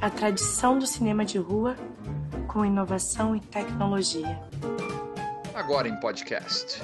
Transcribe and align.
A 0.00 0.10
tradição 0.10 0.78
do 0.78 0.86
cinema 0.86 1.24
de 1.24 1.38
rua 1.38 1.76
com 2.46 2.64
inovação 2.64 3.36
e 3.36 3.40
tecnologia. 3.40 4.40
Agora 5.54 5.88
em 5.88 5.98
podcast. 6.00 6.80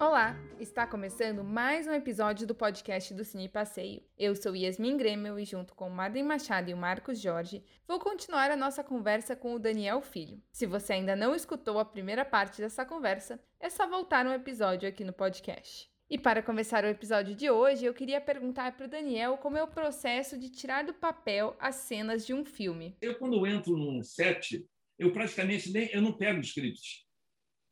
Olá, 0.00 0.36
está 0.60 0.86
começando 0.86 1.42
mais 1.42 1.88
um 1.88 1.92
episódio 1.92 2.46
do 2.46 2.54
podcast 2.54 3.12
do 3.12 3.24
Cine 3.24 3.48
Passeio. 3.48 4.00
Eu 4.16 4.36
sou 4.36 4.54
Yasmin 4.54 4.96
Grêmio 4.96 5.38
e 5.38 5.44
junto 5.44 5.74
com 5.74 5.90
Madem 5.90 6.22
Machado 6.22 6.70
e 6.70 6.74
o 6.74 6.76
Marcos 6.76 7.20
Jorge, 7.20 7.64
vou 7.86 7.98
continuar 7.98 8.50
a 8.50 8.56
nossa 8.56 8.84
conversa 8.84 9.34
com 9.34 9.54
o 9.54 9.58
Daniel 9.58 10.00
Filho. 10.00 10.40
Se 10.52 10.66
você 10.66 10.92
ainda 10.92 11.16
não 11.16 11.34
escutou 11.34 11.80
a 11.80 11.84
primeira 11.84 12.24
parte 12.24 12.62
dessa 12.62 12.84
conversa, 12.84 13.40
é 13.58 13.68
só 13.68 13.88
voltar 13.88 14.24
no 14.24 14.32
episódio 14.32 14.88
aqui 14.88 15.02
no 15.02 15.12
podcast. 15.12 15.90
E 16.10 16.16
para 16.16 16.42
começar 16.42 16.84
o 16.84 16.88
episódio 16.88 17.34
de 17.34 17.50
hoje, 17.50 17.84
eu 17.84 17.92
queria 17.92 18.18
perguntar 18.18 18.74
para 18.74 18.86
o 18.86 18.88
Daniel 18.88 19.36
como 19.36 19.58
é 19.58 19.62
o 19.62 19.68
processo 19.68 20.38
de 20.38 20.48
tirar 20.48 20.82
do 20.82 20.94
papel 20.94 21.54
as 21.60 21.74
cenas 21.74 22.24
de 22.24 22.32
um 22.32 22.46
filme. 22.46 22.96
Eu, 23.02 23.16
quando 23.16 23.46
entro 23.46 23.76
num 23.76 24.02
set, 24.02 24.64
eu 24.98 25.12
praticamente 25.12 25.70
nem 25.70 25.90
eu 25.92 26.00
não 26.00 26.14
pego 26.14 26.40
scripts. 26.40 27.04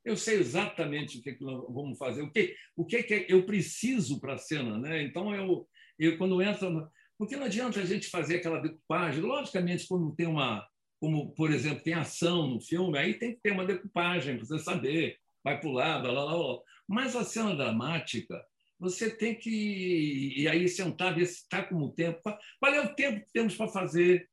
Eu 0.04 0.18
sei 0.18 0.38
exatamente 0.38 1.16
o 1.18 1.22
que, 1.22 1.30
é 1.30 1.34
que 1.34 1.42
nós 1.42 1.64
vamos 1.72 1.96
fazer, 1.96 2.20
o 2.20 2.30
que, 2.30 2.54
o 2.76 2.84
que, 2.84 2.96
é 2.96 3.02
que 3.02 3.26
eu 3.26 3.46
preciso 3.46 4.20
para 4.20 4.34
a 4.34 4.38
cena. 4.38 4.78
Né? 4.78 5.02
Então, 5.02 5.34
eu, 5.34 5.66
eu 5.98 6.18
quando 6.18 6.42
entro. 6.42 6.90
Porque 7.16 7.36
não 7.36 7.46
adianta 7.46 7.80
a 7.80 7.86
gente 7.86 8.10
fazer 8.10 8.36
aquela 8.36 8.60
decupagem. 8.60 9.22
Logicamente, 9.22 9.88
quando 9.88 10.14
tem 10.14 10.26
uma. 10.26 10.62
Como, 11.00 11.32
por 11.34 11.50
exemplo, 11.50 11.82
tem 11.82 11.94
ação 11.94 12.48
no 12.48 12.60
filme, 12.60 12.98
aí 12.98 13.14
tem 13.14 13.34
que 13.34 13.40
ter 13.40 13.52
uma 13.52 13.64
decupagem 13.64 14.36
para 14.36 14.46
você 14.46 14.58
saber, 14.58 15.18
vai 15.42 15.58
para 15.58 15.68
o 15.68 15.72
lado, 15.72 16.12
lá, 16.12 16.24
lá, 16.24 16.34
lá. 16.34 16.58
Mas 16.88 17.16
a 17.16 17.24
cena 17.24 17.54
dramática, 17.54 18.44
você 18.78 19.10
tem 19.10 19.34
que 19.34 20.34
e 20.36 20.48
aí 20.48 20.68
sentar, 20.68 21.14
ver 21.14 21.26
se 21.26 21.42
está 21.42 21.62
como 21.62 21.92
tempo. 21.92 22.20
Qual 22.60 22.72
é 22.72 22.80
o 22.80 22.94
tempo 22.94 23.24
que 23.24 23.32
temos 23.32 23.56
para 23.56 23.68
fazer? 23.68 24.28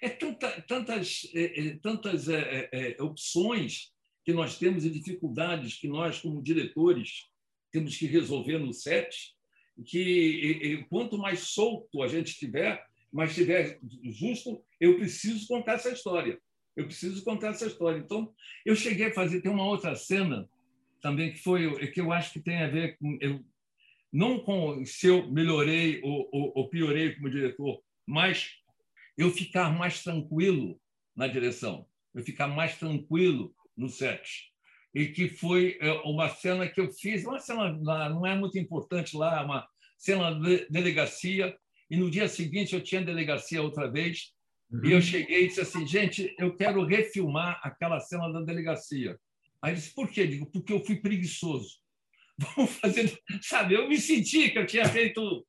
É 0.00 0.08
tanta, 0.08 0.62
tantas, 0.62 1.30
é, 1.34 1.68
é, 1.68 1.78
tantas 1.78 2.28
é, 2.28 2.68
é, 2.72 2.96
é, 2.98 3.02
opções 3.02 3.92
que 4.24 4.32
nós 4.32 4.58
temos 4.58 4.84
e 4.84 4.90
dificuldades 4.90 5.78
que 5.78 5.88
nós, 5.88 6.20
como 6.20 6.42
diretores, 6.42 7.28
temos 7.70 7.96
que 7.96 8.06
resolver 8.06 8.58
no 8.58 8.72
set, 8.72 9.34
que 9.86 10.84
quanto 10.90 11.16
mais 11.16 11.40
solto 11.40 12.02
a 12.02 12.08
gente 12.08 12.32
estiver, 12.32 12.84
mais 13.12 13.30
estiver 13.30 13.78
justo, 14.04 14.62
eu 14.78 14.98
preciso 14.98 15.46
contar 15.46 15.74
essa 15.74 15.90
história. 15.90 16.38
Eu 16.76 16.86
preciso 16.86 17.24
contar 17.24 17.48
essa 17.48 17.66
história. 17.66 17.98
Então, 17.98 18.32
eu 18.66 18.76
cheguei 18.76 19.06
a 19.06 19.14
fazer, 19.14 19.40
tem 19.40 19.50
uma 19.50 19.66
outra 19.66 19.94
cena 19.94 20.48
também 21.00 21.32
que 21.32 21.38
foi 21.38 21.86
que 21.88 22.00
eu 22.00 22.12
acho 22.12 22.32
que 22.32 22.40
tem 22.40 22.62
a 22.62 22.68
ver 22.68 22.96
com 22.98 23.18
eu, 23.20 23.44
não 24.12 24.40
com 24.40 24.84
se 24.84 25.06
eu 25.06 25.30
melhorei 25.30 26.00
ou, 26.02 26.28
ou, 26.32 26.52
ou 26.54 26.68
piorei 26.68 27.14
como 27.14 27.30
diretor, 27.30 27.80
mas 28.06 28.50
eu 29.16 29.30
ficar 29.30 29.70
mais 29.70 30.02
tranquilo 30.02 30.80
na 31.14 31.26
direção, 31.26 31.86
eu 32.14 32.24
ficar 32.24 32.48
mais 32.48 32.76
tranquilo 32.76 33.54
no 33.76 33.88
set. 33.88 34.50
E 34.92 35.06
que 35.06 35.28
foi 35.28 35.78
é, 35.80 35.92
uma 36.04 36.28
cena 36.28 36.68
que 36.68 36.80
eu 36.80 36.90
fiz, 36.90 37.24
uma 37.24 37.38
cena 37.38 37.72
não 38.08 38.26
é 38.26 38.34
muito 38.34 38.58
importante 38.58 39.16
lá, 39.16 39.44
uma 39.44 39.66
cena 39.96 40.34
de 40.34 40.66
delegacia, 40.68 41.56
e 41.88 41.96
no 41.96 42.10
dia 42.10 42.28
seguinte 42.28 42.74
eu 42.74 42.82
tinha 42.82 43.04
delegacia 43.04 43.62
outra 43.62 43.90
vez, 43.90 44.32
uhum. 44.70 44.84
e 44.84 44.92
eu 44.92 45.00
cheguei 45.00 45.44
e 45.44 45.48
disse 45.48 45.60
assim, 45.60 45.86
gente, 45.86 46.34
eu 46.38 46.56
quero 46.56 46.84
refilmar 46.84 47.60
aquela 47.62 48.00
cena 48.00 48.32
da 48.32 48.40
delegacia. 48.40 49.18
Aí 49.62 49.74
disse, 49.74 49.94
por 49.94 50.08
quê? 50.08 50.26
Digo, 50.26 50.46
porque 50.46 50.72
eu 50.72 50.84
fui 50.84 50.96
preguiçoso. 50.96 51.78
Vamos 52.56 52.72
fazer. 52.72 53.20
Sabe, 53.42 53.74
eu 53.74 53.88
me 53.88 53.98
senti 53.98 54.50
que 54.50 54.58
eu 54.58 54.66
tinha 54.66 54.86
feito. 54.86 55.46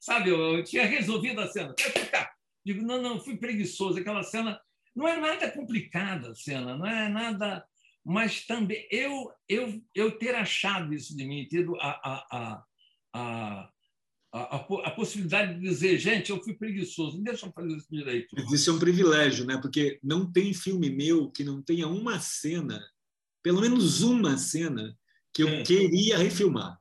Sabe, 0.00 0.30
eu, 0.30 0.56
eu 0.56 0.64
tinha 0.64 0.84
resolvido 0.84 1.40
a 1.40 1.46
cena. 1.46 1.74
ficar. 1.78 2.32
Digo, 2.64 2.82
não, 2.82 3.00
não, 3.00 3.20
fui 3.20 3.36
preguiçoso. 3.36 3.98
Aquela 3.98 4.22
cena 4.22 4.60
não 4.94 5.06
é 5.06 5.18
nada 5.18 5.50
complicada, 5.50 6.30
a 6.30 6.34
cena, 6.34 6.76
não 6.76 6.86
é 6.86 7.08
nada. 7.08 7.64
Mas 8.04 8.46
também 8.46 8.86
eu, 8.90 9.30
eu, 9.48 9.80
eu 9.94 10.18
ter 10.18 10.34
achado 10.34 10.92
isso 10.92 11.16
de 11.16 11.24
mim, 11.24 11.46
ter 11.48 11.66
a, 11.80 11.88
a, 11.88 12.26
a, 12.30 12.64
a 13.14 13.70
a, 14.32 14.56
a, 14.56 14.90
possibilidade 14.92 15.54
de 15.54 15.60
dizer, 15.60 15.98
gente, 15.98 16.30
eu 16.30 16.40
fui 16.40 16.54
preguiçoso, 16.54 17.20
deixa 17.20 17.46
eu 17.46 17.52
fazer 17.52 17.76
isso 17.76 17.88
direito. 17.90 18.36
Isso 18.54 18.70
é 18.70 18.72
um 18.72 18.78
privilégio, 18.78 19.44
né? 19.44 19.58
Porque 19.60 19.98
não 20.02 20.30
tem 20.30 20.54
filme 20.54 20.88
meu 20.88 21.30
que 21.30 21.42
não 21.42 21.60
tenha 21.60 21.88
uma 21.88 22.20
cena 22.20 22.80
pelo 23.42 23.60
menos 23.60 24.02
uma 24.02 24.36
cena 24.36 24.96
que 25.32 25.42
eu 25.42 25.48
é. 25.48 25.62
queria 25.62 26.18
refilmar. 26.18 26.78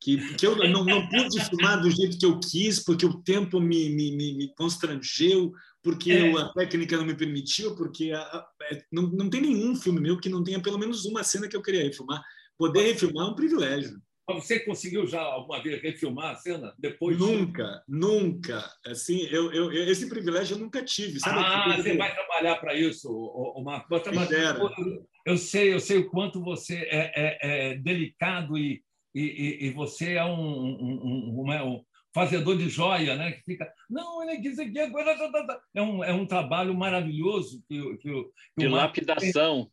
Que, 0.00 0.34
que 0.34 0.44
eu 0.44 0.56
não, 0.56 0.84
não 0.84 1.08
pude 1.08 1.40
filmar 1.44 1.80
do 1.80 1.88
jeito 1.88 2.18
que 2.18 2.26
eu 2.26 2.40
quis, 2.40 2.84
porque 2.84 3.06
o 3.06 3.22
tempo 3.22 3.60
me, 3.60 3.88
me, 3.88 4.16
me, 4.16 4.52
constrangeu, 4.56 5.52
porque 5.80 6.10
é. 6.10 6.32
a 6.32 6.48
técnica 6.52 6.96
não 6.96 7.04
me 7.04 7.14
permitiu, 7.14 7.76
porque 7.76 8.10
a, 8.10 8.20
a, 8.20 8.48
é, 8.72 8.82
não, 8.90 9.04
não 9.04 9.30
tem 9.30 9.40
nenhum 9.40 9.76
filme 9.76 10.00
meu 10.00 10.18
que 10.18 10.28
não 10.28 10.42
tenha 10.42 10.60
pelo 10.60 10.78
menos 10.78 11.04
uma 11.04 11.22
cena 11.22 11.48
que 11.48 11.56
eu 11.56 11.62
queria 11.62 11.84
refilmar. 11.84 12.20
Poder 12.58 12.82
refilmar 12.82 13.28
é 13.28 13.30
um 13.30 13.36
privilégio. 13.36 14.02
Você 14.28 14.60
conseguiu 14.60 15.06
já 15.06 15.20
alguma 15.20 15.62
vez 15.62 15.82
refilmar 15.82 16.32
a 16.32 16.36
cena 16.36 16.74
depois? 16.78 17.18
Nunca, 17.18 17.82
nunca. 17.88 18.64
Assim, 18.86 19.26
eu, 19.30 19.52
eu, 19.52 19.72
esse 19.72 20.08
privilégio 20.08 20.54
eu 20.54 20.60
nunca 20.60 20.84
tive. 20.84 21.18
Sabe 21.18 21.38
ah, 21.38 21.76
você 21.76 21.96
vai 21.96 22.14
trabalhar 22.14 22.56
para 22.56 22.74
isso, 22.74 23.08
o 23.08 23.62
Marco. 23.62 23.88
Eu 25.24 25.36
sei, 25.36 25.72
eu 25.72 25.80
sei 25.80 25.98
o 25.98 26.10
quanto 26.10 26.42
você 26.42 26.76
é, 26.90 27.12
é, 27.14 27.38
é 27.70 27.76
delicado 27.76 28.58
e, 28.58 28.82
e, 29.14 29.66
e, 29.66 29.70
você 29.70 30.14
é 30.14 30.24
um, 30.24 30.40
um, 30.40 31.40
um, 31.40 31.64
um, 31.66 31.84
fazedor 32.14 32.56
de 32.56 32.68
joia, 32.68 33.16
né? 33.16 33.32
Que 33.32 33.42
fica, 33.42 33.72
não, 33.88 34.22
ele 34.22 34.40
diz 34.40 34.58
aqui 34.58 34.78
agora 34.78 35.16
é 35.74 35.82
um, 35.82 36.04
é 36.04 36.12
um 36.12 36.26
trabalho 36.26 36.74
maravilhoso 36.74 37.62
que, 37.68 37.96
que, 37.98 38.10
que 38.10 38.30
de 38.58 38.68
lapidação. 38.68 39.70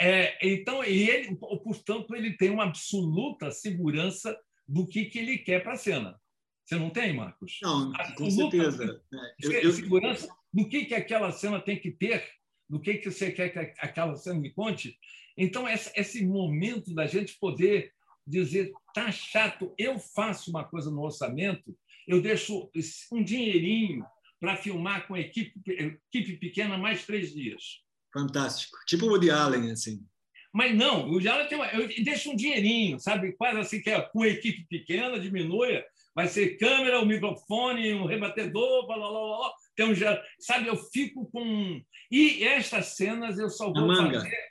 É, 0.00 0.38
então, 0.46 0.82
e 0.82 1.10
ele, 1.10 1.36
portanto, 1.36 2.14
ele 2.14 2.34
tem 2.36 2.48
uma 2.50 2.64
absoluta 2.64 3.50
segurança 3.50 4.34
do 4.66 4.86
que, 4.86 5.04
que 5.04 5.18
ele 5.18 5.38
quer 5.38 5.62
para 5.62 5.74
a 5.74 5.76
cena. 5.76 6.18
Você 6.64 6.76
não 6.76 6.88
tem, 6.88 7.12
Marcos? 7.12 7.58
Não, 7.62 7.92
absoluta, 7.94 8.14
com 8.16 8.30
certeza. 8.30 9.02
Eu, 9.42 9.52
eu, 9.52 9.72
segurança 9.72 10.28
do 10.52 10.68
que, 10.68 10.86
que 10.86 10.94
aquela 10.94 11.30
cena 11.32 11.60
tem 11.60 11.78
que 11.78 11.90
ter, 11.90 12.24
do 12.70 12.80
que, 12.80 12.94
que 12.94 13.10
você 13.10 13.32
quer 13.32 13.48
que 13.48 13.58
aquela 13.80 14.16
cena 14.16 14.38
me 14.38 14.50
conte. 14.52 14.96
Então, 15.36 15.68
esse 15.68 16.24
momento 16.24 16.94
da 16.94 17.06
gente 17.06 17.36
poder 17.38 17.92
dizer, 18.24 18.72
tá 18.94 19.10
chato, 19.10 19.74
eu 19.76 19.98
faço 19.98 20.50
uma 20.50 20.62
coisa 20.62 20.88
no 20.88 21.02
orçamento, 21.02 21.76
eu 22.06 22.22
deixo 22.22 22.70
um 23.12 23.24
dinheirinho 23.24 24.04
para 24.38 24.56
filmar 24.56 25.06
com 25.08 25.16
equipe, 25.16 25.52
equipe 25.66 26.36
pequena 26.36 26.78
mais 26.78 27.04
três 27.04 27.34
dias. 27.34 27.80
Fantástico. 28.12 28.78
Tipo 28.86 29.06
o 29.06 29.10
Woody 29.10 29.30
Allen, 29.30 29.72
assim. 29.72 30.06
Mas 30.52 30.74
não, 30.74 31.08
o 31.08 31.12
Woody 31.12 31.28
Allen 31.28 31.48
tem 31.48 31.58
uma, 31.58 31.66
eu 31.72 31.88
deixo 32.04 32.30
um 32.30 32.36
dinheirinho, 32.36 33.00
sabe? 33.00 33.32
Quase 33.32 33.58
assim 33.58 33.80
que 33.80 33.90
é 33.90 34.00
com 34.00 34.24
equipe 34.24 34.64
pequena, 34.68 35.18
diminui, 35.18 35.82
vai 36.14 36.28
ser 36.28 36.56
câmera, 36.56 37.00
um 37.00 37.06
microfone, 37.06 37.94
um 37.94 38.06
rebatedor, 38.06 38.86
blá, 38.86 38.96
blá, 38.96 39.10
blá, 39.10 39.20
blá, 39.38 39.52
tem 39.80 39.92
um 39.92 40.18
sabe? 40.38 40.68
Eu 40.68 40.76
fico 40.76 41.30
com 41.30 41.80
e 42.10 42.44
estas 42.44 42.96
cenas 42.96 43.38
eu 43.38 43.48
só 43.48 43.72
vou 43.72 43.94
fazer 43.94 44.50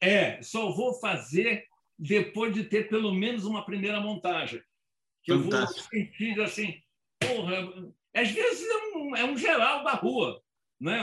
é, 0.00 0.42
só 0.42 0.70
vou 0.70 0.94
fazer 1.00 1.64
depois 1.98 2.52
de 2.54 2.64
ter 2.64 2.88
pelo 2.88 3.14
menos 3.14 3.44
uma 3.44 3.64
primeira 3.64 4.00
montagem. 4.00 4.60
Que 5.22 5.32
Fantástico. 5.32 5.96
eu 5.96 6.04
vou 6.04 6.12
sentir 6.12 6.40
assim, 6.42 6.82
porra, 7.18 7.92
às 8.14 8.30
vezes 8.30 8.68
é 8.68 8.96
um, 8.96 9.16
é 9.16 9.24
um 9.24 9.36
geral 9.36 9.82
da 9.84 9.92
rua 9.92 10.42
né? 10.80 11.02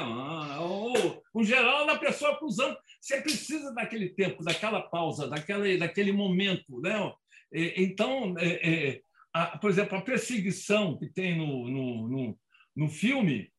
o, 0.59 1.21
o 1.33 1.43
geral 1.43 1.87
da 1.87 1.97
pessoa 1.97 2.37
cruzando. 2.37 2.77
Você 2.99 3.19
precisa 3.21 3.73
daquele 3.73 4.09
tempo, 4.09 4.43
daquela 4.43 4.81
pausa, 4.81 5.27
daquele, 5.27 5.77
daquele 5.77 6.11
momento. 6.11 6.79
Né? 6.81 7.13
Então, 7.51 8.35
é, 8.37 8.47
é, 8.69 9.01
a, 9.33 9.57
por 9.57 9.71
exemplo, 9.71 9.97
a 9.97 10.01
perseguição 10.01 10.97
que 10.97 11.07
tem 11.07 11.37
no, 11.37 11.67
no, 11.67 12.07
no, 12.07 12.39
no 12.75 12.89
filme. 12.89 13.51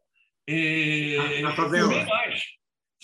É, 0.55 1.43
na 1.43 1.55
favela. 1.55 1.89
Filmei 1.89 2.07
mais. 2.07 2.43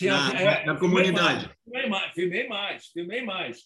Na, 0.00 0.40
é, 0.40 0.66
na 0.66 0.76
comunidade. 0.76 1.50
Filmei 1.64 1.88
mais, 1.88 2.12
filmei 2.12 2.48
mais, 2.48 2.86
filmei 2.86 3.22
mais. 3.22 3.58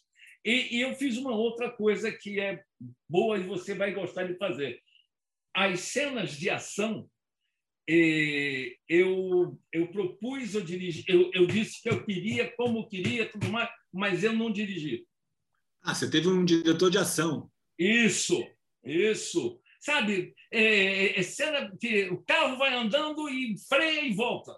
E, 0.45 0.77
e 0.77 0.81
eu 0.81 0.95
fiz 0.95 1.17
uma 1.17 1.35
outra 1.35 1.71
coisa 1.71 2.11
que 2.11 2.41
é 2.41 2.63
boa 3.09 3.39
e 3.39 3.43
você 3.43 3.75
vai 3.75 3.93
gostar 3.93 4.25
de 4.25 4.37
fazer. 4.37 4.81
As 5.55 5.81
cenas 5.81 6.33
de 6.37 6.49
ação 6.49 7.09
eu, 8.89 9.59
eu 9.73 9.89
propus, 9.89 10.55
eu 10.55 10.63
dirigi, 10.63 11.05
eu, 11.09 11.31
eu 11.35 11.47
disse 11.47 11.83
que 11.83 11.89
eu 11.89 12.05
queria, 12.05 12.51
como 12.57 12.89
queria, 12.89 13.29
tudo 13.29 13.49
mais, 13.49 13.69
mas 13.93 14.23
eu 14.23 14.33
não 14.33 14.53
dirigi. 14.53 15.07
Ah, 15.83 15.95
você 15.95 16.09
teve 16.09 16.29
um 16.29 16.45
diretor 16.45 16.91
de 16.91 16.99
ação. 16.99 17.51
Isso, 17.79 18.47
isso. 18.85 19.61
Sabe, 19.83 20.33
é, 20.53 20.63
é, 20.63 21.19
é 21.19 21.23
cena 21.25 21.77
que 21.77 22.09
o 22.09 22.23
carro 22.23 22.57
vai 22.57 22.73
andando 22.73 23.29
e 23.29 23.57
freia 23.69 24.03
e 24.03 24.15
volta. 24.15 24.57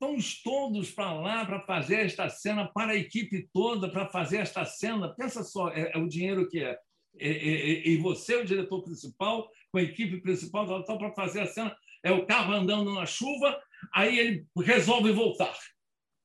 Vamos 0.00 0.42
todos 0.42 0.90
para 0.90 1.12
lá 1.12 1.44
para 1.44 1.60
fazer 1.60 2.06
esta 2.06 2.26
cena, 2.30 2.66
para 2.72 2.92
a 2.92 2.96
equipe 2.96 3.50
toda 3.52 3.90
para 3.90 4.08
fazer 4.08 4.38
esta 4.38 4.64
cena. 4.64 5.14
Pensa 5.14 5.44
só, 5.44 5.68
é, 5.68 5.92
é 5.94 5.98
o 5.98 6.08
dinheiro 6.08 6.48
que 6.48 6.64
é. 6.64 6.78
e, 7.20 7.28
e, 7.28 7.88
e 7.90 7.96
você, 7.98 8.36
o 8.36 8.46
diretor 8.46 8.82
principal, 8.82 9.46
com 9.70 9.76
a 9.76 9.82
equipe 9.82 10.22
principal, 10.22 10.82
para 10.84 11.12
fazer 11.12 11.40
a 11.40 11.46
cena. 11.46 11.76
É 12.02 12.10
o 12.10 12.24
carro 12.24 12.54
andando 12.54 12.94
na 12.94 13.04
chuva, 13.04 13.60
aí 13.92 14.18
ele 14.18 14.46
resolve 14.56 15.12
voltar. 15.12 15.54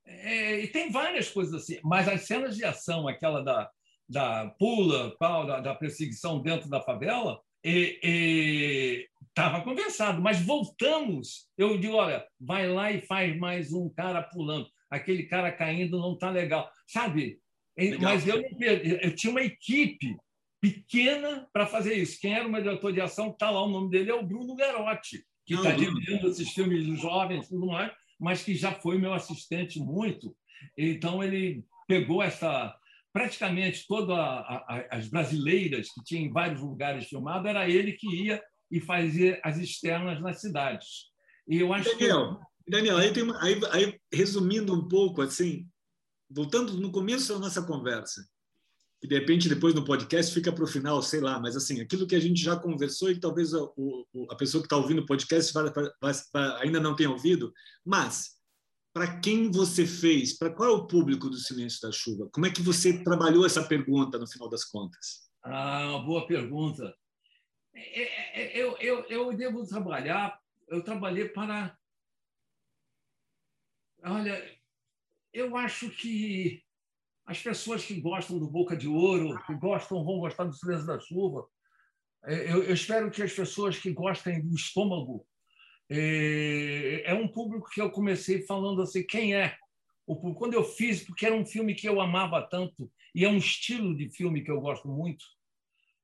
É, 0.05 0.61
e 0.61 0.67
tem 0.69 0.89
várias 0.89 1.29
coisas 1.29 1.53
assim, 1.53 1.81
mas 1.83 2.07
as 2.07 2.21
cenas 2.21 2.55
de 2.55 2.63
ação, 2.63 3.09
aquela 3.09 3.43
da, 3.43 3.69
da 4.07 4.49
pula, 4.57 5.13
da, 5.19 5.59
da 5.59 5.75
perseguição 5.75 6.41
dentro 6.41 6.69
da 6.69 6.81
favela, 6.81 7.41
estava 7.63 9.61
conversado, 9.61 10.21
mas 10.21 10.41
voltamos. 10.41 11.47
Eu 11.57 11.77
digo, 11.77 11.95
olha, 11.95 12.25
vai 12.39 12.67
lá 12.67 12.91
e 12.91 13.01
faz 13.01 13.37
mais 13.37 13.73
um 13.73 13.89
cara 13.89 14.21
pulando. 14.21 14.67
Aquele 14.89 15.23
cara 15.23 15.51
caindo 15.51 15.99
não 15.99 16.13
está 16.13 16.29
legal. 16.29 16.69
Sabe? 16.87 17.39
Legal. 17.77 18.01
Mas 18.01 18.27
eu, 18.27 18.41
eu 19.01 19.15
tinha 19.15 19.31
uma 19.31 19.41
equipe 19.41 20.17
pequena 20.59 21.47
para 21.53 21.67
fazer 21.67 21.95
isso. 21.95 22.19
Quem 22.19 22.33
era 22.33 22.47
o 22.47 22.51
meu 22.51 22.61
diretor 22.61 22.91
de 22.91 23.01
ação, 23.01 23.29
está 23.29 23.49
lá, 23.49 23.63
o 23.63 23.69
nome 23.69 23.89
dele 23.89 24.09
é 24.09 24.15
o 24.15 24.25
Bruno 24.25 24.55
Garotti, 24.55 25.23
que 25.45 25.53
está 25.53 25.71
dirigindo 25.71 26.27
esses 26.27 26.49
filmes 26.49 26.85
dos 26.85 26.99
jovens 26.99 27.45
e 27.45 27.49
tudo 27.49 27.67
mais, 27.67 27.91
mas 28.19 28.43
que 28.43 28.55
já 28.55 28.71
foi 28.71 28.97
meu 28.97 29.13
assistente 29.13 29.79
muito. 29.79 30.35
Então, 30.75 31.23
ele 31.23 31.63
pegou 31.87 32.21
essa. 32.23 32.75
Praticamente 33.17 33.85
todas 33.87 34.15
as 34.91 35.07
brasileiras 35.07 35.89
que 35.91 36.03
tinha 36.03 36.21
em 36.21 36.31
vários 36.31 36.61
lugares 36.61 37.07
filmado, 37.07 37.47
era 37.47 37.67
ele 37.67 37.93
que 37.93 38.07
ia 38.07 38.39
e 38.69 38.79
fazia 38.79 39.39
as 39.43 39.57
externas 39.57 40.21
nas 40.21 40.39
cidades. 40.39 41.07
E 41.47 41.57
eu 41.57 41.73
acho 41.73 41.89
Daniel, 41.97 42.35
que... 42.35 42.71
Daniel 42.71 42.97
aí, 42.97 43.21
uma, 43.21 43.41
aí, 43.41 43.59
aí, 43.71 43.99
resumindo 44.13 44.71
um 44.71 44.87
pouco, 44.87 45.23
assim, 45.23 45.67
voltando 46.29 46.73
no 46.73 46.91
começo 46.91 47.33
da 47.33 47.39
nossa 47.39 47.63
conversa, 47.63 48.23
que 49.01 49.07
de 49.07 49.17
repente 49.17 49.49
depois 49.49 49.73
no 49.73 49.83
podcast 49.83 50.31
fica 50.31 50.51
para 50.51 50.63
o 50.63 50.67
final, 50.67 51.01
sei 51.01 51.19
lá, 51.19 51.39
mas 51.39 51.55
assim, 51.55 51.81
aquilo 51.81 52.05
que 52.05 52.15
a 52.15 52.19
gente 52.19 52.39
já 52.39 52.55
conversou 52.55 53.09
e 53.09 53.19
talvez 53.19 53.51
a, 53.51 53.63
o, 53.75 54.05
a 54.29 54.35
pessoa 54.35 54.61
que 54.61 54.67
está 54.67 54.77
ouvindo 54.77 55.01
o 55.01 55.05
podcast 55.07 55.51
vai, 55.53 55.71
vai, 55.71 56.13
vai, 56.31 56.63
ainda 56.63 56.79
não 56.79 56.95
tenha 56.95 57.09
ouvido, 57.09 57.51
mas 57.83 58.36
para 58.97 59.19
quem 59.19 59.51
você 59.51 59.85
fez, 59.85 60.35
para 60.35 60.49
qual 60.49 60.69
é 60.69 60.71
o 60.71 60.87
público 60.87 61.29
do 61.29 61.37
Silêncio 61.37 61.79
da 61.81 61.91
Chuva? 61.91 62.27
Como 62.31 62.47
é 62.47 62.51
que 62.51 62.63
você 62.63 63.03
trabalhou 63.03 63.45
essa 63.45 63.63
pergunta 63.63 64.17
no 64.17 64.25
final 64.25 64.49
das 64.49 64.63
contas? 64.63 65.29
Ah, 65.43 65.85
uma 65.89 66.03
boa 66.03 66.25
pergunta. 66.25 66.97
É, 67.75 68.01
é, 68.01 68.41
é, 68.41 68.57
eu, 68.57 68.75
eu, 68.77 69.05
eu 69.05 69.37
devo 69.37 69.67
trabalhar, 69.67 70.41
eu 70.67 70.83
trabalhei 70.83 71.29
para. 71.29 71.77
Olha, 74.03 74.59
eu 75.31 75.55
acho 75.55 75.91
que 75.91 76.63
as 77.23 77.39
pessoas 77.39 77.85
que 77.85 78.01
gostam 78.01 78.39
do 78.39 78.49
Boca 78.49 78.75
de 78.75 78.87
Ouro, 78.87 79.39
que 79.45 79.53
gostam, 79.53 80.03
vão 80.03 80.17
gostar 80.17 80.45
do 80.45 80.53
Silêncio 80.53 80.87
da 80.87 80.99
Chuva. 80.99 81.47
Eu, 82.23 82.63
eu 82.63 82.73
espero 82.73 83.11
que 83.11 83.21
as 83.21 83.31
pessoas 83.31 83.77
que 83.77 83.93
gostem 83.93 84.41
do 84.41 84.55
estômago. 84.55 85.23
É, 85.89 87.03
é, 87.05 87.13
um 87.13 87.27
público 87.27 87.69
que 87.69 87.81
eu 87.81 87.89
comecei 87.89 88.41
falando 88.41 88.81
assim: 88.81 89.03
quem 89.03 89.35
é? 89.35 89.55
O, 90.05 90.33
quando 90.33 90.53
eu 90.53 90.63
fiz, 90.63 91.03
porque 91.03 91.25
era 91.25 91.35
um 91.35 91.45
filme 91.45 91.75
que 91.75 91.87
eu 91.87 91.99
amava 92.01 92.41
tanto, 92.41 92.91
e 93.13 93.25
é 93.25 93.29
um 93.29 93.37
estilo 93.37 93.95
de 93.95 94.09
filme 94.09 94.43
que 94.43 94.51
eu 94.51 94.59
gosto 94.59 94.87
muito. 94.87 95.25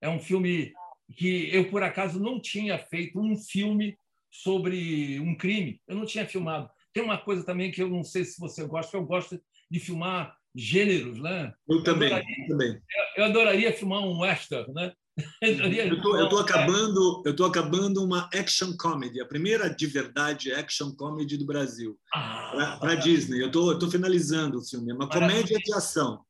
É 0.01 0.09
um 0.09 0.19
filme 0.19 0.73
que 1.15 1.53
eu, 1.53 1.69
por 1.69 1.83
acaso, 1.83 2.19
não 2.19 2.39
tinha 2.39 2.77
feito 2.77 3.19
um 3.19 3.35
filme 3.37 3.97
sobre 4.29 5.19
um 5.19 5.35
crime. 5.35 5.79
Eu 5.87 5.95
não 5.95 6.05
tinha 6.05 6.27
filmado. 6.27 6.69
Tem 6.91 7.03
uma 7.03 7.17
coisa 7.17 7.45
também 7.45 7.71
que 7.71 7.81
eu 7.81 7.89
não 7.89 8.03
sei 8.03 8.25
se 8.25 8.39
você 8.39 8.65
gosta, 8.65 8.97
eu 8.97 9.05
gosto 9.05 9.41
de 9.69 9.79
filmar 9.79 10.35
gêneros, 10.55 11.19
né? 11.19 11.53
Eu 11.67 11.83
também, 11.83 12.09
eu, 12.09 12.15
adoraria, 12.15 12.43
eu 12.43 12.47
também. 12.47 12.81
Eu 13.17 13.23
adoraria 13.25 13.73
filmar 13.73 13.99
um 14.01 14.19
western, 14.19 14.73
né? 14.73 14.93
Eu 15.41 15.95
estou 15.95 16.17
eu 16.17 16.27
tô 16.27 16.39
acabando, 16.39 17.21
eu 17.25 17.35
tô 17.35 17.45
acabando 17.45 18.03
uma 18.03 18.29
action 18.33 18.75
comedy, 18.75 19.21
a 19.21 19.25
primeira 19.25 19.69
de 19.69 19.85
verdade 19.85 20.51
action 20.51 20.91
comedy 20.95 21.37
do 21.37 21.45
Brasil, 21.45 21.99
ah, 22.13 22.77
para 22.79 22.95
Disney. 22.95 23.43
Eu 23.43 23.51
tô, 23.51 23.71
eu 23.71 23.77
tô 23.77 23.89
finalizando 23.91 24.57
o 24.57 24.63
filme, 24.63 24.91
é 24.91 24.95
uma 24.95 25.07
comédia 25.07 25.57
de 25.59 25.73
ação. 25.73 26.25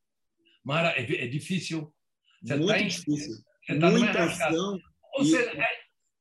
Mara, 0.63 0.89
é, 0.97 1.01
é 1.01 1.27
difícil. 1.27 1.93
Você 2.41 2.55
Muito 2.55 2.67
tá 2.67 2.79
em, 2.79 2.87
difícil. 2.87 3.35
Tá 3.67 3.89
Muita 3.89 4.23
ação. 4.23 4.77
Ou 5.15 5.23
seja, 5.23 5.51
é, 5.51 5.67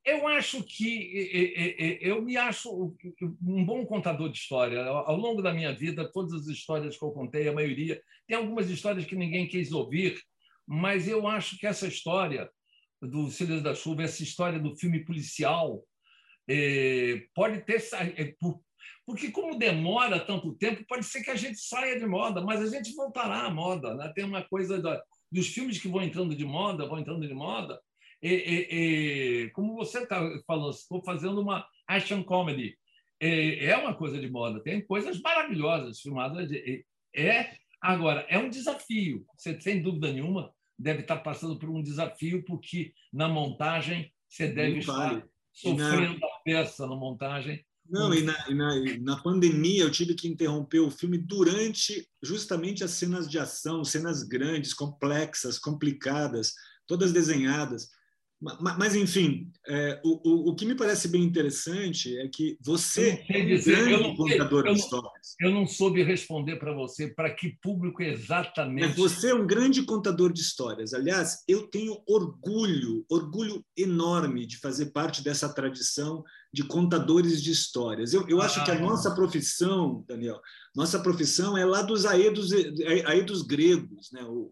eu 0.04 0.26
acho 0.28 0.62
que 0.62 1.98
eu 2.00 2.22
me 2.22 2.36
acho 2.36 2.94
um 3.42 3.64
bom 3.64 3.84
contador 3.86 4.30
de 4.30 4.38
história. 4.38 4.84
Ao 4.84 5.16
longo 5.16 5.42
da 5.42 5.52
minha 5.52 5.72
vida, 5.72 6.10
todas 6.12 6.32
as 6.32 6.46
histórias 6.46 6.96
que 6.96 7.04
eu 7.04 7.10
contei, 7.10 7.48
a 7.48 7.52
maioria, 7.52 8.00
tem 8.26 8.36
algumas 8.36 8.68
histórias 8.70 9.04
que 9.04 9.16
ninguém 9.16 9.48
quis 9.48 9.72
ouvir, 9.72 10.20
mas 10.66 11.08
eu 11.08 11.26
acho 11.26 11.58
que 11.58 11.66
essa 11.66 11.86
história 11.86 12.50
do 13.00 13.30
Silêncio 13.30 13.64
da 13.64 13.74
Chuva, 13.74 14.02
essa 14.02 14.22
história 14.22 14.58
do 14.58 14.76
filme 14.76 15.04
policial, 15.04 15.82
é, 16.48 17.26
pode 17.34 17.60
ter 17.62 17.82
é, 17.92 18.34
porque 19.06 19.30
como 19.30 19.58
demora 19.58 20.20
tanto 20.20 20.54
tempo, 20.54 20.84
pode 20.86 21.04
ser 21.04 21.22
que 21.22 21.30
a 21.30 21.36
gente 21.36 21.58
saia 21.58 21.98
de 21.98 22.06
moda, 22.06 22.40
mas 22.40 22.60
a 22.60 22.66
gente 22.66 22.94
voltará 22.94 23.42
à 23.42 23.50
moda. 23.50 23.94
Né? 23.94 24.12
Tem 24.14 24.24
uma 24.24 24.42
coisa 24.42 24.80
da, 24.80 25.02
dos 25.30 25.48
filmes 25.48 25.80
que 25.80 25.88
vão 25.88 26.02
entrando 26.02 26.34
de 26.34 26.44
moda, 26.44 26.86
vão 26.86 26.98
entrando 26.98 27.26
de 27.26 27.34
moda, 27.34 27.80
e, 28.22 28.28
e, 28.28 29.44
e, 29.46 29.50
como 29.50 29.74
você 29.74 29.98
está 30.04 30.20
falando, 30.46 30.70
estou 30.70 31.02
fazendo 31.02 31.40
uma 31.40 31.66
action 31.88 32.22
comedy. 32.22 32.78
é 33.20 33.76
uma 33.76 33.94
coisa 33.94 34.18
de 34.20 34.30
moda, 34.30 34.62
tem 34.62 34.84
coisas 34.86 35.20
maravilhosas 35.20 36.00
filmadas. 36.00 36.48
É 37.14 37.56
agora 37.82 38.24
é 38.28 38.38
um 38.38 38.48
desafio. 38.48 39.26
Você 39.36 39.60
sem 39.60 39.82
dúvida 39.82 40.12
nenhuma 40.12 40.52
deve 40.78 41.02
estar 41.02 41.18
passando 41.18 41.58
por 41.58 41.68
um 41.68 41.82
desafio 41.82 42.44
porque 42.44 42.92
na 43.12 43.28
montagem 43.28 44.12
você 44.28 44.48
deve 44.48 44.78
estar 44.78 45.22
sofrendo 45.52 46.18
na... 46.18 46.26
a 46.26 46.40
peça 46.44 46.86
na 46.86 46.96
montagem. 46.96 47.64
Não, 47.88 48.14
e 48.14 48.22
na, 48.22 48.48
e 48.48 48.54
na, 48.54 48.98
na, 49.00 49.22
pandemia 49.22 49.82
eu 49.82 49.90
tive 49.90 50.14
que 50.14 50.28
interromper 50.28 50.78
o 50.78 50.90
filme 50.90 51.18
durante 51.18 52.08
justamente 52.22 52.84
as 52.84 52.92
cenas 52.92 53.28
de 53.28 53.38
ação, 53.38 53.84
cenas 53.84 54.22
grandes, 54.22 54.72
complexas, 54.72 55.58
complicadas, 55.58 56.54
todas 56.86 57.12
desenhadas 57.12 57.90
mas, 58.60 58.96
enfim, 58.96 59.48
é, 59.68 60.00
o, 60.04 60.50
o, 60.50 60.54
que 60.56 60.66
me 60.66 60.74
parece 60.74 61.06
bem 61.06 61.22
interessante 61.22 62.18
é 62.18 62.26
que 62.26 62.58
você 62.60 63.24
é 63.28 63.38
um 63.38 63.62
grande 63.62 64.16
contador 64.16 64.64
de 64.64 64.72
histórias. 64.72 65.36
Eu 65.40 65.52
não 65.52 65.64
soube 65.64 66.02
responder 66.02 66.56
para 66.56 66.74
você 66.74 67.06
para 67.06 67.30
que 67.32 67.56
público 67.62 68.02
exatamente. 68.02 68.88
Mas 68.88 68.96
você 68.96 69.30
é 69.30 69.34
um 69.34 69.46
grande 69.46 69.82
contador 69.84 70.32
de 70.32 70.40
histórias. 70.40 70.92
Aliás, 70.92 71.44
eu 71.46 71.68
tenho 71.68 72.02
orgulho, 72.04 73.04
orgulho 73.08 73.64
enorme 73.76 74.44
de 74.44 74.58
fazer 74.58 74.86
parte 74.86 75.22
dessa 75.22 75.48
tradição 75.48 76.24
de 76.52 76.64
contadores 76.64 77.40
de 77.40 77.52
histórias. 77.52 78.12
Eu, 78.12 78.28
eu 78.28 78.42
ah, 78.42 78.46
acho 78.46 78.64
que 78.64 78.70
a 78.72 78.78
nossa 78.78 79.14
profissão, 79.14 80.04
Daniel, 80.08 80.40
nossa 80.74 80.98
profissão 80.98 81.56
é 81.56 81.64
lá 81.64 81.80
dos 81.80 82.04
aedos, 82.04 82.50
aedos 83.06 83.42
gregos. 83.42 84.10
Né? 84.12 84.22
O, 84.24 84.50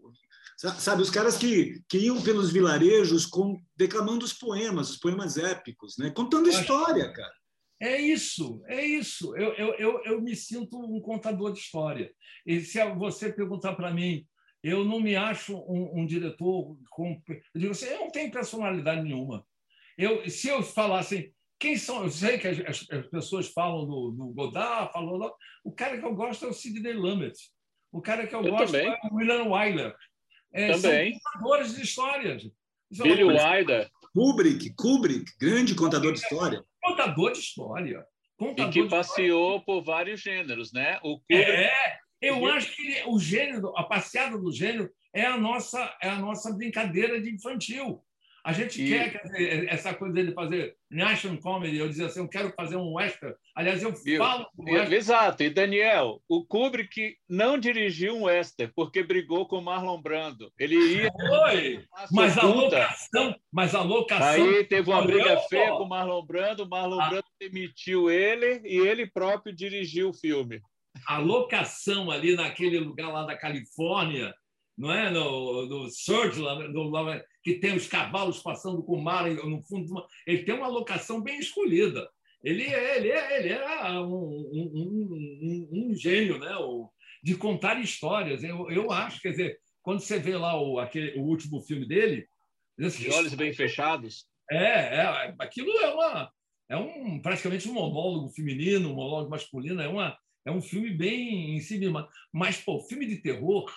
Sabe, 0.77 1.01
os 1.01 1.09
caras 1.09 1.37
que, 1.37 1.81
que 1.89 1.97
iam 1.97 2.21
pelos 2.21 2.51
vilarejos 2.51 3.25
com, 3.25 3.59
declamando 3.75 4.23
os 4.23 4.31
poemas, 4.31 4.91
os 4.91 4.97
poemas 4.97 5.35
épicos, 5.35 5.97
né? 5.97 6.11
contando 6.11 6.49
história, 6.49 7.11
cara. 7.11 7.33
É 7.79 7.99
isso, 7.99 8.61
é 8.67 8.85
isso. 8.85 9.35
Eu, 9.35 9.53
eu, 9.53 9.73
eu, 9.73 10.03
eu 10.05 10.21
me 10.21 10.35
sinto 10.35 10.77
um 10.77 11.01
contador 11.01 11.51
de 11.51 11.57
história. 11.57 12.13
E 12.45 12.61
se 12.61 12.77
você 12.93 13.33
perguntar 13.33 13.73
para 13.73 13.91
mim, 13.91 14.23
eu 14.63 14.85
não 14.85 14.99
me 14.99 15.15
acho 15.15 15.57
um, 15.57 16.01
um 16.01 16.05
diretor 16.05 16.77
com. 16.91 17.19
Eu 17.27 17.41
digo 17.59 17.71
assim, 17.71 17.87
eu 17.87 18.01
não 18.01 18.11
tenho 18.11 18.31
personalidade 18.31 19.01
nenhuma. 19.01 19.43
Eu, 19.97 20.29
se 20.29 20.47
eu 20.47 20.61
falasse, 20.61 21.15
assim, 21.15 21.33
quem 21.57 21.75
são? 21.75 22.03
Eu 22.03 22.11
sei 22.11 22.37
que 22.37 22.47
as, 22.47 22.87
as 22.87 23.07
pessoas 23.07 23.47
falam 23.47 23.87
do, 23.87 24.11
do 24.11 24.27
Godard, 24.27 24.93
falam. 24.93 25.17
Do, 25.17 25.33
o 25.63 25.71
cara 25.71 25.97
que 25.97 26.05
eu 26.05 26.13
gosto 26.13 26.45
é 26.45 26.49
o 26.49 26.53
Sidney 26.53 26.93
Lumet. 26.93 27.35
O 27.91 27.99
cara 27.99 28.27
que 28.27 28.35
eu, 28.35 28.43
eu 28.43 28.51
gosto 28.51 28.71
também. 28.71 28.87
é 28.87 28.99
o 29.11 29.15
William 29.15 29.45
Wyler. 29.45 29.95
É, 30.53 30.71
Também. 30.73 31.13
São 31.13 31.21
contadores 31.31 31.75
de 31.75 31.81
histórias. 31.81 32.45
É 32.45 33.03
Billy 33.03 33.23
Wilder. 33.23 33.89
Kubrick, 34.13 34.73
Kubrick, 34.75 35.31
grande 35.39 35.73
contador 35.73 36.13
de 36.13 36.19
história. 36.19 36.63
Contador 36.81 37.31
de 37.31 37.39
história. 37.39 38.05
Contador 38.37 38.69
e 38.69 38.73
que 38.73 38.89
passeou 38.89 39.57
história. 39.57 39.65
por 39.65 39.83
vários 39.83 40.19
gêneros, 40.19 40.73
né? 40.73 40.99
O 41.03 41.19
Kubrick... 41.19 41.49
É, 41.49 41.97
eu 42.21 42.45
acho 42.47 42.75
que 42.75 43.03
o 43.07 43.17
gênero, 43.17 43.75
a 43.77 43.83
passeada 43.83 44.37
do 44.37 44.51
gênero 44.51 44.91
é 45.13 45.25
a 45.25 45.37
nossa, 45.37 45.97
é 46.01 46.09
a 46.09 46.19
nossa 46.19 46.53
brincadeira 46.53 47.21
de 47.21 47.33
infantil. 47.33 48.03
A 48.43 48.53
gente 48.53 48.81
e... 48.81 48.89
quer, 48.89 49.11
quer 49.11 49.21
dizer, 49.23 49.67
essa 49.69 49.93
coisa 49.93 50.13
dele 50.13 50.33
fazer 50.33 50.75
national 50.89 51.37
comedy, 51.37 51.77
eu 51.77 51.87
dizer 51.87 52.05
assim, 52.05 52.19
eu 52.19 52.27
quero 52.27 52.51
fazer 52.53 52.75
um 52.75 52.93
western. 52.93 53.35
Aliás, 53.55 53.83
eu 53.83 53.93
e, 54.05 54.17
falo. 54.17 54.47
E, 54.67 54.75
exato. 54.95 55.43
E 55.43 55.49
Daniel, 55.49 56.21
o 56.27 56.43
Kubrick 56.45 57.15
não 57.29 57.57
dirigiu 57.57 58.15
um 58.15 58.23
western 58.23 58.71
porque 58.75 59.03
brigou 59.03 59.47
com 59.47 59.61
Marlon 59.61 60.01
Brando. 60.01 60.51
Ele 60.57 60.75
ia. 60.75 61.11
Foi. 61.11 61.85
Mas 62.11 62.37
a 62.37 62.43
locação, 62.43 63.35
mas 63.51 63.75
a 63.75 63.81
locação. 63.81 64.49
Aí 64.49 64.63
teve 64.63 64.89
uma 64.89 65.03
briga 65.03 65.37
feia 65.41 65.71
com 65.71 65.85
Marlon 65.85 66.25
Brando. 66.25 66.67
Marlon 66.67 66.99
ah. 66.99 67.09
Brando 67.09 67.25
demitiu 67.39 68.09
ele 68.09 68.61
e 68.65 68.77
ele 68.87 69.05
próprio 69.05 69.55
dirigiu 69.55 70.09
o 70.09 70.13
filme. 70.13 70.59
A 71.07 71.19
locação 71.19 72.09
ali 72.09 72.35
naquele 72.35 72.79
lugar 72.79 73.11
lá 73.11 73.23
da 73.23 73.37
Califórnia 73.37 74.33
não 74.77 74.91
é? 74.91 75.11
No, 75.11 75.65
no 75.67 75.89
Surge, 75.91 76.41
no, 76.41 76.89
que 77.43 77.55
tem 77.55 77.75
os 77.75 77.87
cavalos 77.87 78.39
passando 78.39 78.83
com 78.83 78.93
o 78.93 79.03
mar 79.03 79.29
no 79.29 79.63
fundo. 79.63 80.05
Ele 80.25 80.43
tem 80.43 80.55
uma 80.55 80.67
locação 80.67 81.21
bem 81.21 81.39
escolhida. 81.39 82.07
Ele 82.43 82.63
é, 82.63 82.97
ele 82.97 83.11
é, 83.11 83.39
ele 83.39 83.49
é 83.49 83.99
um, 83.99 84.13
um, 84.13 84.71
um, 84.73 85.69
um 85.71 85.95
gênio 85.95 86.39
né? 86.39 86.51
de 87.23 87.35
contar 87.35 87.79
histórias. 87.79 88.43
Eu, 88.43 88.69
eu 88.71 88.91
acho, 88.91 89.21
quer 89.21 89.31
dizer, 89.31 89.59
quando 89.81 89.99
você 89.99 90.19
vê 90.19 90.35
lá 90.35 90.59
o, 90.59 90.79
aquele, 90.79 91.19
o 91.19 91.23
último 91.23 91.61
filme 91.61 91.87
dele. 91.87 92.27
De 92.77 93.09
olhos 93.11 93.35
bem 93.35 93.53
fechados. 93.53 94.25
É, 94.49 95.01
é, 95.01 95.35
aquilo 95.39 95.71
é 95.79 95.93
uma. 95.93 96.31
É 96.69 96.77
um, 96.77 97.21
praticamente 97.21 97.67
um 97.69 97.73
monólogo 97.73 98.29
feminino, 98.29 98.89
um 98.89 98.95
monólogo 98.95 99.29
masculino, 99.29 99.81
é, 99.81 99.89
uma, 99.89 100.17
é 100.45 100.51
um 100.51 100.61
filme 100.61 100.89
bem 100.89 101.55
em 101.55 101.59
si 101.59 101.77
mesmo. 101.77 102.07
Mas, 102.31 102.57
pô, 102.57 102.79
filme 102.79 103.05
de 103.05 103.17
terror, 103.17 103.69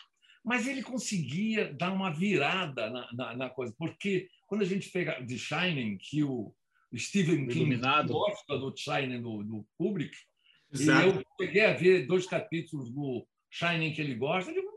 mas 0.45 0.69
ele 0.69 0.83
conseguia 0.83 1.73
dar 1.73 1.93
uma 1.93 2.13
virada 2.13 2.91
na, 2.91 3.13
na, 3.13 3.37
na 3.37 3.51
coisa, 3.51 3.75
porque 3.79 4.29
quando 4.47 4.61
a 4.61 4.67
gente 4.67 4.91
pega 4.91 5.25
The 5.25 5.39
Shining, 5.39 5.97
que 5.97 6.23
o 6.23 6.55
Stephen 6.95 7.49
King 7.49 7.77
gosta 8.07 8.59
do 8.59 8.77
Shining 8.77 9.23
do, 9.23 9.43
do 9.43 9.67
Kubrick, 9.79 10.15
Exato. 10.71 11.07
e 11.07 11.11
eu 11.11 11.25
peguei 11.39 11.65
a 11.65 11.73
ver 11.73 12.07
dois 12.07 12.27
capítulos 12.27 12.91
do 12.91 13.27
Shining 13.51 13.93
que 13.93 14.03
ele 14.03 14.15
gosta, 14.15 14.51
eu 14.51 14.55
digo, 14.55 14.75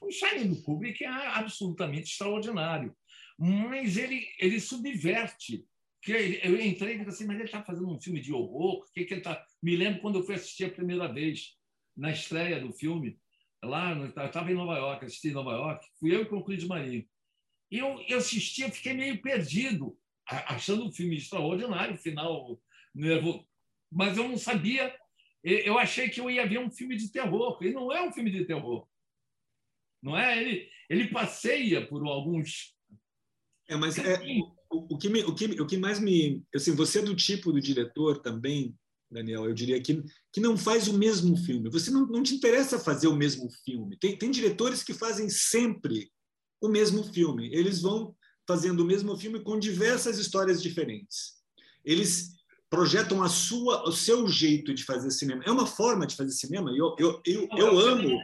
o 0.00 0.10
Shining 0.10 0.54
do 0.54 0.62
Kubrick 0.62 1.02
é 1.04 1.08
absolutamente 1.08 2.12
extraordinário, 2.12 2.96
mas 3.38 3.96
ele, 3.96 4.24
ele 4.38 4.60
subverte. 4.60 5.64
Que 6.02 6.12
eu 6.12 6.60
entrei 6.60 6.94
e 6.94 6.98
disse 6.98 7.08
assim, 7.08 7.26
mas 7.26 7.34
ele 7.36 7.46
está 7.46 7.64
fazendo 7.64 7.92
um 7.92 8.00
filme 8.00 8.20
de 8.20 8.32
horror? 8.32 8.76
O 8.76 8.92
que, 8.92 9.04
que 9.04 9.14
ele 9.14 9.20
está? 9.20 9.44
Me 9.60 9.74
lembro 9.74 10.00
quando 10.00 10.20
eu 10.20 10.22
fui 10.22 10.36
assistir 10.36 10.66
a 10.66 10.70
primeira 10.70 11.12
vez, 11.12 11.56
na 11.96 12.12
estreia 12.12 12.60
do 12.60 12.72
filme, 12.72 13.18
lá, 13.64 13.92
eu 13.92 14.06
estava 14.06 14.50
em 14.50 14.54
Nova 14.54 14.76
York, 14.76 15.04
assisti 15.04 15.28
em 15.28 15.32
Nova 15.32 15.52
York, 15.52 15.86
fui 15.98 16.14
eu 16.14 16.22
e 16.22 16.28
o 16.28 16.44
Cris 16.44 16.64
Marinho. 16.64 17.06
E 17.70 17.78
eu, 17.78 18.00
eu 18.08 18.18
assisti, 18.18 18.62
eu 18.62 18.70
fiquei 18.70 18.94
meio 18.94 19.20
perdido, 19.20 19.98
achando 20.26 20.86
o 20.86 20.92
filme 20.92 21.16
extraordinário, 21.16 21.96
final 21.96 22.60
nervoso. 22.94 23.46
Mas 23.90 24.16
eu 24.16 24.28
não 24.28 24.38
sabia, 24.38 24.94
eu 25.42 25.78
achei 25.78 26.08
que 26.08 26.20
eu 26.20 26.30
ia 26.30 26.46
ver 26.46 26.58
um 26.58 26.70
filme 26.70 26.96
de 26.96 27.10
terror, 27.10 27.58
e 27.62 27.72
não 27.72 27.92
é 27.92 28.02
um 28.02 28.12
filme 28.12 28.30
de 28.30 28.44
terror 28.44 28.86
não 30.06 30.16
é? 30.16 30.40
Ele, 30.40 30.68
ele 30.88 31.08
passeia 31.08 31.86
por 31.86 32.06
alguns. 32.06 32.74
É, 33.68 33.76
mas 33.76 33.98
é, 33.98 34.22
o, 34.70 34.94
o, 34.94 34.98
que 34.98 35.08
me, 35.08 35.24
o, 35.24 35.34
que, 35.34 35.46
o 35.60 35.66
que 35.66 35.76
mais 35.76 35.98
me. 35.98 36.44
Assim, 36.54 36.74
você 36.76 37.00
é 37.00 37.02
do 37.02 37.16
tipo 37.16 37.52
do 37.52 37.60
diretor 37.60 38.22
também, 38.22 38.76
Daniel, 39.16 39.46
eu 39.46 39.54
diria 39.54 39.80
que, 39.80 40.04
que 40.30 40.40
não 40.40 40.56
faz 40.56 40.88
o 40.88 40.98
mesmo 40.98 41.36
filme. 41.36 41.70
Você 41.70 41.90
não, 41.90 42.06
não 42.06 42.22
te 42.22 42.34
interessa 42.34 42.78
fazer 42.78 43.08
o 43.08 43.16
mesmo 43.16 43.48
filme. 43.64 43.96
Tem, 43.98 44.16
tem 44.16 44.30
diretores 44.30 44.82
que 44.82 44.92
fazem 44.92 45.30
sempre 45.30 46.10
o 46.60 46.68
mesmo 46.68 47.02
filme. 47.02 47.48
Eles 47.52 47.80
vão 47.80 48.14
fazendo 48.46 48.80
o 48.80 48.86
mesmo 48.86 49.16
filme 49.16 49.40
com 49.40 49.58
diversas 49.58 50.18
histórias 50.18 50.62
diferentes. 50.62 51.36
Eles 51.84 52.36
projetam 52.68 53.22
a 53.22 53.28
sua, 53.28 53.88
o 53.88 53.92
seu 53.92 54.28
jeito 54.28 54.74
de 54.74 54.84
fazer 54.84 55.10
cinema. 55.10 55.42
É 55.46 55.50
uma 55.50 55.66
forma 55.66 56.06
de 56.06 56.14
fazer 56.14 56.32
cinema. 56.32 56.70
Eu, 56.70 56.94
eu, 56.98 57.20
eu, 57.24 57.48
eu, 57.56 57.58
eu 57.58 57.78
amo 57.78 58.20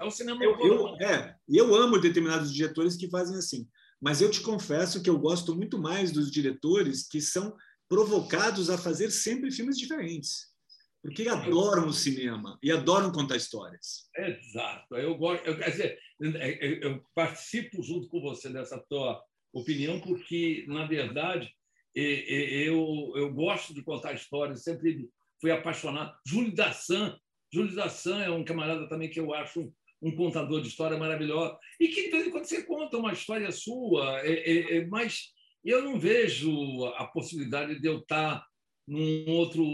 é 0.00 0.04
o 0.04 0.10
cinema 0.10 0.42
eu, 0.42 0.58
eu, 0.60 0.96
é, 0.96 1.36
eu 1.48 1.74
amo 1.74 1.98
determinados 1.98 2.52
diretores 2.52 2.96
que 2.96 3.10
fazem 3.10 3.36
assim, 3.36 3.68
mas 4.00 4.20
eu 4.20 4.30
te 4.30 4.40
confesso 4.40 5.02
que 5.02 5.10
eu 5.10 5.18
gosto 5.18 5.54
muito 5.54 5.78
mais 5.78 6.10
dos 6.10 6.30
diretores 6.30 7.06
que 7.06 7.20
são 7.20 7.54
provocados 7.88 8.70
a 8.70 8.78
fazer 8.78 9.10
sempre 9.10 9.50
filmes 9.50 9.78
diferentes. 9.78 10.54
Porque 11.02 11.28
adoram 11.28 11.86
o 11.86 11.92
cinema 11.92 12.58
e 12.62 12.72
adoram 12.72 13.12
contar 13.12 13.36
histórias. 13.36 14.08
Exato. 14.16 14.96
Eu 14.96 15.16
gosto, 15.16 15.46
eu, 15.46 15.56
quer 15.56 15.70
dizer, 15.70 15.98
eu 16.18 17.00
participo 17.14 17.82
junto 17.82 18.08
com 18.08 18.20
você 18.20 18.48
dessa 18.48 18.82
tua 18.88 19.22
opinião, 19.52 20.00
porque, 20.00 20.64
na 20.66 20.84
verdade, 20.86 21.48
eu, 21.94 23.12
eu 23.14 23.32
gosto 23.32 23.72
de 23.72 23.84
contar 23.84 24.14
histórias, 24.14 24.64
sempre 24.64 25.08
fui 25.40 25.52
apaixonado. 25.52 26.12
Júlio 26.26 26.54
Dassan 26.54 27.16
Júlio 27.52 27.74
Dassan 27.74 28.22
é 28.22 28.30
um 28.30 28.44
camarada 28.44 28.88
também 28.88 29.08
que 29.08 29.20
eu 29.20 29.32
acho 29.32 29.72
um 30.02 30.14
contador 30.14 30.60
de 30.60 30.68
história 30.68 30.98
maravilhoso. 30.98 31.56
E 31.80 31.88
que, 31.88 32.04
de 32.04 32.10
vez 32.10 32.26
em 32.26 32.30
quando, 32.30 32.44
você 32.44 32.62
conta 32.64 32.98
uma 32.98 33.12
história 33.12 33.50
sua, 33.50 34.20
é, 34.20 34.32
é, 34.32 34.76
é, 34.76 34.86
mas 34.86 35.32
eu 35.66 35.82
não 35.82 35.98
vejo 35.98 36.84
a 36.96 37.04
possibilidade 37.06 37.80
de 37.80 37.88
eu 37.88 37.98
estar 37.98 38.46
num 38.86 39.24
outro 39.28 39.64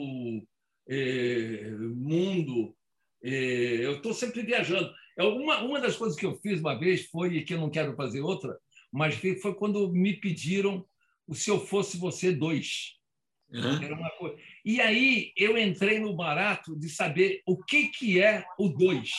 é, 0.89 1.71
mundo. 1.95 2.75
É, 3.23 3.85
eu 3.85 3.97
estou 3.97 4.15
sempre 4.15 4.43
viajando. 4.43 4.93
É 5.19 5.23
uma, 5.23 5.61
uma 5.63 5.81
das 5.81 5.97
coisas 5.97 6.19
que 6.19 6.25
eu 6.25 6.35
fiz 6.37 6.61
uma 6.61 6.79
vez 6.79 7.07
foi, 7.07 7.37
e 7.37 7.45
que 7.45 7.53
eu 7.53 7.61
não 7.61 7.71
quero 7.71 7.95
fazer 7.95 8.23
outra, 8.23 8.59
mas 8.91 9.15
foi 9.41 9.55
quando 9.55 9.93
me 9.93 10.15
pediram 10.15 10.85
o 11.27 11.35
Se 11.35 11.51
Eu 11.51 11.61
Fosse 11.61 11.99
Você 11.99 12.33
dois. 12.33 12.99
Uhum. 13.51 13.83
Era 13.83 13.95
uma 13.95 14.11
coisa. 14.13 14.37
E 14.65 14.81
aí 14.81 15.33
eu 15.37 15.59
entrei 15.59 15.99
no 15.99 16.17
barato 16.17 16.75
de 16.75 16.89
saber 16.89 17.43
o 17.47 17.63
que, 17.63 17.89
que 17.89 18.21
é 18.21 18.45
o 18.59 18.69
dois. 18.69 19.11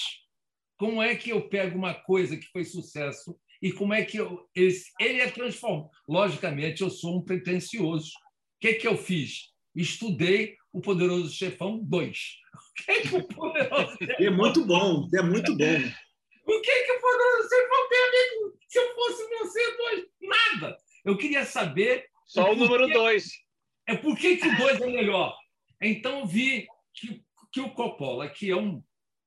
Como 0.76 1.02
é 1.02 1.16
que 1.16 1.30
eu 1.30 1.48
pego 1.48 1.78
uma 1.78 1.94
coisa 1.94 2.36
que 2.36 2.48
foi 2.48 2.66
sucesso 2.66 3.38
e 3.64 3.72
como 3.72 3.94
é 3.94 4.04
que 4.04 4.18
eu, 4.18 4.46
ele, 4.54 4.76
ele 5.00 5.22
é 5.22 5.32
transformado. 5.32 5.90
Logicamente, 6.06 6.82
eu 6.82 6.90
sou 6.90 7.18
um 7.18 7.24
pretencioso. 7.24 8.10
O 8.10 8.60
que, 8.60 8.74
que 8.74 8.86
eu 8.86 8.98
fiz? 8.98 9.54
Estudei 9.74 10.58
o 10.74 10.82
Poderoso 10.82 11.34
Chefão 11.34 11.80
2. 11.82 12.18
O 12.54 12.84
que, 12.84 13.02
que 13.08 13.16
o 13.16 13.24
Poderoso 13.26 13.98
Chefão... 13.98 14.16
É 14.20 14.30
muito 14.30 14.66
bom, 14.66 15.08
é 15.16 15.22
muito 15.22 15.56
bom. 15.56 15.76
O 16.46 16.62
que, 16.62 16.84
que 16.84 16.92
o 16.92 17.00
Poderoso 17.00 17.50
Chefão 17.50 17.90
tem 17.90 18.00
a 18.00 18.12
ver 18.12 18.30
com 18.34 18.54
se 18.68 18.80
eu 18.80 18.96
fosse 18.96 19.30
você 19.30 19.78
dois? 19.78 20.06
Nada. 20.22 20.78
Eu 21.06 21.18
queria 21.18 21.46
saber... 21.46 22.06
Só 22.28 22.50
o, 22.50 22.52
o 22.52 22.56
número 22.58 22.90
2 22.90 23.30
é 23.88 23.96
por 23.96 24.18
que, 24.18 24.36
que 24.36 24.48
o 24.48 24.58
2 24.58 24.82
é 24.82 24.88
melhor. 24.88 25.38
Então 25.82 26.28
vi 26.28 26.68
que, 26.94 27.24
que 27.50 27.62
o 27.62 27.70
Coppola, 27.70 28.28
que 28.28 28.52
é 28.52 28.56
um 28.58 28.84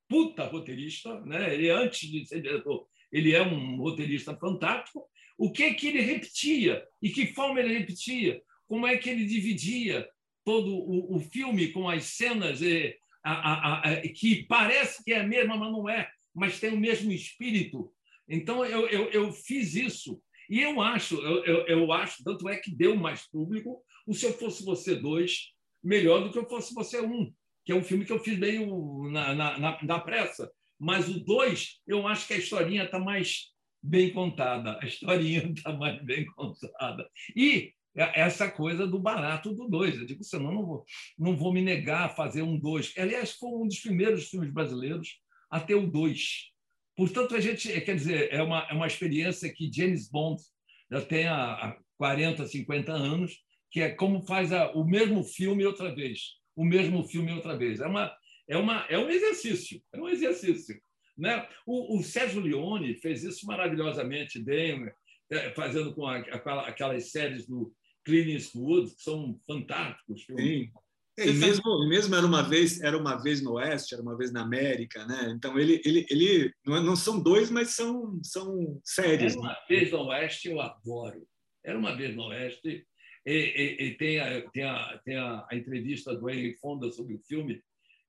puta 0.06 0.44
roteirista, 0.44 1.20
né? 1.22 1.54
ele 1.54 1.70
antes 1.70 2.10
de 2.10 2.26
ser 2.26 2.42
diretor, 2.42 2.86
ele 3.12 3.34
é 3.34 3.42
um 3.42 3.76
roteirista 3.76 4.36
fantástico, 4.36 5.04
o 5.38 5.50
que 5.50 5.74
que 5.74 5.88
ele 5.88 6.00
repetia 6.00 6.84
e 7.00 7.10
que 7.10 7.34
forma 7.34 7.60
ele 7.60 7.78
repetia, 7.78 8.40
como 8.66 8.86
é 8.86 8.96
que 8.96 9.10
ele 9.10 9.26
dividia 9.26 10.08
todo 10.44 10.70
o, 10.70 11.16
o 11.16 11.20
filme 11.20 11.72
com 11.72 11.88
as 11.88 12.04
cenas 12.04 12.62
e, 12.62 12.96
a, 13.24 13.32
a, 13.32 13.90
a, 13.90 14.00
que 14.02 14.44
parece 14.44 15.02
que 15.04 15.12
é 15.12 15.20
a 15.20 15.26
mesma, 15.26 15.56
mas 15.56 15.72
não 15.72 15.88
é, 15.88 16.08
mas 16.34 16.60
tem 16.60 16.70
o 16.70 16.78
mesmo 16.78 17.10
espírito. 17.10 17.92
Então 18.28 18.64
eu, 18.64 18.88
eu, 18.88 19.10
eu 19.10 19.32
fiz 19.32 19.74
isso 19.74 20.20
e 20.48 20.60
eu 20.60 20.80
acho, 20.80 21.16
eu, 21.16 21.44
eu, 21.44 21.66
eu 21.66 21.92
acho, 21.92 22.22
tanto 22.22 22.48
é 22.48 22.56
que 22.56 22.70
deu 22.70 22.94
mais 22.94 23.28
público, 23.28 23.82
o 24.06 24.14
Se 24.14 24.26
Eu 24.26 24.32
Fosse 24.32 24.64
Você 24.64 24.94
dois 24.94 25.52
melhor 25.82 26.22
do 26.22 26.30
que 26.30 26.38
Eu 26.38 26.48
Fosse 26.48 26.72
Você 26.74 27.00
um, 27.00 27.32
que 27.64 27.72
é 27.72 27.74
um 27.74 27.82
filme 27.82 28.04
que 28.04 28.12
eu 28.12 28.20
fiz 28.20 28.38
meio 28.38 29.10
na, 29.10 29.34
na, 29.34 29.58
na, 29.58 29.82
na 29.82 30.00
pressa. 30.00 30.50
Mas 30.78 31.08
o 31.08 31.20
dois, 31.20 31.80
eu 31.86 32.06
acho 32.06 32.26
que 32.26 32.34
a 32.34 32.38
historinha 32.38 32.84
está 32.84 32.98
mais 32.98 33.52
bem 33.82 34.12
contada. 34.12 34.78
A 34.80 34.86
historinha 34.86 35.52
está 35.52 35.72
mais 35.76 36.02
bem 36.04 36.26
contada. 36.26 37.08
E 37.34 37.72
essa 37.94 38.50
coisa 38.50 38.86
do 38.86 38.98
barato 38.98 39.54
do 39.54 39.68
dois. 39.68 39.96
Eu 39.96 40.06
digo, 40.06 40.22
senão 40.22 40.52
não 40.52 40.66
vou, 40.66 40.84
não 41.18 41.36
vou 41.36 41.52
me 41.52 41.62
negar 41.62 42.06
a 42.06 42.14
fazer 42.14 42.42
um 42.42 42.58
dois. 42.58 42.92
Aliás, 42.98 43.32
foi 43.32 43.48
um 43.48 43.66
dos 43.66 43.78
primeiros 43.78 44.28
filmes 44.28 44.52
brasileiros 44.52 45.18
a 45.50 45.60
ter 45.60 45.74
o 45.76 45.86
dois. 45.86 46.50
Portanto, 46.94 47.34
a 47.34 47.40
gente, 47.40 47.68
quer 47.80 47.94
dizer, 47.94 48.32
é 48.32 48.42
uma, 48.42 48.66
é 48.68 48.74
uma 48.74 48.86
experiência 48.86 49.52
que 49.52 49.70
James 49.72 50.10
Bond 50.10 50.42
já 50.90 51.00
tem 51.00 51.26
há 51.26 51.76
40, 51.98 52.46
50 52.46 52.92
anos 52.92 53.46
que 53.70 53.80
é 53.80 53.90
como 53.90 54.22
faz 54.22 54.52
a, 54.52 54.70
o 54.72 54.84
mesmo 54.84 55.22
filme 55.22 55.66
outra 55.66 55.94
vez, 55.94 56.36
o 56.54 56.64
mesmo 56.64 57.04
filme 57.04 57.32
outra 57.32 57.56
vez. 57.58 57.80
É 57.80 57.86
uma 57.86 58.10
é 58.48 58.56
uma 58.56 58.86
é 58.88 58.98
um 58.98 59.08
exercício, 59.08 59.82
é 59.92 60.00
um 60.00 60.08
exercício, 60.08 60.80
né? 61.16 61.48
O, 61.66 61.98
o 61.98 62.02
Sérgio 62.02 62.40
Leone 62.40 62.94
fez 62.96 63.24
isso 63.24 63.46
maravilhosamente 63.46 64.38
bem, 64.38 64.90
é, 65.30 65.50
fazendo 65.52 65.94
com 65.94 66.06
a, 66.06 66.18
aquelas 66.18 67.10
séries 67.10 67.46
do 67.46 67.72
Clint 68.04 68.28
Eastwood 68.28 68.94
que 68.94 69.02
são 69.02 69.38
fantásticos. 69.46 70.24
Sim. 70.24 70.70
É, 71.18 71.28
e 71.28 71.32
mesmo, 71.32 71.88
mesmo 71.88 72.14
era 72.14 72.26
uma 72.26 72.42
vez 72.42 72.80
era 72.82 72.96
uma 72.96 73.16
vez 73.16 73.42
no 73.42 73.54
Oeste, 73.54 73.94
era 73.94 74.02
uma 74.02 74.16
vez 74.16 74.30
na 74.30 74.42
América, 74.42 75.06
né? 75.06 75.32
Então 75.34 75.58
ele 75.58 75.80
ele, 75.84 76.06
ele 76.10 76.52
não, 76.64 76.82
não 76.82 76.96
são 76.96 77.18
dois, 77.18 77.50
mas 77.50 77.70
são 77.70 78.20
são 78.22 78.78
séries. 78.84 79.32
Era 79.32 79.40
uma 79.40 79.52
né? 79.52 79.56
vez 79.68 79.90
no 79.90 80.04
Oeste 80.04 80.48
eu 80.48 80.60
adoro. 80.60 81.26
Era 81.64 81.78
uma 81.78 81.96
vez 81.96 82.14
no 82.14 82.26
Oeste 82.26 82.86
e, 83.26 83.32
e, 83.32 83.86
e 83.86 83.94
tem, 83.96 84.20
a, 84.20 84.48
tem, 84.50 84.62
a, 84.62 85.00
tem 85.04 85.16
a, 85.16 85.44
a, 85.50 85.56
entrevista 85.56 86.14
do 86.14 86.30
Henry 86.30 86.54
Fonda 86.58 86.92
sobre 86.92 87.14
o 87.14 87.20
filme, 87.26 87.60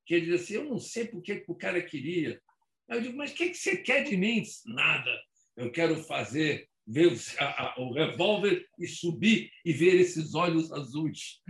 que 0.07 0.15
ele 0.15 0.27
diz 0.27 0.41
assim: 0.41 0.53
Eu 0.55 0.63
não 0.63 0.79
sei 0.79 1.05
por 1.05 1.21
que 1.21 1.43
o 1.47 1.53
cara 1.53 1.81
queria. 1.81 2.41
Aí 2.89 2.97
eu 2.97 3.01
digo: 3.01 3.17
Mas 3.17 3.31
o 3.31 3.35
que, 3.35 3.49
que 3.49 3.57
você 3.57 3.75
quer 3.77 4.03
de 4.05 4.15
mim? 4.15 4.41
Nada. 4.65 5.11
Eu 5.55 5.69
quero 5.69 5.97
fazer, 6.03 6.69
ver 6.85 7.07
o, 7.07 7.15
o 7.83 7.93
revólver 7.93 8.65
e 8.79 8.87
subir 8.87 9.51
e 9.65 9.73
ver 9.73 9.99
esses 9.99 10.33
olhos 10.33 10.71
azuis. 10.71 11.41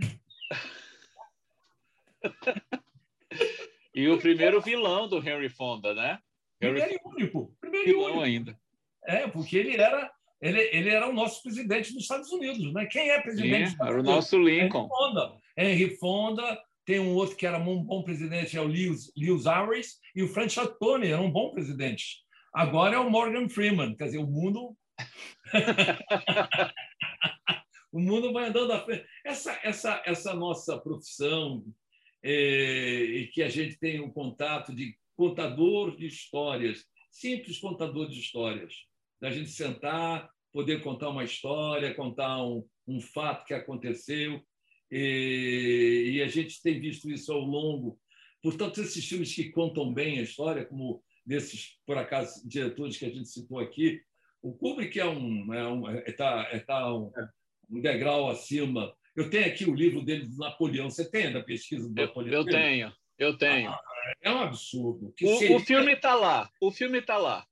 e 3.94 4.08
o 4.08 4.18
primeiro 4.18 4.60
vilão 4.60 5.08
do 5.08 5.18
Henry 5.18 5.48
Fonda, 5.48 5.94
né? 5.94 6.18
Henry... 6.60 6.80
Primeiro 6.80 6.94
e 6.94 7.00
único. 7.08 7.56
Primeiro 7.60 7.86
vilão 7.86 8.06
único. 8.06 8.22
ainda. 8.22 8.60
É, 9.06 9.28
porque 9.28 9.56
ele 9.56 9.76
era 9.76 10.10
ele, 10.40 10.60
ele 10.72 10.90
era 10.90 11.08
o 11.08 11.12
nosso 11.12 11.42
presidente 11.42 11.92
dos 11.92 12.02
Estados 12.02 12.30
Unidos, 12.30 12.72
né? 12.72 12.86
Quem 12.86 13.10
é 13.10 13.20
presidente? 13.20 13.70
Sim, 13.70 13.76
era 13.80 14.00
o 14.00 14.02
nosso 14.02 14.38
Lincoln. 14.38 14.84
Henry 14.84 14.88
Fonda. 14.88 15.36
Henry 15.56 15.96
Fonda, 15.96 16.64
tem 16.88 16.98
um 16.98 17.14
outro 17.14 17.36
que 17.36 17.46
era 17.46 17.58
um 17.58 17.84
bom 17.84 18.02
presidente, 18.02 18.56
é 18.56 18.62
o 18.62 18.66
Lewis, 18.66 19.12
Lewis 19.14 19.44
Harris, 19.44 19.98
e 20.16 20.22
o 20.22 20.28
Frank 20.28 20.50
Chatone 20.50 21.08
era 21.08 21.20
um 21.20 21.30
bom 21.30 21.50
presidente. 21.50 22.24
Agora 22.50 22.96
é 22.96 22.98
o 22.98 23.10
Morgan 23.10 23.46
Freeman, 23.46 23.94
quer 23.94 24.06
dizer, 24.06 24.16
o 24.16 24.26
mundo. 24.26 24.74
o 27.92 28.00
mundo 28.00 28.32
vai 28.32 28.48
andando 28.48 28.72
à 28.72 28.82
frente. 28.82 29.04
Essa, 29.22 29.60
essa, 29.62 30.02
essa 30.06 30.32
nossa 30.32 30.80
profissão, 30.80 31.62
é, 32.22 33.28
que 33.34 33.42
a 33.42 33.50
gente 33.50 33.78
tem 33.78 34.00
um 34.00 34.10
contato 34.10 34.74
de 34.74 34.96
contador 35.14 35.94
de 35.94 36.06
histórias, 36.06 36.86
simples 37.10 37.58
contador 37.58 38.08
de 38.08 38.18
histórias, 38.18 38.72
da 39.20 39.30
gente 39.30 39.50
sentar, 39.50 40.30
poder 40.50 40.82
contar 40.82 41.10
uma 41.10 41.24
história, 41.24 41.94
contar 41.94 42.42
um, 42.42 42.66
um 42.86 42.98
fato 42.98 43.44
que 43.44 43.52
aconteceu, 43.52 44.42
e, 44.90 46.12
e, 46.14 46.22
a 46.22 46.28
gente 46.28 46.62
tem 46.62 46.80
visto 46.80 47.10
isso 47.10 47.32
ao 47.32 47.40
longo. 47.40 47.98
Portanto, 48.42 48.80
esses 48.80 49.06
filmes 49.06 49.34
que 49.34 49.50
contam 49.50 49.92
bem 49.92 50.18
a 50.18 50.22
história, 50.22 50.64
como 50.64 51.02
desses, 51.26 51.78
por 51.86 51.98
acaso, 51.98 52.46
diretores 52.48 52.96
que 52.96 53.04
a 53.04 53.10
gente 53.10 53.28
citou 53.28 53.58
aqui, 53.58 54.00
o 54.40 54.52
Kubrick 54.54 54.98
é 54.98 55.04
um, 55.04 55.52
é 55.52 55.68
um, 55.68 55.90
é, 55.90 56.12
tá, 56.12 56.48
é, 56.50 56.58
tá 56.60 56.94
um, 56.94 57.12
um 57.70 57.80
degrau 57.80 58.30
acima. 58.30 58.94
Eu 59.14 59.28
tenho 59.28 59.46
aqui 59.46 59.64
o 59.64 59.74
livro 59.74 60.02
dele 60.02 60.26
do 60.26 60.36
Napoleão. 60.36 60.88
Você 60.88 61.10
tem 61.10 61.32
da 61.32 61.42
pesquisa 61.42 61.88
do 61.88 61.94
Napoleão? 61.94 62.40
Eu, 62.40 62.44
tenho, 62.44 62.92
eu 63.18 63.36
tenho. 63.36 63.70
Ah, 63.70 63.80
é 64.22 64.30
um 64.30 64.38
absurdo. 64.38 65.12
O, 65.20 65.36
seria... 65.36 65.56
o, 65.56 65.60
filme 65.60 65.92
está 65.92 66.14
lá. 66.14 66.48
O 66.60 66.70
filme 66.70 66.98
está 66.98 67.18
lá. 67.18 67.44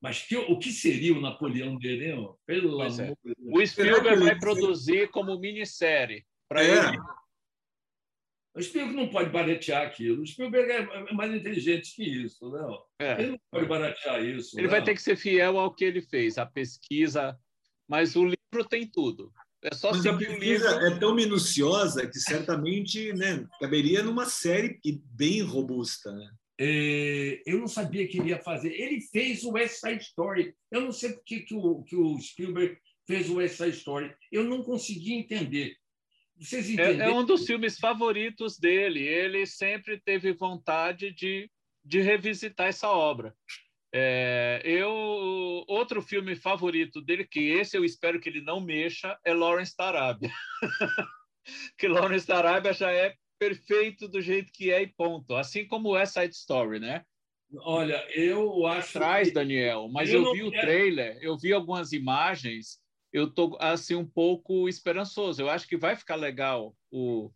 Mas 0.00 0.20
que, 0.20 0.36
o 0.36 0.58
que 0.58 0.70
seria 0.70 1.14
o 1.14 1.20
Napoleão 1.20 1.78
dele? 1.78 2.14
Pelo 2.44 2.76
pois 2.76 2.98
é. 2.98 3.04
amor 3.04 3.18
é. 3.24 3.32
O 3.38 3.66
Spielberg 3.66 4.22
vai 4.22 4.38
produzir 4.38 5.10
como 5.10 5.40
minissérie 5.40 6.24
para 6.54 6.64
é. 6.64 6.88
ele. 6.88 6.98
O 8.54 8.62
Spielberg 8.62 8.96
não 8.96 9.08
pode 9.08 9.30
baratear 9.30 9.82
aquilo. 9.82 10.22
O 10.22 10.26
Spielberg 10.26 10.70
é 10.70 11.12
mais 11.12 11.34
inteligente 11.34 11.96
que 11.96 12.04
isso, 12.04 12.48
não? 12.48 12.84
É. 13.00 13.20
Ele 13.20 13.30
não 13.32 13.40
pode 13.50 13.66
baratear 13.66 14.24
isso. 14.24 14.56
Ele 14.56 14.68
não. 14.68 14.70
vai 14.70 14.84
ter 14.84 14.94
que 14.94 15.02
ser 15.02 15.16
fiel 15.16 15.58
ao 15.58 15.74
que 15.74 15.84
ele 15.84 16.00
fez, 16.00 16.38
a 16.38 16.46
pesquisa. 16.46 17.36
Mas 17.88 18.14
o 18.14 18.22
livro 18.24 18.68
tem 18.68 18.86
tudo. 18.86 19.32
É 19.60 19.74
só 19.74 19.90
Mas 19.90 20.06
a 20.06 20.16
pesquisa 20.16 20.68
é 20.86 20.98
tão 20.98 21.14
minuciosa 21.14 22.06
que 22.06 22.20
certamente 22.20 23.12
né, 23.14 23.44
caberia 23.58 24.02
numa 24.02 24.26
série 24.26 24.78
bem 25.04 25.42
robusta. 25.42 26.12
Né? 26.12 26.30
É, 26.60 27.42
eu 27.46 27.58
não 27.58 27.66
sabia 27.66 28.06
que 28.06 28.18
ele 28.18 28.28
ia 28.28 28.38
fazer. 28.38 28.72
Ele 28.72 29.00
fez 29.00 29.42
o 29.42 29.52
West 29.52 29.80
Side 29.80 30.02
Story. 30.02 30.54
Eu 30.70 30.82
não 30.82 30.92
sei 30.92 31.14
por 31.14 31.24
que, 31.24 31.40
que, 31.40 31.54
o, 31.54 31.82
que 31.82 31.96
o 31.96 32.20
Spielberg 32.20 32.78
fez 33.04 33.28
o 33.28 33.36
West 33.36 33.56
Side 33.56 33.76
Story. 33.76 34.14
Eu 34.30 34.44
não 34.44 34.62
consegui 34.62 35.14
entender. 35.14 35.76
Vocês 36.38 36.76
é, 36.78 36.96
é, 36.96 37.10
um 37.10 37.24
dos 37.24 37.46
filmes 37.46 37.78
favoritos 37.78 38.58
dele. 38.58 39.00
Ele 39.00 39.46
sempre 39.46 40.00
teve 40.00 40.32
vontade 40.32 41.12
de, 41.12 41.50
de 41.84 42.00
revisitar 42.00 42.68
essa 42.68 42.90
obra. 42.90 43.34
É, 43.96 44.60
eu 44.64 44.90
outro 45.68 46.02
filme 46.02 46.34
favorito 46.34 47.00
dele, 47.00 47.24
que 47.24 47.50
esse 47.50 47.76
eu 47.76 47.84
espero 47.84 48.20
que 48.20 48.28
ele 48.28 48.40
não 48.40 48.60
mexa, 48.60 49.16
é 49.24 49.32
Lawrence 49.32 49.74
da 49.76 49.86
Arábia. 49.86 50.32
que 51.78 51.86
Lawrence 51.86 52.26
da 52.26 52.38
Arábia 52.38 52.72
já 52.72 52.90
é 52.90 53.14
perfeito 53.38 54.08
do 54.08 54.20
jeito 54.20 54.52
que 54.52 54.72
é 54.72 54.82
e 54.82 54.86
ponto. 54.88 55.36
Assim 55.36 55.66
como 55.66 55.90
West 55.90 56.14
Side 56.14 56.34
Story, 56.34 56.80
né? 56.80 57.04
Olha, 57.58 58.04
eu 58.12 58.66
acho. 58.66 58.94
Traz, 58.94 59.28
que... 59.28 59.34
Daniel, 59.34 59.88
mas 59.88 60.10
eu, 60.10 60.24
eu 60.24 60.32
vi 60.32 60.42
o 60.42 60.50
trailer, 60.50 61.16
eu 61.20 61.38
vi 61.38 61.52
algumas 61.52 61.92
imagens 61.92 62.80
eu 63.14 63.30
tô 63.30 63.56
assim 63.60 63.94
um 63.94 64.04
pouco 64.04 64.68
esperançoso. 64.68 65.40
Eu 65.40 65.48
acho 65.48 65.68
que 65.68 65.76
vai 65.76 65.94
ficar 65.94 66.16
legal 66.16 66.76
o, 66.90 67.30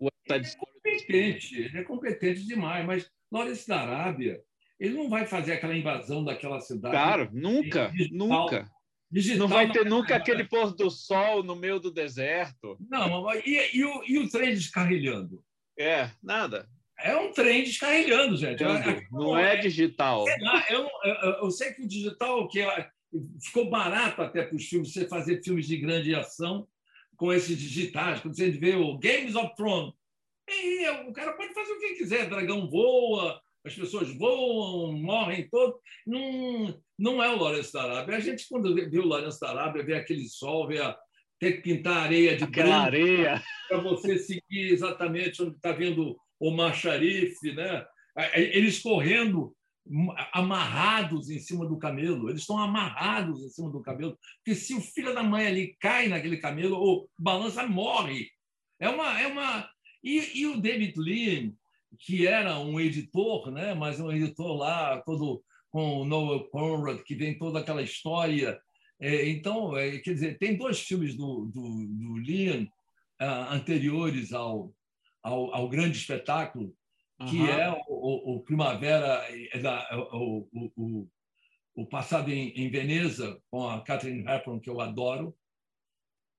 o 0.00 0.08
ele 0.26 0.44
é 0.44 0.56
competente, 0.56 1.62
ele 1.62 1.78
é 1.78 1.84
competente 1.84 2.44
demais, 2.44 2.84
mas 2.84 3.10
Lawrence 3.30 3.68
da 3.68 3.80
Arábia, 3.80 4.42
ele 4.80 4.94
não 4.94 5.08
vai 5.08 5.24
fazer 5.24 5.52
aquela 5.52 5.76
invasão 5.76 6.24
daquela 6.24 6.60
cidade. 6.60 6.94
Claro, 6.94 7.30
nunca, 7.32 7.90
digital, 7.90 8.18
nunca. 8.18 8.70
Digital 9.08 9.38
não 9.38 9.48
vai 9.48 9.70
ter 9.70 9.84
nunca 9.84 10.16
aquele 10.16 10.42
pôr 10.42 10.74
do 10.74 10.90
sol 10.90 11.44
no 11.44 11.54
meio 11.54 11.78
do 11.78 11.92
deserto. 11.92 12.76
Não, 12.90 13.32
e, 13.34 13.76
e, 13.76 13.84
o, 13.84 14.04
e 14.04 14.18
o 14.18 14.28
trem 14.28 14.52
descarrilhando? 14.52 15.44
É, 15.78 16.10
nada. 16.20 16.68
É 16.98 17.16
um 17.16 17.32
trem 17.32 17.62
descarrilhando, 17.62 18.36
gente. 18.36 18.64
Não 19.12 19.38
é, 19.38 19.54
é 19.54 19.56
digital. 19.58 20.24
Eu, 20.68 20.88
eu, 21.04 21.32
eu, 21.42 21.50
sei 21.50 21.72
que 21.72 21.82
o 21.82 21.88
digital, 21.88 22.48
que 22.48 22.60
é, 22.60 22.90
ficou 23.40 23.70
barato 23.70 24.22
até 24.22 24.42
para 24.42 24.56
os 24.56 24.64
filmes, 24.64 24.92
você 24.92 25.06
fazer 25.06 25.42
filmes 25.42 25.66
de 25.66 25.76
grande 25.76 26.14
ação 26.14 26.66
com 27.16 27.32
esses 27.32 27.56
digitais. 27.58 28.20
Quando 28.20 28.36
você 28.36 28.50
vê 28.50 28.74
o 28.74 28.98
Games 28.98 29.34
of 29.34 29.54
Thrones, 29.56 29.92
e 30.48 30.88
o 31.08 31.12
cara 31.12 31.32
pode 31.32 31.54
fazer 31.54 31.72
o 31.72 31.78
que 31.78 31.94
quiser, 31.94 32.28
dragão 32.28 32.68
voa, 32.68 33.40
as 33.64 33.74
pessoas 33.74 34.14
voam, 34.16 34.92
morrem 34.92 35.48
todos. 35.48 35.80
Não, 36.06 36.80
não 36.98 37.22
é 37.22 37.30
o 37.30 37.36
Lourenço 37.36 37.72
da 37.72 37.82
Arábia. 37.82 38.16
A 38.16 38.20
gente, 38.20 38.46
quando 38.48 38.74
vê 38.74 38.98
o 38.98 39.06
Lourenço 39.06 39.40
da 39.40 39.50
Arábia, 39.50 39.82
vê 39.82 39.94
aquele 39.94 40.28
sol, 40.28 40.68
vê 40.68 40.80
a, 40.80 40.96
ter 41.38 41.52
que 41.52 41.62
pintar 41.62 42.04
areia 42.04 42.36
de 42.36 42.46
branco 42.46 42.72
areia 42.72 43.42
para 43.68 43.78
você 43.78 44.18
seguir 44.18 44.72
exatamente 44.72 45.42
onde 45.42 45.56
está 45.56 45.72
vindo 45.72 46.16
o 46.38 46.50
Macharif, 46.50 47.36
né? 47.54 47.84
eles 48.34 48.80
correndo 48.80 49.54
amarrados 50.32 51.28
em 51.30 51.38
cima 51.38 51.66
do 51.66 51.78
camelo. 51.78 52.30
Eles 52.30 52.42
estão 52.42 52.58
amarrados 52.58 53.42
em 53.42 53.48
cima 53.48 53.70
do 53.70 53.82
camelo. 53.82 54.18
Porque 54.36 54.58
se 54.58 54.74
o 54.74 54.80
filho 54.80 55.14
da 55.14 55.22
mãe 55.22 55.46
ali 55.46 55.76
cai 55.80 56.08
naquele 56.08 56.38
camelo 56.38 56.76
ou 56.76 57.08
balança, 57.18 57.66
morre. 57.66 58.28
É 58.80 58.88
uma. 58.88 59.20
É 59.20 59.26
uma... 59.26 59.68
E, 60.02 60.40
e 60.40 60.46
o 60.46 60.60
David 60.60 60.94
Lee, 60.98 61.54
que 61.98 62.26
era 62.26 62.58
um 62.58 62.78
editor, 62.78 63.50
né? 63.50 63.74
mas 63.74 64.00
um 64.00 64.12
editor 64.12 64.56
lá, 64.56 65.00
todo 65.02 65.42
com 65.70 66.00
o 66.00 66.04
Noah 66.04 66.44
Conrad, 66.50 67.02
que 67.02 67.14
vem 67.14 67.36
toda 67.36 67.58
aquela 67.58 67.82
história. 67.82 68.60
É, 69.00 69.28
então, 69.28 69.76
é, 69.76 69.98
quer 69.98 70.14
dizer, 70.14 70.38
tem 70.38 70.56
dois 70.56 70.80
filmes 70.80 71.16
do, 71.16 71.46
do, 71.46 71.86
do 71.86 72.16
Liam 72.18 72.62
uh, 73.20 73.52
anteriores 73.52 74.32
ao, 74.32 74.72
ao, 75.20 75.52
ao 75.52 75.68
grande 75.68 75.98
espetáculo, 75.98 76.72
que 77.18 77.38
uhum. 77.38 77.46
é 77.46 77.70
o, 77.70 77.84
o, 77.88 78.36
o, 78.36 78.40
Primavera, 78.42 79.24
é 79.30 79.58
da, 79.58 79.88
o, 80.12 80.48
o, 80.52 81.08
o, 81.76 81.86
passado 81.86 82.30
em, 82.30 82.48
em, 82.50 82.68
Veneza, 82.68 83.40
com 83.50 83.68
a 83.68 83.80
Catherine 83.82 84.26
Hepburn, 84.26 84.60
que 84.60 84.68
eu 84.68 84.80
adoro. 84.80 85.36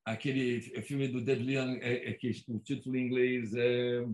Aquele 0.03 0.61
filme 0.83 1.07
do 1.07 1.23
David 1.23 1.47
Leon, 1.47 1.77
é, 1.81 2.09
é, 2.09 2.13
que 2.13 2.29
o 2.49 2.59
título 2.59 2.95
em 2.95 3.05
inglês 3.05 3.53
é, 3.55 4.05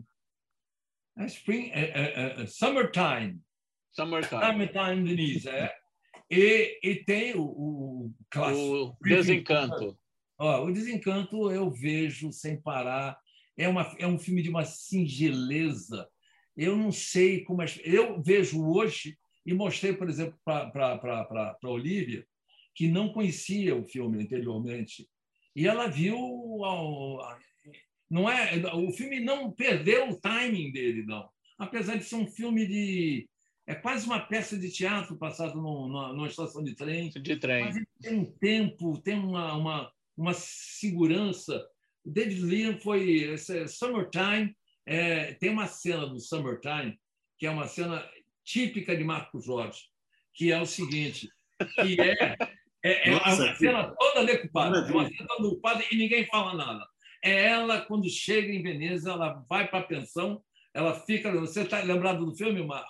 é 1.18 1.26
Spring, 1.26 1.70
é, 1.72 1.82
é, 1.82 2.42
é 2.42 2.46
Summertime. 2.46 3.42
Summertime. 3.92 4.42
Summertime, 4.42 5.04
Denise, 5.04 5.50
é. 5.50 5.76
E, 6.30 6.80
e 6.82 7.04
tem 7.04 7.36
o, 7.36 7.44
o 7.44 8.14
clássico. 8.30 8.98
O 8.98 9.04
Desencanto. 9.04 9.98
Ó, 10.38 10.66
o 10.66 10.72
Desencanto 10.72 11.52
eu 11.52 11.70
vejo 11.70 12.32
sem 12.32 12.62
parar. 12.62 13.20
É, 13.58 13.68
uma, 13.68 13.94
é 14.00 14.08
um 14.08 14.18
filme 14.18 14.42
de 14.42 14.50
uma 14.50 14.64
singeleza 14.64 16.08
eu 16.56 16.78
não 16.78 16.92
sei 16.92 17.44
como. 17.44 17.64
Eu 17.84 18.22
vejo 18.22 18.64
hoje, 18.64 19.18
e 19.46 19.54
mostrei, 19.54 19.94
por 19.94 20.10
exemplo, 20.10 20.38
para 20.44 21.58
a 21.64 21.70
Olivia, 21.70 22.26
que 22.76 22.88
não 22.88 23.12
conhecia 23.12 23.76
o 23.76 23.86
filme 23.86 24.24
anteriormente. 24.24 25.08
E 25.56 25.68
ela 25.68 25.88
viu. 25.88 26.18
Não 28.10 28.30
é, 28.30 28.62
o 28.76 28.92
filme 28.92 29.22
não 29.22 29.52
perdeu 29.52 30.10
o 30.10 30.20
timing 30.20 30.72
dele, 30.72 31.04
não. 31.06 31.30
Apesar 31.58 31.96
de 31.96 32.04
ser 32.04 32.16
um 32.16 32.28
filme 32.28 32.66
de. 32.66 33.28
É 33.68 33.76
quase 33.76 34.06
uma 34.06 34.20
peça 34.20 34.58
de 34.58 34.70
teatro 34.70 35.16
passado 35.18 35.56
numa, 35.56 36.28
estação 36.28 36.64
de 36.64 36.76
trem. 36.76 37.10
De 37.10 37.38
trem. 37.38 37.66
Mas 37.66 37.78
tem 38.02 38.20
um 38.20 38.26
tempo, 38.26 39.00
tem 39.02 39.18
uma, 39.18 39.56
uma, 39.56 39.92
uma 40.18 40.34
segurança. 40.34 41.64
O 42.04 42.10
David 42.10 42.42
Lean 42.42 42.78
foi 42.80 43.36
Summertime, 43.68 44.56
é, 44.92 45.34
tem 45.36 45.50
uma 45.50 45.68
cena 45.68 46.06
do 46.06 46.20
Summertime 46.20 47.00
que 47.40 47.48
é 47.48 47.50
uma 47.50 47.66
cena 47.66 48.06
típica 48.44 48.96
de 48.96 49.06
Marco 49.06 49.40
Jorge, 49.40 49.84
que 50.34 50.52
é 50.52 50.62
o 50.62 50.66
seguinte, 50.66 51.30
que 51.82 52.00
é, 52.00 52.36
é, 52.84 53.10
é 53.10 53.12
Nossa, 53.12 53.44
uma 53.46 53.56
cena 53.56 53.96
toda 53.98 54.26
decupada, 54.26 54.80
é 54.80 54.92
uma 54.92 55.08
cena 55.08 55.28
toda 55.28 55.50
decupada 55.50 55.84
e 55.90 55.96
ninguém 55.96 56.26
fala 56.26 56.56
nada. 56.56 56.86
É 57.24 57.48
ela, 57.48 57.80
quando 57.82 58.10
chega 58.10 58.52
em 58.52 58.62
Veneza, 58.62 59.12
ela 59.12 59.46
vai 59.50 59.66
para 59.68 59.80
a 59.80 59.84
pensão, 59.84 60.44
ela 60.74 61.00
fica... 61.00 61.32
Você 61.40 61.62
está 61.62 61.82
lembrado 61.82 62.26
do 62.26 62.36
filme, 62.36 62.62
Mara? 62.62 62.86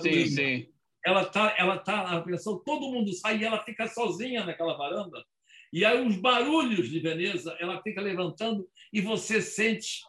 Sim, 0.00 0.26
sim. 0.26 0.68
Ela 1.04 1.22
está 1.22 1.54
ela 1.58 1.76
tá 1.76 2.04
na 2.04 2.20
pensão, 2.20 2.62
todo 2.64 2.92
mundo 2.92 3.12
sai 3.14 3.38
e 3.38 3.44
ela 3.44 3.64
fica 3.64 3.88
sozinha 3.88 4.44
naquela 4.44 4.76
varanda. 4.76 5.24
E 5.72 5.84
aí 5.84 6.06
os 6.06 6.16
barulhos 6.16 6.88
de 6.88 7.00
Veneza, 7.00 7.56
ela 7.58 7.82
fica 7.82 8.00
levantando 8.00 8.68
e 8.92 9.00
você 9.00 9.42
sente 9.42 10.02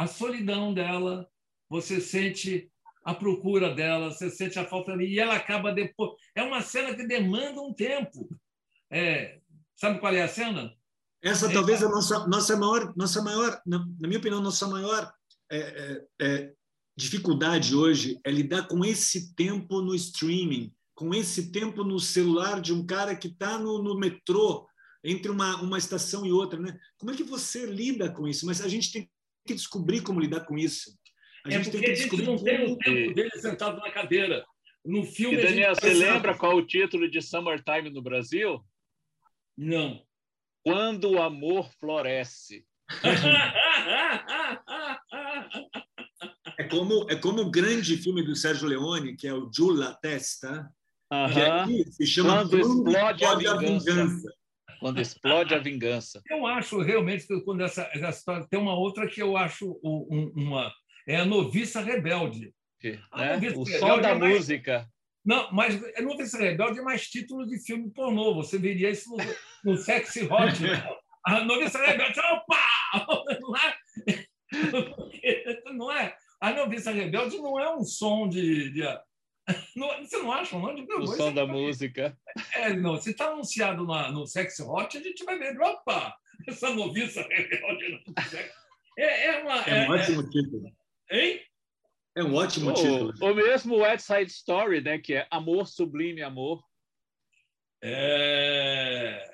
a 0.00 0.06
solidão 0.06 0.72
dela, 0.72 1.28
você 1.68 2.00
sente 2.00 2.72
à 3.04 3.14
procura 3.14 3.74
dela, 3.74 4.10
você 4.10 4.30
sente 4.30 4.58
a 4.58 4.64
falta 4.64 4.92
ali, 4.92 5.12
e 5.12 5.18
ela 5.18 5.36
acaba 5.36 5.74
depois. 5.74 6.12
É 6.34 6.42
uma 6.42 6.62
cena 6.62 6.94
que 6.94 7.06
demanda 7.06 7.60
um 7.60 7.74
tempo. 7.74 8.26
É, 8.90 9.38
sabe 9.76 10.00
qual 10.00 10.14
é 10.14 10.22
a 10.22 10.28
cena? 10.28 10.72
Essa 11.22 11.52
talvez 11.52 11.82
é 11.82 11.84
a 11.84 11.90
nossa, 11.90 12.26
nossa 12.26 12.56
maior, 12.56 12.94
nossa 12.96 13.20
maior, 13.20 13.60
na, 13.66 13.78
na 14.00 14.08
minha 14.08 14.18
opinião, 14.18 14.40
nossa 14.40 14.66
maior 14.66 15.12
é, 15.52 15.58
é, 15.58 16.06
é, 16.22 16.52
dificuldade 16.96 17.76
hoje 17.76 18.18
é 18.24 18.30
lidar 18.30 18.68
com 18.68 18.82
esse 18.82 19.34
tempo 19.34 19.82
no 19.82 19.94
streaming, 19.94 20.72
com 20.94 21.12
esse 21.12 21.52
tempo 21.52 21.84
no 21.84 22.00
celular 22.00 22.62
de 22.62 22.72
um 22.72 22.86
cara 22.86 23.14
que 23.14 23.28
está 23.28 23.58
no, 23.58 23.82
no, 23.82 23.98
metrô 23.98 24.66
entre 25.04 25.30
uma, 25.30 25.60
uma 25.60 25.76
estação 25.76 26.24
e 26.24 26.32
outra, 26.32 26.58
né? 26.58 26.80
Como 26.96 27.10
é 27.10 27.14
que 27.14 27.22
você 27.22 27.66
lida 27.66 28.10
com 28.10 28.26
isso? 28.26 28.46
Mas 28.46 28.62
a 28.62 28.68
gente 28.68 28.90
tem 28.90 29.10
que 29.50 29.56
descobrir 29.56 30.02
como 30.02 30.20
lidar 30.20 30.44
com 30.46 30.56
isso. 30.56 30.96
A 31.44 31.50
gente 31.50 31.70
tem 31.70 31.80
que 31.80 31.92
descobrir 31.92 32.28
a 32.28 32.36
gente 32.36 32.36
não 32.36 32.44
tem 32.44 32.72
o 32.72 32.78
tempo 32.78 33.14
dele 33.14 33.30
sentado 33.36 33.80
na 33.80 33.90
cadeira. 33.90 34.44
No 34.84 35.04
filme. 35.04 35.36
E 35.36 35.42
Daniel, 35.42 35.74
você 35.74 35.92
lembra 35.92 36.36
qual 36.36 36.52
é 36.52 36.54
o 36.54 36.66
título 36.66 37.10
de 37.10 37.20
Summertime 37.20 37.90
no 37.90 38.00
Brasil? 38.00 38.64
Não. 39.56 40.02
Quando 40.62 41.10
o 41.10 41.22
amor 41.22 41.70
floresce. 41.78 42.64
é 46.58 46.64
como 46.64 47.10
é 47.10 47.16
como 47.16 47.42
o 47.42 47.50
grande 47.50 47.96
filme 47.96 48.22
do 48.22 48.34
Sérgio 48.34 48.68
Leone, 48.68 49.16
que 49.16 49.26
é 49.26 49.34
o 49.34 49.50
Giulia 49.52 49.94
Testa, 50.02 50.70
uh 51.12 51.32
que 51.32 51.40
aqui 51.40 51.92
se 51.92 52.06
chama 52.06 52.48
Quando 52.48 52.58
explode, 52.58 53.24
a, 53.24 53.34
vingança. 53.34 53.54
a 53.54 53.58
vingança. 53.58 54.39
Quando 54.80 55.00
explode 55.00 55.54
a 55.54 55.58
vingança. 55.58 56.22
Eu 56.28 56.46
acho 56.46 56.80
realmente 56.80 57.26
que 57.26 57.40
quando 57.42 57.62
essa, 57.62 57.88
essa 57.92 58.08
história 58.08 58.46
tem 58.48 58.58
uma 58.58 58.74
outra 58.74 59.06
que 59.06 59.20
eu 59.20 59.36
acho 59.36 59.78
uma 59.82 60.72
é 61.06 61.16
a 61.16 61.24
noviça 61.24 61.80
rebelde. 61.80 62.52
né? 63.14 63.52
O 63.56 63.66
som 63.66 64.00
da 64.00 64.10
é 64.10 64.14
mais... 64.14 64.34
música. 64.34 64.88
Não, 65.24 65.52
mas 65.52 65.80
a 65.96 66.02
noviça 66.02 66.38
rebelde 66.38 66.78
é 66.78 66.82
mais 66.82 67.06
título 67.08 67.46
de 67.46 67.62
filme 67.64 67.90
pornô. 67.90 68.34
Você 68.34 68.58
veria 68.58 68.90
isso 68.90 69.10
no, 69.10 69.16
no 69.72 69.76
Sexy 69.76 70.24
Hot. 70.24 70.62
Né? 70.62 70.82
A 71.26 71.44
noviça 71.44 71.78
rebelde, 71.78 72.18
opa! 72.18 72.56
Não 73.40 73.56
é? 73.56 73.76
Não 75.74 75.92
é? 75.92 76.16
A 76.40 76.52
noviça 76.54 76.90
rebelde 76.90 77.36
não 77.36 77.60
é 77.60 77.76
um 77.76 77.84
som 77.84 78.26
de. 78.26 78.70
de 78.70 78.82
não, 79.76 79.88
você 79.98 80.18
não 80.18 80.32
acha, 80.32 80.58
não? 80.58 80.74
De, 80.74 80.82
o 80.82 81.06
som 81.06 81.32
da 81.32 81.46
música. 81.46 82.16
É, 82.54 82.72
não. 82.74 82.96
Se 82.96 83.10
está 83.10 83.26
anunciado 83.26 83.86
na, 83.86 84.10
no 84.10 84.26
Sexy 84.26 84.62
Hot, 84.62 84.96
a 84.96 85.02
gente 85.02 85.24
vai 85.24 85.38
ver. 85.38 85.58
Opa! 85.60 86.16
Essa 86.48 86.70
noviça 86.70 87.22
rebelde. 87.22 88.02
É, 88.98 89.26
é, 89.26 89.42
uma, 89.42 89.64
é, 89.66 89.84
é 89.84 89.88
um 89.88 89.92
ótimo 89.92 90.20
é, 90.20 90.30
título. 90.30 90.72
Hein? 91.10 91.40
É 92.16 92.24
um 92.24 92.34
ótimo 92.34 92.72
título. 92.74 93.14
O 93.20 93.34
mesmo 93.34 93.76
West 93.76 94.06
Side 94.06 94.30
Story, 94.30 94.80
né? 94.80 94.98
Que 94.98 95.14
é 95.14 95.26
Amor 95.30 95.66
Sublime 95.66 96.22
Amor. 96.22 96.62
É... 97.82 99.30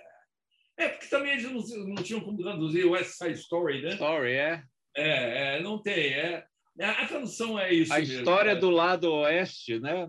É, 0.79 0.89
porque 0.91 1.07
também 1.07 1.33
eles 1.33 1.45
não, 1.45 1.87
não 1.89 2.03
tinham 2.03 2.21
como 2.21 2.37
traduzir 2.37 2.85
West 2.85 3.13
Side 3.13 3.39
Story, 3.41 3.83
né? 3.83 3.95
Story, 3.95 4.33
é. 4.33 4.63
É, 4.95 5.57
é 5.57 5.63
não 5.63 5.81
tem. 5.81 6.13
É. 6.13 6.47
A 6.79 7.07
tradução 7.07 7.59
é 7.59 7.73
isso. 7.73 7.93
A 7.93 7.99
mesmo, 7.99 8.19
história 8.19 8.51
é. 8.51 8.57
do 8.57 8.71
lado 8.71 9.11
oeste, 9.13 9.79
né? 9.81 10.07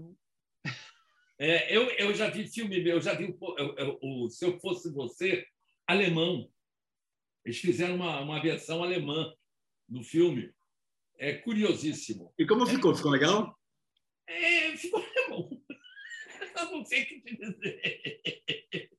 É, 1.40 1.76
eu, 1.76 1.90
eu 1.92 2.14
já 2.14 2.30
vi 2.30 2.48
filme, 2.48 2.86
eu 2.88 3.00
já 3.00 3.14
vi 3.14 3.36
o, 3.40 4.26
o, 4.26 4.30
Se 4.30 4.46
Eu 4.46 4.60
Fosse 4.60 4.92
Você, 4.92 5.46
alemão. 5.86 6.52
Eles 7.46 7.60
fizeram 7.60 7.96
uma, 7.96 8.20
uma 8.20 8.42
versão 8.42 8.84
alemã 8.84 9.34
do 9.88 10.04
filme. 10.04 10.52
É 11.18 11.34
curiosíssimo. 11.34 12.34
E 12.38 12.46
como 12.46 12.66
ficou? 12.66 12.94
Ficou 12.96 13.12
legal? 13.12 13.58
É, 14.28 14.76
ficou 14.76 15.00
alemão. 15.00 15.50
Eu 16.58 16.72
não 16.72 16.84
sei 16.84 17.04
o 17.04 17.06
que 17.06 17.22
te 17.22 17.38
dizer. 17.38 18.20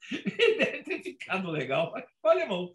Deve 0.59 0.83
ter 0.85 1.03
ficado 1.03 1.51
legal, 1.51 1.91
mas 1.93 2.09
ficou 2.09 2.31
alemão. 2.31 2.73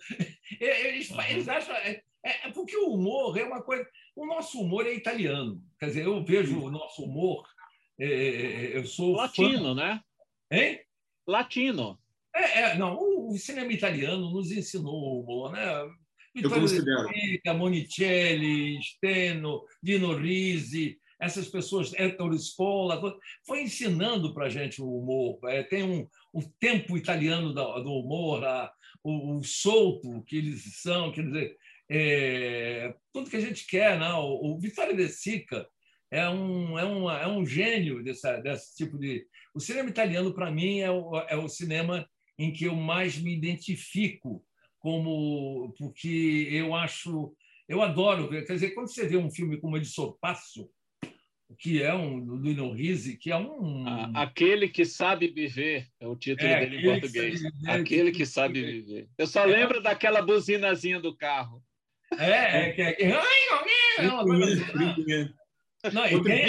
Eles, 0.60 1.10
eles 1.30 1.48
acham. 1.48 1.76
É, 1.78 2.04
é 2.24 2.52
porque 2.52 2.76
o 2.78 2.94
humor 2.94 3.38
é 3.38 3.44
uma 3.44 3.62
coisa. 3.62 3.88
O 4.16 4.26
nosso 4.26 4.62
humor 4.62 4.86
é 4.86 4.94
italiano. 4.94 5.62
Quer 5.80 5.88
dizer, 5.88 6.06
eu 6.06 6.24
vejo 6.24 6.62
o 6.62 6.72
nosso 6.72 7.04
humor. 7.04 7.46
É, 8.00 8.06
é, 8.06 8.66
é 8.66 8.78
eu 8.78 8.86
sou. 8.86 9.16
Latino, 9.16 9.70
fã. 9.70 9.76
né? 9.76 10.02
Hein? 10.52 10.80
Latino. 11.28 12.00
É, 12.36 12.62
é, 12.62 12.78
não, 12.78 12.98
o, 12.98 13.38
cinema 13.38 13.72
italiano 13.72 14.32
nos 14.32 14.52
ensinou 14.52 14.94
o 14.94 15.22
humor, 15.22 15.52
né? 15.52 15.66
Vittorio 16.34 16.68
De 16.68 17.54
Monicelli, 17.54 18.82
Steno, 18.82 19.64
Dino 19.82 20.16
Risi, 20.16 20.98
essas 21.20 21.48
pessoas, 21.48 21.94
Ettore 21.94 22.36
Spola, 22.38 23.00
foi 23.46 23.62
ensinando 23.62 24.34
para 24.34 24.48
a 24.48 24.50
gente 24.50 24.82
o 24.82 24.98
humor. 24.98 25.40
É, 25.46 25.62
tem 25.62 25.84
um, 25.84 26.08
o 26.34 26.42
tempo 26.60 26.98
italiano 26.98 27.54
do, 27.54 27.84
do 27.84 27.92
humor, 27.94 28.44
a, 28.44 28.72
o, 29.04 29.38
o, 29.38 29.44
solto 29.44 30.24
que 30.24 30.38
eles 30.38 30.82
são, 30.82 31.12
quer 31.12 31.26
dizer, 31.26 31.58
é, 31.96 32.96
tudo 33.14 33.30
que 33.30 33.38
a 33.38 33.42
gente 33.42 33.68
quer. 33.68 34.00
Né? 34.00 34.12
O, 34.14 34.56
o 34.56 34.60
De 34.60 35.10
Sica 35.10 35.68
é 36.12 36.28
um, 36.28 36.80
é 36.80 36.86
um, 36.86 37.10
é 37.12 37.28
um 37.28 37.46
gênio 37.46 38.04
dessa, 38.04 38.38
desse 38.38 38.76
tipo 38.76 38.98
de. 38.98 39.26
O 39.54 39.60
cinema 39.60 39.90
italiano, 39.90 40.34
para 40.34 40.50
mim, 40.50 40.80
é 40.80 40.90
o, 40.90 41.16
é 41.30 41.36
o 41.36 41.48
cinema 41.48 42.08
em 42.38 42.52
que 42.52 42.66
eu 42.66 42.76
mais 42.76 43.18
me 43.18 43.34
identifico, 43.36 44.44
como 44.80 45.74
porque 45.78 46.48
eu 46.52 46.74
acho. 46.74 47.36
Eu 47.70 47.82
adoro 47.82 48.28
ver. 48.28 48.46
Quer 48.46 48.54
dizer, 48.54 48.72
quando 48.72 48.92
você 48.92 49.08
vê 49.08 49.16
um 49.16 49.32
filme 49.32 49.58
como 49.58 49.80
de 49.80 49.86
Sorpasso, 49.86 50.70
que 51.60 51.82
é 51.82 51.94
um 51.94 52.24
do 52.24 52.36
Lino 52.38 52.74
Risi, 52.74 53.18
que 53.18 53.32
é 53.32 53.38
um. 53.38 53.86
Aquele 54.16 54.68
que 54.68 54.84
sabe 54.86 55.28
viver 55.28 55.88
é 56.00 56.08
o 56.08 56.16
título 56.16 56.50
é, 56.50 56.60
dele 56.60 56.78
em 56.78 57.00
português. 57.00 57.42
Que 57.42 57.70
aquele 57.70 58.12
que 58.12 58.26
sabe 58.26 58.62
viver. 58.62 59.08
Eu 59.18 59.28
só 59.28 59.44
lembro 59.46 59.82
daquela 59.82 60.22
buzinazinha 60.22 61.00
do 61.00 61.16
carro. 61.16 61.64
É, 62.20 62.70
é 62.70 62.72
que 62.74 62.82
é. 62.82 63.20
Não, 65.92 66.06
e 66.06 66.24
tem, 66.24 66.46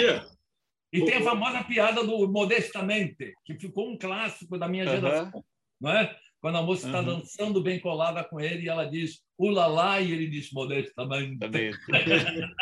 e 0.93 1.05
tem 1.05 1.15
a 1.15 1.23
famosa 1.23 1.63
piada 1.63 2.03
do 2.03 2.27
Modestamente, 2.27 3.33
que 3.43 3.55
ficou 3.59 3.89
um 3.89 3.97
clássico 3.97 4.57
da 4.57 4.67
minha 4.67 4.85
geração. 4.87 5.43
Não 5.79 5.91
é? 5.91 6.15
Quando 6.39 6.57
a 6.57 6.61
moça 6.61 6.85
está 6.85 6.99
uhum. 6.99 7.05
dançando 7.05 7.61
bem 7.61 7.79
colada 7.79 8.23
com 8.23 8.39
ele 8.39 8.65
e 8.65 8.69
ela 8.69 8.85
diz 8.85 9.21
ulalá 9.37 9.99
e 9.99 10.11
ele 10.11 10.27
diz 10.27 10.51
modestamente. 10.51 11.39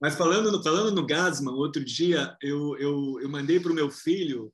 Mas 0.00 0.16
falando 0.16 0.52
no, 0.52 0.62
falando 0.62 0.94
no 0.94 1.04
Gasman, 1.04 1.54
outro 1.54 1.84
dia 1.84 2.36
eu, 2.40 2.78
eu, 2.78 3.18
eu 3.20 3.28
mandei 3.28 3.58
para 3.58 3.72
o 3.72 3.74
meu 3.74 3.90
filho 3.90 4.52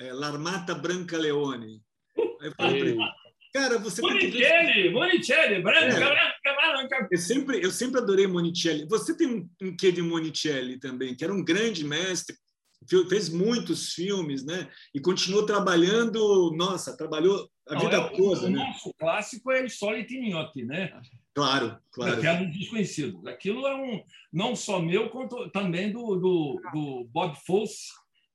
é, 0.00 0.12
L'Armata 0.12 0.74
Branca 0.74 1.18
Leone. 1.18 1.82
Aí 2.40 2.48
eu 2.48 2.54
falei 2.56 2.78
para 2.78 2.88
ele, 2.88 2.98
Cara, 3.56 3.78
você 3.78 4.02
Monicelli. 4.02 4.90
Monicelli, 4.90 5.62
branca, 5.62 5.86
é. 5.86 5.98
branca, 5.98 6.38
branca. 6.44 7.08
Eu 7.10 7.18
sempre, 7.18 7.64
eu 7.64 7.70
sempre 7.70 8.00
adorei 8.02 8.26
Monicelli. 8.26 8.86
Você 8.86 9.16
tem 9.16 9.26
um, 9.26 9.48
um 9.62 9.74
quê 9.74 9.90
de 9.90 10.02
Monicelli 10.02 10.78
também, 10.78 11.14
que 11.14 11.24
era 11.24 11.32
um 11.32 11.42
grande 11.42 11.82
mestre, 11.82 12.36
fez 13.08 13.30
muitos 13.30 13.94
filmes, 13.94 14.44
né? 14.44 14.68
E 14.94 15.00
continuou 15.00 15.46
trabalhando, 15.46 16.52
nossa, 16.54 16.94
trabalhou 16.98 17.48
a 17.66 17.74
Não, 17.74 17.80
vida 17.80 17.96
é, 17.96 18.08
toda. 18.10 18.46
O, 18.46 18.50
né? 18.50 18.58
nosso 18.58 18.92
clássico 18.98 19.50
é 19.50 19.64
o 19.64 19.70
Solitinhotti, 19.70 20.62
né? 20.62 20.92
Claro, 21.34 21.78
claro. 21.90 22.20
Que 22.20 22.26
é 22.26 22.32
um 22.32 22.50
desconhecido. 22.50 23.26
Aquilo 23.26 23.66
é 23.66 23.74
um, 23.74 24.04
não 24.30 24.54
só 24.54 24.80
meu, 24.80 25.08
quanto 25.08 25.48
também 25.48 25.90
do, 25.90 26.16
do, 26.16 26.60
do 26.74 27.04
Bob 27.10 27.34
Fosse, 27.46 27.86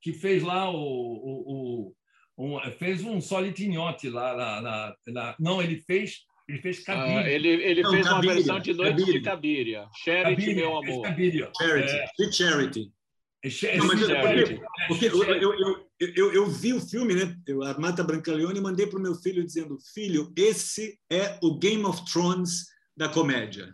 que 0.02 0.14
fez 0.14 0.42
lá 0.42 0.68
o, 0.72 0.76
o, 0.76 1.94
um, 2.42 2.72
fez 2.72 3.04
um 3.04 3.22
Solitinhotti 3.22 4.10
lá 4.10 4.36
na, 4.36 4.62
na, 4.62 4.96
na, 5.08 5.36
Não, 5.40 5.62
ele 5.62 5.78
fez. 5.78 6.22
Ele 6.48 6.60
fez 6.60 6.84
Cabiria. 6.84 7.20
Ah, 7.20 7.30
ele 7.30 7.48
ele 7.48 7.82
Não, 7.82 7.92
fez 7.92 8.08
Cabiria, 8.08 8.30
uma 8.30 8.36
versão 8.36 8.60
de 8.60 8.74
Noite 8.74 8.92
Cabiria. 8.98 9.14
de 9.14 9.22
Cabiria. 9.22 9.88
Charity, 10.04 10.42
Cabiria, 10.42 10.56
meu 10.56 10.78
amor. 10.78 11.02
Cabiria. 11.04 11.52
Charity. 11.58 11.96
É. 11.96 12.32
Charity. 12.32 12.92
Não, 13.78 13.88
mas 13.88 14.00
porque, 14.00 14.60
porque 14.88 15.06
eu, 15.08 15.24
eu, 15.24 15.88
eu, 16.00 16.14
eu, 16.16 16.34
eu 16.34 16.48
vi 16.48 16.74
o 16.74 16.82
filme, 16.82 17.16
né? 17.16 17.36
Eu, 17.48 17.64
Armata 17.64 18.04
Brancaleone, 18.04 18.60
e 18.60 18.62
mandei 18.62 18.86
para 18.86 19.00
o 19.00 19.02
meu 19.02 19.16
filho 19.16 19.44
dizendo: 19.44 19.80
Filho, 19.94 20.32
esse 20.36 21.00
é 21.12 21.40
o 21.42 21.58
Game 21.58 21.84
of 21.86 22.06
Thrones 22.12 22.68
da 22.96 23.10
comédia. 23.10 23.74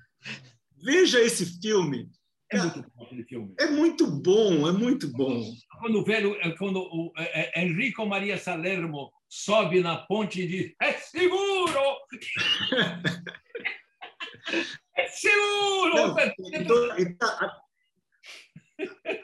Veja 0.78 1.20
esse 1.20 1.60
filme. 1.60 2.10
É 2.50 2.60
muito 2.60 2.82
bom 2.96 3.04
aquele 3.04 3.26
filme. 3.26 3.54
É 3.60 3.68
muito 3.68 4.08
bom, 4.08 4.68
é 4.68 4.72
muito 4.72 5.08
bom. 5.10 5.44
Quando 5.80 6.00
o 6.00 6.04
velho, 6.04 6.36
quando 6.58 6.80
o 6.80 7.12
é, 7.18 7.62
Enrico 7.62 8.04
Maria 8.06 8.38
Salermo 8.38 9.12
sobe 9.28 9.82
na 9.82 9.98
ponte 9.98 10.42
e 10.42 10.48
diz: 10.48 10.74
É 10.82 10.94
seguro! 10.94 11.80
é 14.96 15.08
seguro! 15.08 15.96
Não, 15.96 16.16
então, 16.54 16.98
então, 16.98 17.30
a, 17.32 17.62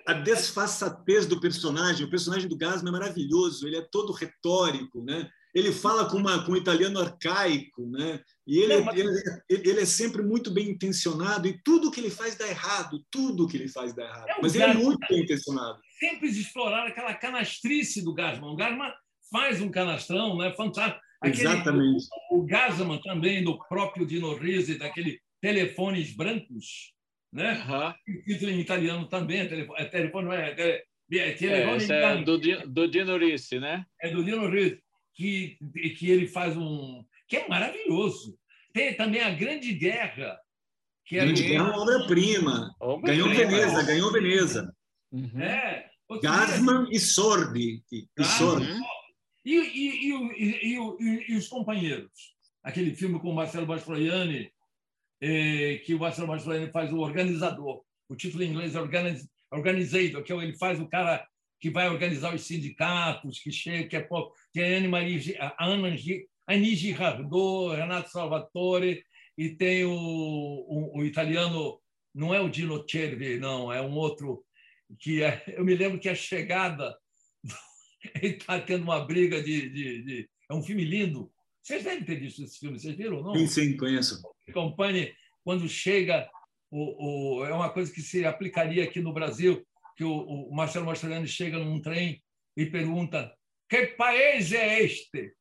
a 0.08 0.14
desfaçatez 0.14 1.26
do 1.26 1.40
personagem, 1.40 2.06
o 2.06 2.10
personagem 2.10 2.50
do 2.50 2.58
Gasman 2.58 2.90
é 2.90 3.00
maravilhoso, 3.00 3.68
ele 3.68 3.78
é 3.78 3.88
todo 3.90 4.12
retórico, 4.12 5.02
né? 5.02 5.30
Ele 5.54 5.72
fala 5.72 6.10
com, 6.10 6.18
uma, 6.18 6.44
com 6.44 6.54
um 6.54 6.58
italiano 6.58 7.00
arcaico, 7.00 7.86
né? 7.88 8.20
E 8.46 8.58
ele, 8.60 8.78
não, 8.78 8.86
mas... 8.86 9.00
ele, 9.00 9.70
ele, 9.70 9.80
é 9.82 9.86
sempre 9.86 10.24
muito 10.24 10.52
bem 10.52 10.70
intencionado 10.70 11.48
e 11.48 11.62
tudo 11.64 11.92
que 11.92 12.00
ele 12.00 12.10
faz 12.10 12.36
dá 12.36 12.48
errado, 12.48 13.04
tudo 13.12 13.48
que 13.48 13.58
ele 13.58 13.68
faz 13.68 13.94
dá 13.94 14.04
errado. 14.04 14.30
É 14.30 14.42
mas 14.42 14.56
ele 14.56 14.64
é 14.64 14.74
muito 14.74 15.08
bem 15.08 15.22
intencionado. 15.22 15.80
Sempre 16.00 16.30
explorar 16.30 16.88
aquela 16.88 17.14
canastrice 17.14 18.04
do 18.04 18.14
Gasman. 18.14 18.52
O 18.52 18.56
Gasman 18.56 18.92
faz 19.32 19.62
um 19.62 19.70
canastrão, 19.70 20.38
né? 20.38 20.52
Fantástico. 20.54 21.00
Aquele, 21.22 21.48
Exatamente. 21.48 22.06
O, 22.32 22.40
o 22.40 22.46
Gasman 22.46 23.00
também, 23.02 23.44
do 23.44 23.58
próprio 23.68 24.06
Dino 24.06 24.36
Risi, 24.36 24.78
daquele 24.78 25.20
Telefones 25.40 26.16
Brancos, 26.16 26.94
né? 27.32 27.64
Uhum. 27.68 28.18
O 28.18 28.24
título 28.24 28.52
em 28.52 28.60
italiano 28.60 29.08
também, 29.08 29.40
é 29.42 29.46
telefone, 29.46 29.82
é 29.82 29.86
telefone 29.86 30.26
não 30.26 30.34
é, 30.34 30.56
é, 30.58 30.84
é 31.14 31.32
telefone 31.34 31.92
é, 31.92 32.04
é 32.04 32.24
do, 32.24 32.38
do 32.68 32.88
Dino 32.88 33.18
Risi, 33.18 33.60
né? 33.60 33.86
É 34.02 34.10
do 34.10 34.24
Dino 34.24 34.50
Risi, 34.50 34.82
que, 35.14 35.58
que 35.98 36.10
ele 36.10 36.28
faz 36.28 36.58
um... 36.58 37.06
que 37.28 37.38
é 37.38 37.48
maravilhoso. 37.48 38.38
Tem 38.74 38.96
também 38.96 39.22
a 39.22 39.30
Grande 39.30 39.74
Guerra, 39.74 40.38
que 41.06 41.18
é... 41.18 41.26
Grande 41.26 41.44
Guerra 41.44 41.68
é 41.68 41.72
uma 41.72 41.82
obra-prima. 41.82 42.76
Obra 42.80 43.12
ganhou 43.12 43.30
Veneza, 43.30 43.84
ganhou 43.84 44.12
Veneza. 44.12 44.76
Uhum. 45.12 45.42
É. 45.42 45.90
Gasman 46.22 46.88
e 46.92 47.00
Sordi. 47.00 47.84
E, 47.92 48.24
Sordi. 48.24 48.68
E, 49.46 49.56
e, 49.56 50.12
e, 50.12 51.26
e, 51.30 51.36
os 51.36 51.48
companheiros? 51.48 52.34
Aquele 52.64 52.96
filme 52.96 53.20
com 53.20 53.30
o 53.30 53.36
Marcelo 53.36 53.68
Mastroianni, 53.68 54.52
eh, 55.22 55.82
que 55.86 55.94
o 55.94 56.00
Marcelo 56.00 56.28
Mastroianni 56.28 56.72
faz 56.72 56.92
o 56.94 57.00
organizador. 57.00 57.84
O 58.08 58.16
título 58.16 58.44
em 58.44 58.50
inglês 58.50 58.76
é 58.76 58.80
Organiz, 58.80 59.28
Organizator, 59.52 60.24
que 60.24 60.32
é 60.32 60.36
ele 60.36 60.58
faz 60.58 60.80
o 60.80 60.88
cara 60.88 61.28
que 61.60 61.70
vai 61.70 61.90
organizar 61.90 62.34
os 62.34 62.46
sindicatos, 62.46 63.40
que 63.40 63.52
chega, 63.52 63.88
que 63.88 63.96
é, 63.96 64.02
que 64.02 64.14
é 64.62 64.78
Anne 64.78 64.88
Marie, 64.88 65.36
Ana 65.60 65.96
Annie 66.48 66.76
Girardot, 66.76 67.76
Renato 67.76 68.12
Salvatore, 68.12 69.04
e 69.38 69.50
tem 69.50 69.86
o, 69.86 69.92
o, 69.92 71.00
o, 71.00 71.06
italiano, 71.06 71.80
não 72.14 72.34
é 72.34 72.40
o 72.40 72.50
Dino 72.50 72.86
Cervi, 72.88 73.40
não, 73.40 73.72
é 73.72 73.82
um 73.82 73.94
outro, 73.94 74.44
que 75.00 75.24
é, 75.24 75.44
eu 75.58 75.66
me 75.66 75.76
lembro 75.76 76.00
que 76.00 76.10
a 76.10 76.16
chegada, 76.16 76.96
ele 78.22 78.36
está 78.36 78.60
tendo 78.60 78.84
uma 78.84 79.04
briga 79.06 79.42
de, 79.42 79.70
de, 79.70 80.04
de, 80.04 80.30
É 80.50 80.54
um 80.54 80.62
filme 80.62 80.84
lindo. 80.84 81.32
Vocês 81.62 81.84
devem 81.84 82.04
ter 82.04 82.20
visto 82.20 82.44
esse 82.44 82.60
filme, 82.60 82.78
vocês 82.78 82.96
viram, 82.96 83.24
não? 83.24 83.34
Sim, 83.36 83.48
sim, 83.48 83.78
conheço. 83.78 84.22
Company, 84.54 85.14
quando 85.44 85.68
chega, 85.70 86.30
o, 86.70 87.40
o, 87.40 87.46
é 87.46 87.54
uma 87.54 87.70
coisa 87.70 87.92
que 87.92 88.02
se 88.02 88.26
aplicaria 88.26 88.84
aqui 88.84 89.00
no 89.00 89.14
Brasil, 89.14 89.66
que 89.96 90.04
o, 90.04 90.14
o 90.14 90.54
Marcelo 90.54 90.86
Mastroianni 90.86 91.28
chega 91.28 91.58
num 91.58 91.82
trem 91.82 92.22
e 92.58 92.66
pergunta 92.66 93.34
que 93.70 93.88
país 93.98 94.52
é 94.52 94.84
este? 94.84 95.34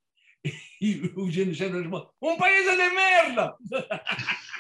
E 0.81 1.13
o 1.17 1.31
Gino 1.31 1.55
Chandler 1.55 1.89
um 2.21 2.37
país 2.37 2.67
é 2.67 2.77
de 2.77 2.95
merda! 2.95 3.55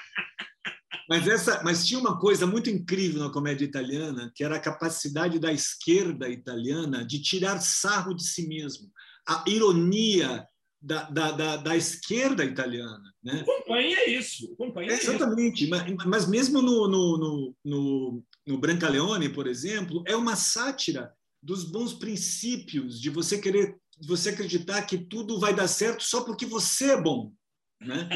Mas, 1.09 1.27
essa, 1.27 1.63
mas 1.63 1.87
tinha 1.87 2.01
uma 2.01 2.19
coisa 2.19 2.47
muito 2.47 2.71
incrível 2.71 3.23
na 3.23 3.31
comédia 3.31 3.65
italiana, 3.65 4.33
que 4.35 4.43
era 4.43 4.57
a 4.57 4.61
capacidade 4.61 5.39
da 5.39 5.53
esquerda 5.53 6.29
italiana 6.29 7.05
de 7.05 7.21
tirar 7.21 7.61
sarro 7.61 8.15
de 8.15 8.25
si 8.25 8.47
mesmo. 8.47 8.91
A 9.29 9.45
ironia 9.47 10.47
da, 10.81 11.03
da, 11.11 11.31
da, 11.33 11.57
da 11.57 11.77
esquerda 11.77 12.45
italiana. 12.45 13.13
Né? 13.23 13.41
Acompanha 13.41 14.09
isso. 14.09 14.53
Acompanha 14.55 14.93
é, 14.93 14.95
exatamente. 14.95 15.65
Isso. 15.65 15.71
Mas, 15.71 16.07
mas 16.07 16.29
mesmo 16.29 16.63
no, 16.63 16.89
no, 16.89 17.19
no, 17.19 17.55
no, 17.65 18.25
no 18.47 18.59
Brancaleone, 18.59 19.29
por 19.29 19.47
exemplo, 19.47 20.03
é 20.07 20.17
uma 20.17 20.35
sátira 20.35 21.13
dos 21.43 21.65
bons 21.65 21.93
princípios 21.95 23.01
de 23.01 23.11
você 23.11 23.41
querer 23.41 23.77
você 24.07 24.31
acreditar 24.31 24.83
que 24.83 24.99
tudo 24.99 25.39
vai 25.39 25.55
dar 25.55 25.69
certo 25.69 26.03
só 26.03 26.25
porque 26.25 26.45
você 26.47 26.93
é 26.93 27.01
bom, 27.01 27.33
né? 27.81 28.09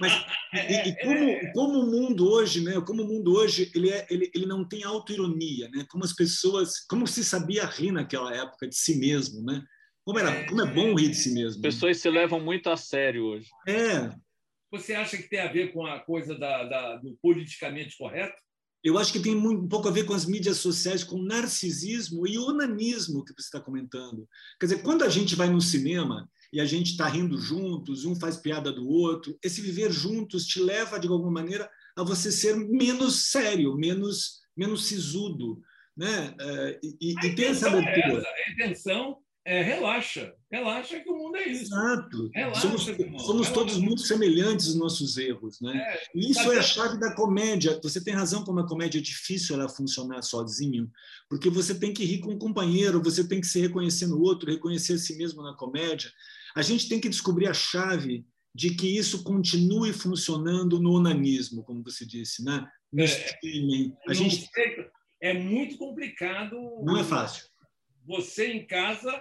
Mas 0.00 0.12
e, 0.54 0.88
e 0.88 0.96
como, 1.02 1.52
como 1.52 1.80
o 1.80 1.90
mundo 1.90 2.30
hoje, 2.30 2.62
né? 2.62 2.80
Como 2.86 3.02
o 3.02 3.06
mundo 3.06 3.34
hoje 3.34 3.70
ele 3.74 3.90
é, 3.90 4.06
ele, 4.10 4.30
ele 4.34 4.46
não 4.46 4.66
tem 4.66 4.84
autoironia, 4.84 5.68
né? 5.70 5.84
Como 5.88 6.04
as 6.04 6.12
pessoas, 6.12 6.80
como 6.86 7.06
se 7.06 7.24
sabia 7.24 7.66
rir 7.66 7.92
naquela 7.92 8.34
época 8.34 8.68
de 8.68 8.76
si 8.76 8.98
mesmo, 8.98 9.42
né? 9.42 9.62
Como 10.04 10.18
era, 10.18 10.46
como 10.46 10.62
é 10.62 10.66
bom 10.66 10.94
rir 10.94 11.08
de 11.08 11.16
si 11.16 11.32
mesmo. 11.32 11.56
As 11.56 11.74
pessoas 11.74 11.98
se 11.98 12.10
levam 12.10 12.40
muito 12.40 12.68
a 12.68 12.76
sério 12.76 13.24
hoje. 13.24 13.48
É. 13.66 14.10
Você 14.70 14.94
acha 14.94 15.16
que 15.16 15.28
tem 15.28 15.40
a 15.40 15.52
ver 15.52 15.72
com 15.72 15.86
a 15.86 16.00
coisa 16.00 16.36
da, 16.36 16.64
da 16.64 16.96
do 16.96 17.16
politicamente 17.22 17.96
correto? 17.96 18.34
Eu 18.84 18.98
acho 18.98 19.10
que 19.10 19.18
tem 19.18 19.34
um 19.34 19.66
pouco 19.66 19.88
a 19.88 19.90
ver 19.90 20.04
com 20.04 20.12
as 20.12 20.26
mídias 20.26 20.58
sociais, 20.58 21.02
com 21.02 21.16
o 21.16 21.24
narcisismo 21.24 22.26
e 22.26 22.36
o 22.36 22.48
onanismo 22.48 23.24
que 23.24 23.32
você 23.32 23.46
está 23.46 23.58
comentando. 23.58 24.28
Quer 24.60 24.66
dizer, 24.66 24.82
quando 24.82 25.02
a 25.02 25.08
gente 25.08 25.34
vai 25.34 25.48
no 25.48 25.60
cinema 25.60 26.28
e 26.52 26.60
a 26.60 26.66
gente 26.66 26.90
está 26.90 27.08
rindo 27.08 27.38
juntos, 27.38 28.04
um 28.04 28.14
faz 28.14 28.36
piada 28.36 28.70
do 28.70 28.86
outro, 28.86 29.38
esse 29.42 29.62
viver 29.62 29.90
juntos 29.90 30.46
te 30.46 30.60
leva, 30.60 31.00
de 31.00 31.08
alguma 31.08 31.30
maneira, 31.30 31.68
a 31.96 32.02
você 32.02 32.30
ser 32.30 32.56
menos 32.56 33.30
sério, 33.30 33.74
menos, 33.74 34.42
menos 34.54 34.84
sisudo. 34.84 35.62
Né? 35.96 36.34
É, 36.38 36.80
e, 37.00 37.14
e 37.24 37.34
ter 37.34 37.44
essa. 37.44 37.68
É 37.70 37.78
a 37.78 38.52
intenção 38.52 39.16
é, 39.46 39.62
relaxa, 39.62 40.34
relaxa 40.54 41.00
que 41.00 41.10
o 41.10 41.18
mundo 41.18 41.36
é 41.36 41.48
isso. 41.48 41.64
Exato. 41.64 42.30
Relaxa, 42.32 42.60
somos, 42.60 42.84
somos 43.24 43.50
todos 43.50 43.76
muito 43.78 44.02
semelhantes 44.02 44.68
os 44.68 44.76
nossos 44.76 45.16
erros, 45.16 45.60
né? 45.60 45.76
É, 45.76 46.02
isso 46.14 46.52
é 46.52 46.58
a 46.58 46.62
chave 46.62 46.98
da 46.98 47.14
comédia. 47.14 47.80
Você 47.82 48.02
tem 48.02 48.14
razão 48.14 48.44
como 48.44 48.60
a 48.60 48.68
comédia 48.68 48.98
é 48.98 49.02
difícil 49.02 49.56
ela 49.56 49.68
funcionar 49.68 50.22
sozinho, 50.22 50.88
porque 51.28 51.50
você 51.50 51.74
tem 51.74 51.92
que 51.92 52.04
rir 52.04 52.20
com 52.20 52.32
um 52.32 52.38
companheiro, 52.38 53.02
você 53.02 53.26
tem 53.26 53.40
que 53.40 53.46
se 53.46 53.60
reconhecer 53.60 54.06
no 54.06 54.20
outro, 54.20 54.50
reconhecer 54.50 54.94
a 54.94 54.98
si 54.98 55.16
mesmo 55.16 55.42
na 55.42 55.54
comédia. 55.54 56.10
A 56.54 56.62
gente 56.62 56.88
tem 56.88 57.00
que 57.00 57.08
descobrir 57.08 57.48
a 57.48 57.54
chave 57.54 58.24
de 58.54 58.70
que 58.70 58.86
isso 58.86 59.24
continue 59.24 59.92
funcionando 59.92 60.78
no 60.78 60.92
onanismo, 60.92 61.64
como 61.64 61.82
você 61.82 62.06
disse, 62.06 62.44
né? 62.44 62.64
No 62.92 63.02
é, 63.02 63.06
streaming. 63.06 63.92
A 64.08 64.14
gente 64.14 64.48
é 65.20 65.34
muito 65.34 65.76
complicado. 65.76 66.56
Não 66.84 66.96
é 66.96 67.02
fácil. 67.02 67.44
Você 68.06 68.52
em 68.52 68.64
casa 68.64 69.20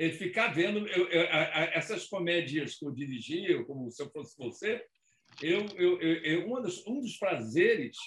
é 0.00 0.10
ficar 0.12 0.48
vendo 0.48 0.88
eu, 0.88 1.08
eu, 1.08 1.28
a, 1.30 1.64
essas 1.74 2.06
comédias 2.06 2.76
que 2.76 2.86
eu 2.86 2.90
dirigia, 2.90 3.62
como 3.64 3.90
se 3.90 4.02
eu 4.02 4.10
fosse 4.10 4.34
você, 4.38 4.82
eu, 5.42 5.66
eu, 5.76 6.62
dos, 6.62 6.86
um 6.86 7.00
dos 7.00 7.18
prazeres 7.18 7.98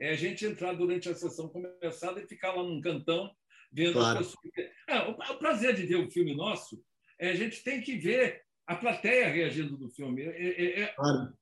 é 0.00 0.10
a 0.10 0.16
gente 0.16 0.46
entrar 0.46 0.72
durante 0.72 1.10
a 1.10 1.14
sessão 1.14 1.50
começada 1.50 2.22
e 2.22 2.26
ficar 2.26 2.54
lá 2.54 2.62
num 2.62 2.80
cantão 2.80 3.30
vendo 3.70 3.92
claro. 3.92 4.20
as 4.20 4.26
pessoas. 4.26 4.72
É, 4.88 4.98
o, 5.00 5.10
o, 5.10 5.38
prazer 5.38 5.76
de 5.76 5.84
ver 5.84 5.96
o 5.96 6.10
filme 6.10 6.34
nosso 6.34 6.82
é 7.20 7.28
a 7.28 7.34
gente 7.34 7.62
tem 7.62 7.82
que 7.82 7.98
ver 7.98 8.42
a 8.66 8.74
plateia 8.74 9.28
reagindo 9.28 9.76
do 9.76 9.90
filme. 9.90 10.22
É, 10.22 10.28
é, 10.28 10.80
é 10.80 10.86
claro. 10.86 11.34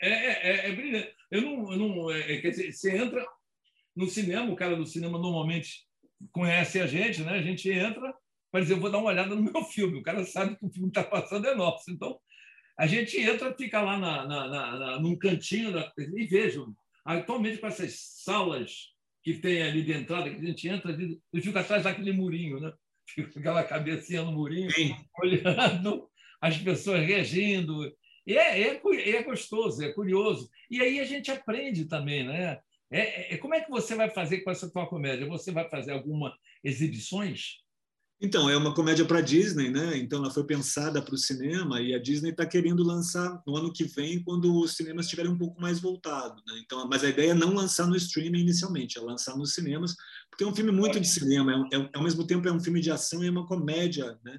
é, 0.00 0.08
é, 0.08 0.70
é 0.70 0.72
brilhante. 0.74 1.14
Eu 1.30 1.42
não, 1.42 1.72
eu 1.72 1.78
não 1.78 2.06
quer 2.40 2.50
dizer, 2.50 2.72
você 2.72 2.96
entra 2.96 3.22
no 3.94 4.08
cinema, 4.08 4.50
o 4.50 4.56
cara 4.56 4.76
do 4.76 4.86
cinema 4.86 5.18
normalmente 5.18 5.86
conhece 6.32 6.80
a 6.80 6.86
gente, 6.86 7.22
né? 7.22 7.32
A 7.32 7.42
gente 7.42 7.70
entra 7.70 8.14
dizer, 8.62 8.74
eu 8.74 8.80
vou 8.80 8.90
dar 8.90 8.98
uma 8.98 9.10
olhada 9.10 9.34
no 9.34 9.42
meu 9.42 9.62
filme. 9.66 9.98
O 9.98 10.02
cara 10.02 10.24
sabe 10.24 10.56
que 10.56 10.64
o 10.64 10.70
filme 10.70 10.90
que 10.90 10.98
está 10.98 11.08
passando 11.08 11.46
é 11.46 11.54
nosso. 11.54 11.90
Então, 11.90 12.18
a 12.78 12.86
gente 12.86 13.18
entra, 13.18 13.54
fica 13.54 13.80
lá 13.80 13.98
na, 13.98 14.26
na, 14.26 14.48
na, 14.48 15.00
num 15.00 15.16
cantinho 15.16 15.72
da, 15.72 15.92
e 15.98 16.26
veja. 16.26 16.64
Atualmente, 17.04 17.58
com 17.58 17.66
essas 17.66 17.98
salas 18.24 18.92
que 19.22 19.34
tem 19.34 19.62
ali 19.62 19.82
de 19.82 19.92
entrada, 19.92 20.30
que 20.30 20.36
a 20.36 20.44
gente 20.44 20.68
entra, 20.68 20.96
e 21.32 21.40
fica 21.40 21.60
atrás 21.60 21.82
daquele 21.82 22.12
murinho, 22.12 22.60
né? 22.60 22.72
Fica 23.08 23.38
aquela 23.38 23.62
cabecinha 23.62 24.22
no 24.22 24.32
murinho, 24.32 24.68
Sim. 24.72 24.94
olhando 25.20 26.08
as 26.40 26.58
pessoas 26.58 27.06
reagindo. 27.06 27.92
E 28.26 28.36
é, 28.36 28.62
é, 28.62 28.80
é, 29.10 29.22
gostoso, 29.22 29.82
é 29.84 29.92
curioso. 29.92 30.50
E 30.68 30.80
aí 30.80 30.98
a 30.98 31.04
gente 31.04 31.30
aprende 31.30 31.86
também, 31.86 32.26
né? 32.26 32.58
É, 32.90 33.34
é, 33.34 33.36
como 33.38 33.54
é 33.54 33.60
que 33.60 33.70
você 33.70 33.94
vai 33.94 34.10
fazer 34.10 34.40
com 34.40 34.50
essa 34.50 34.70
tua 34.70 34.86
comédia? 34.86 35.26
Você 35.26 35.52
vai 35.52 35.68
fazer 35.68 35.92
alguma 35.92 36.36
exibições? 36.62 37.58
Então, 38.18 38.48
é 38.48 38.56
uma 38.56 38.74
comédia 38.74 39.04
para 39.04 39.20
Disney, 39.20 39.68
né? 39.68 39.98
Então, 39.98 40.20
ela 40.20 40.30
foi 40.30 40.42
pensada 40.44 41.02
para 41.02 41.14
o 41.14 41.18
cinema 41.18 41.82
e 41.82 41.94
a 41.94 41.98
Disney 41.98 42.30
está 42.30 42.46
querendo 42.46 42.82
lançar 42.82 43.42
no 43.46 43.56
ano 43.56 43.70
que 43.70 43.84
vem, 43.84 44.22
quando 44.22 44.58
os 44.58 44.74
cinemas 44.74 45.04
estiverem 45.04 45.30
um 45.30 45.36
pouco 45.36 45.60
mais 45.60 45.80
voltados. 45.80 46.42
Né? 46.46 46.60
Então, 46.64 46.88
mas 46.88 47.04
a 47.04 47.10
ideia 47.10 47.32
é 47.32 47.34
não 47.34 47.52
lançar 47.52 47.86
no 47.86 47.94
streaming 47.94 48.40
inicialmente, 48.40 48.98
é 48.98 49.02
lançar 49.02 49.36
nos 49.36 49.52
cinemas, 49.52 49.94
porque 50.30 50.44
é 50.44 50.46
um 50.46 50.54
filme 50.54 50.72
muito 50.72 50.98
de 50.98 51.06
cinema. 51.06 51.68
É, 51.70 51.76
é, 51.76 51.90
ao 51.92 52.02
mesmo 52.02 52.26
tempo, 52.26 52.48
é 52.48 52.52
um 52.52 52.60
filme 52.60 52.80
de 52.80 52.90
ação 52.90 53.22
e 53.22 53.26
é 53.26 53.30
uma 53.30 53.46
comédia, 53.46 54.18
né? 54.24 54.38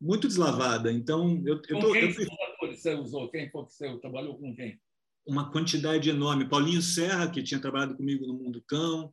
Muito 0.00 0.26
deslavada. 0.26 0.90
Então, 0.90 1.42
eu, 1.44 1.60
eu 1.68 1.80
tô, 1.80 1.92
quem 1.92 2.04
eu... 2.04 2.32
atores 2.54 2.80
você 2.80 2.94
usou? 2.94 3.30
Quem 3.30 3.50
foi 3.50 3.66
que 3.66 3.74
você 3.74 3.98
trabalhou 3.98 4.38
com 4.38 4.54
quem? 4.54 4.80
Uma 5.26 5.50
quantidade 5.50 6.08
enorme. 6.08 6.48
Paulinho 6.48 6.80
Serra, 6.80 7.30
que 7.30 7.42
tinha 7.42 7.60
trabalhado 7.60 7.94
comigo 7.94 8.26
no 8.26 8.32
Mundo 8.32 8.64
Cão, 8.66 9.12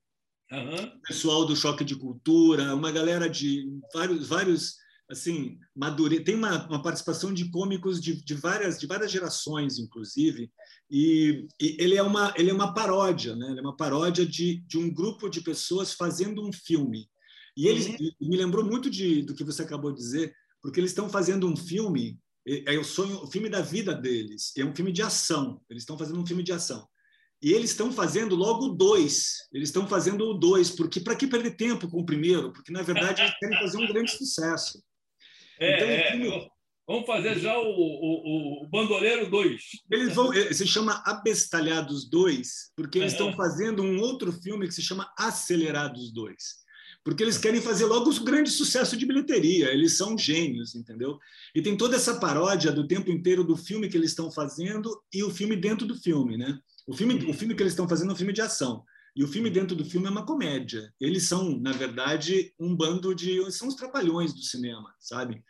Uhum. 0.52 1.00
pessoal 1.08 1.46
do 1.46 1.56
choque 1.56 1.84
de 1.84 1.96
cultura, 1.96 2.76
uma 2.76 2.92
galera 2.92 3.28
de 3.28 3.68
vários, 3.94 4.28
vários 4.28 4.76
assim, 5.10 5.58
madure... 5.76 6.24
tem 6.24 6.36
uma, 6.36 6.68
uma 6.68 6.82
participação 6.82 7.34
de 7.34 7.50
cômicos 7.50 8.00
de, 8.00 8.24
de, 8.24 8.34
várias, 8.36 8.80
de 8.80 8.86
várias 8.86 9.12
gerações, 9.12 9.80
inclusive, 9.80 10.52
e, 10.90 11.48
e, 11.60 11.78
ele 11.80 11.96
é 11.96 12.04
uma 12.04 12.34
ele 12.38 12.52
é 12.52 12.54
uma 12.54 12.74
paródia, 12.74 13.36
né? 13.36 13.50
Ele 13.50 13.60
é 13.60 13.64
uma 13.64 13.76
paródia 13.76 14.26
de, 14.26 14.58
de 14.68 14.78
um 14.78 14.92
grupo 14.94 15.30
de 15.30 15.42
pessoas 15.42 15.94
fazendo 15.94 16.48
um 16.48 16.52
filme. 16.54 17.10
E 17.58 17.68
ele 17.68 17.90
uhum. 17.90 18.30
me 18.30 18.38
lembrou 18.38 18.64
muito 18.64 18.90
de, 18.90 19.24
do 19.24 19.34
que 19.34 19.44
você 19.44 19.64
acabou 19.64 19.92
de 19.92 19.98
dizer, 19.98 20.36
porque 20.62 20.80
eles 20.80 20.92
estão 20.92 21.10
fazendo 21.10 21.48
um 21.48 21.56
filme 21.56 22.20
é 22.46 22.78
o 22.78 22.84
sonho, 22.84 23.24
o 23.24 23.28
filme 23.28 23.50
da 23.50 23.62
vida 23.62 23.94
deles. 23.94 24.54
É 24.56 24.64
um 24.64 24.76
filme 24.76 24.92
de 24.92 25.02
ação. 25.02 25.60
Eles 25.70 25.82
estão 25.82 25.98
fazendo 25.98 26.20
um 26.20 26.26
filme 26.26 26.44
de 26.44 26.52
ação. 26.52 26.88
E 27.42 27.52
eles 27.52 27.72
estão 27.72 27.92
fazendo 27.92 28.36
logo 28.36 28.70
dois. 28.70 29.48
Eles 29.54 29.70
estão 29.70 29.88
fazendo 29.88 30.30
o 30.30 30.34
dois, 30.34 30.72
porque 30.72 31.00
para 31.00 31.16
que 31.16 31.28
perder 31.28 31.56
tempo 31.56 31.90
com 31.90 32.00
o 32.00 32.06
primeiro? 32.06 32.52
Porque 32.52 32.72
na 32.72 32.82
verdade 32.82 33.22
eles 33.22 33.38
querem 33.38 33.60
fazer 33.60 33.78
um 33.78 33.88
grande 33.88 34.12
sucesso. 34.12 34.82
É, 35.60 35.76
então, 35.76 35.88
é, 35.88 36.12
filme... 36.12 36.50
Vamos 36.88 37.08
fazer 37.08 37.40
já 37.40 37.58
o, 37.58 37.68
o, 37.68 38.64
o 38.64 38.68
Bandoleiro 38.68 39.30
2. 39.30 39.62
Eles 39.90 40.14
vão, 40.14 40.32
eh, 40.32 40.54
se 40.54 40.68
chama 40.68 41.02
Abestalhados 41.04 42.08
2, 42.08 42.74
porque 42.76 43.00
eles 43.00 43.14
estão 43.14 43.34
fazendo 43.36 43.82
um 43.82 44.00
outro 44.00 44.32
filme 44.32 44.68
que 44.68 44.74
se 44.74 44.84
chama 44.84 45.12
Acelerados 45.18 46.14
2. 46.14 46.36
Porque 47.06 47.22
eles 47.22 47.38
querem 47.38 47.62
fazer 47.62 47.86
logo 47.86 48.10
o 48.10 48.24
grande 48.24 48.50
sucesso 48.50 48.98
de 48.98 49.06
bilheteria. 49.06 49.72
Eles 49.72 49.96
são 49.96 50.18
gênios, 50.18 50.74
entendeu? 50.74 51.20
E 51.54 51.62
tem 51.62 51.78
toda 51.78 51.96
essa 51.96 52.20
paródia 52.20 52.72
do 52.72 52.88
tempo 52.88 53.12
inteiro 53.12 53.44
do 53.44 53.56
filme 53.56 53.88
que 53.88 53.96
eles 53.96 54.10
estão 54.10 54.32
fazendo 54.32 54.90
e 55.14 55.24
o 55.24 55.30
filme 55.30 55.56
dentro 55.56 55.86
do 55.86 55.96
filme, 55.96 56.36
né? 56.36 56.60
O 56.88 56.96
filme, 56.96 57.30
o 57.30 57.34
filme 57.34 57.54
que 57.54 57.62
eles 57.62 57.74
estão 57.74 57.88
fazendo 57.88 58.10
é 58.10 58.14
um 58.14 58.18
filme 58.18 58.34
de 58.34 58.42
ação. 58.42 58.84
E 59.16 59.24
o 59.24 59.28
filme 59.28 59.52
dentro 59.52 59.76
do 59.76 59.86
filme 59.86 60.08
é 60.08 60.10
uma 60.10 60.26
comédia. 60.26 60.92
Eles 61.00 61.28
são, 61.28 61.60
na 61.60 61.72
verdade, 61.72 62.52
um 62.60 62.76
bando 62.76 63.14
de. 63.14 63.52
São 63.52 63.68
os 63.68 63.76
trapalhões 63.76 64.34
do 64.34 64.42
cinema, 64.42 64.92
sabe? 65.00 65.44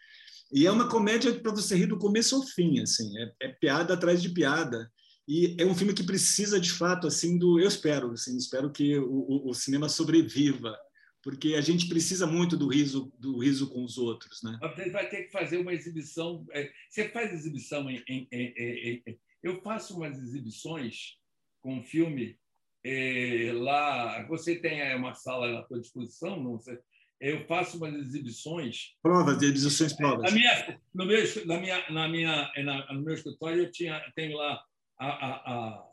E 0.51 0.67
é 0.67 0.71
uma 0.71 0.89
comédia 0.89 1.33
para 1.33 1.53
você 1.53 1.77
rir 1.77 1.87
do 1.87 1.97
começo 1.97 2.35
ao 2.35 2.43
fim, 2.43 2.81
assim. 2.81 3.17
É, 3.17 3.33
é, 3.43 3.47
piada 3.47 3.93
atrás 3.93 4.21
de 4.21 4.27
piada. 4.27 4.91
E 5.25 5.55
é 5.57 5.65
um 5.65 5.73
filme 5.73 5.93
que 5.93 6.03
precisa, 6.03 6.59
de 6.59 6.71
fato, 6.71 7.07
assim, 7.07 7.37
do. 7.37 7.61
Eu 7.61 7.67
espero, 7.69 8.11
assim, 8.11 8.35
espero 8.35 8.69
que 8.69 8.99
o, 8.99 9.49
o 9.49 9.53
cinema 9.53 9.87
sobreviva 9.87 10.77
porque 11.25 11.55
a 11.55 11.61
gente 11.61 11.89
precisa 11.89 12.27
muito 12.27 12.55
do 12.55 12.67
riso 12.67 13.11
do 13.17 13.39
riso 13.39 13.67
com 13.71 13.83
os 13.83 13.97
outros, 13.97 14.43
né? 14.43 14.59
Você 14.61 14.91
vai 14.91 15.09
ter 15.09 15.23
que 15.23 15.31
fazer 15.31 15.57
uma 15.57 15.73
exibição. 15.73 16.45
É, 16.51 16.71
você 16.87 17.09
faz 17.09 17.33
exibição 17.33 17.89
em, 17.89 18.03
em, 18.07 18.27
em, 18.31 19.03
em 19.07 19.19
eu 19.41 19.59
faço 19.63 19.97
umas 19.97 20.19
exibições 20.19 21.17
com 21.61 21.81
filme 21.81 22.37
é, 22.83 23.51
lá. 23.55 24.23
Você 24.27 24.55
tem 24.57 24.95
uma 24.95 25.15
sala 25.15 25.61
à 25.61 25.65
sua 25.65 25.79
disposição, 25.79 26.39
não 26.39 26.59
sei. 26.59 26.77
Eu 27.19 27.43
faço 27.47 27.77
umas 27.77 27.95
exibições. 27.95 28.95
Provas, 29.01 29.39
de 29.39 29.45
exibições 29.45 29.93
provas. 29.93 30.31
Na 30.31 30.31
minha, 30.31 30.79
no, 30.93 31.05
meu, 31.07 31.45
na 31.47 31.59
minha, 31.59 31.89
na 31.89 32.07
minha, 32.07 32.51
na, 32.63 32.93
no 32.93 33.01
meu 33.01 33.15
escritório 33.15 33.63
eu 33.63 33.71
tinha, 33.71 33.99
tenho 34.15 34.37
lá 34.37 34.63
a, 34.99 35.07
a, 35.07 35.31
a 35.53 35.85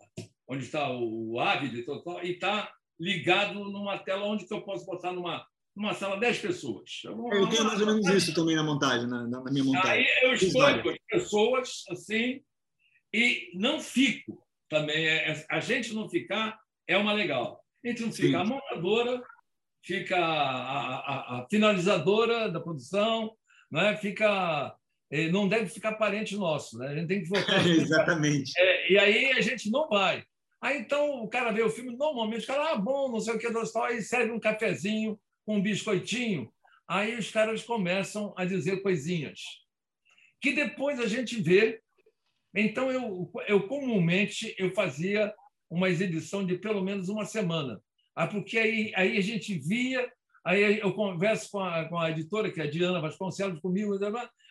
onde 0.47 0.65
está 0.65 0.91
o 0.91 1.41
e 1.41 1.83
tal, 1.83 2.23
e 2.23 2.33
está 2.33 2.71
ligado 3.03 3.55
numa 3.55 3.99
tela 3.99 4.25
onde 4.25 4.47
que 4.47 4.55
eu 4.55 4.63
posso 4.63 4.87
botar 4.87 5.13
numa 5.13 5.45
numa 5.75 5.95
sala 5.95 6.21
10 6.21 6.39
pessoas. 6.39 7.01
Eu, 7.03 7.13
eu 7.33 7.49
tenho 7.49 7.65
mais 7.65 7.81
ou 7.81 7.87
menos 7.87 8.07
isso 8.07 8.35
também 8.35 8.55
na 8.55 8.63
montagem, 8.63 9.09
na, 9.09 9.27
na 9.27 9.43
minha 9.51 9.65
montagem. 9.65 10.07
Aí 10.07 10.07
eu 10.23 10.35
escolho 10.35 10.91
as 10.91 10.99
pessoas 11.11 11.83
assim 11.89 12.43
e 13.13 13.51
não 13.55 13.81
fico 13.81 14.47
também. 14.69 15.07
É, 15.07 15.33
é, 15.33 15.47
a 15.51 15.61
gente 15.61 15.95
não 15.95 16.11
ficar 16.11 16.59
é 16.87 16.97
uma 16.97 17.15
legal. 17.15 17.65
A 17.83 17.89
gente 17.89 18.03
não 18.03 18.13
fica. 18.13 18.29
Sim. 18.29 18.35
A 18.35 18.45
montadora 18.45 19.23
fica 19.83 20.17
a, 20.19 20.97
a, 20.99 21.39
a, 21.39 21.47
finalizadora 21.51 22.51
da 22.51 22.61
produção, 22.61 23.35
né? 23.71 23.97
fica 23.97 24.77
não 25.31 25.47
deve 25.47 25.67
ficar 25.67 25.93
parente 25.93 26.37
nosso, 26.37 26.79
né? 26.79 26.89
A 26.89 26.95
gente 26.95 27.09
tem 27.09 27.23
que 27.23 27.29
votar. 27.31 27.67
Exatamente. 27.67 28.53
É, 28.59 28.93
e 28.93 28.99
aí 28.99 29.33
a 29.33 29.41
gente 29.41 29.71
não 29.71 29.89
vai. 29.89 30.23
Aí 30.63 30.79
então 30.79 31.23
o 31.23 31.29
cara 31.29 31.51
vê 31.51 31.63
o 31.63 31.71
filme, 31.71 31.97
normalmente 31.97 32.45
o 32.45 32.47
cara, 32.47 32.73
ah, 32.73 32.77
bom, 32.77 33.11
não 33.11 33.21
sei 33.21 33.35
o 33.35 33.39
que, 33.39 33.49
aí 33.79 34.01
serve 34.01 34.33
um 34.33 34.41
cafezinho 34.41 35.19
um 35.47 35.61
biscoitinho. 35.61 36.53
Aí 36.87 37.19
os 37.19 37.31
caras 37.31 37.63
começam 37.63 38.33
a 38.37 38.45
dizer 38.45 38.83
coisinhas 38.83 39.41
que 40.41 40.53
depois 40.53 40.99
a 40.99 41.07
gente 41.07 41.41
vê. 41.41 41.81
Então 42.55 42.91
eu, 42.91 43.31
eu 43.47 43.67
comumente 43.67 44.55
eu 44.59 44.75
fazia 44.75 45.33
uma 45.71 45.89
exibição 45.89 46.45
de 46.45 46.59
pelo 46.59 46.83
menos 46.83 47.09
uma 47.09 47.25
semana, 47.25 47.81
ah, 48.15 48.27
porque 48.27 48.59
aí, 48.59 48.93
aí 48.95 49.17
a 49.17 49.23
gente 49.23 49.59
via, 49.59 50.13
aí 50.45 50.81
eu 50.81 50.93
converso 50.93 51.51
com 51.51 51.61
a, 51.61 51.89
com 51.89 51.99
a 51.99 52.11
editora 52.11 52.53
que 52.53 52.61
é 52.61 52.65
a 52.65 52.71
Diana 52.71 53.01
Vasconcelos 53.01 53.59
comigo, 53.61 53.99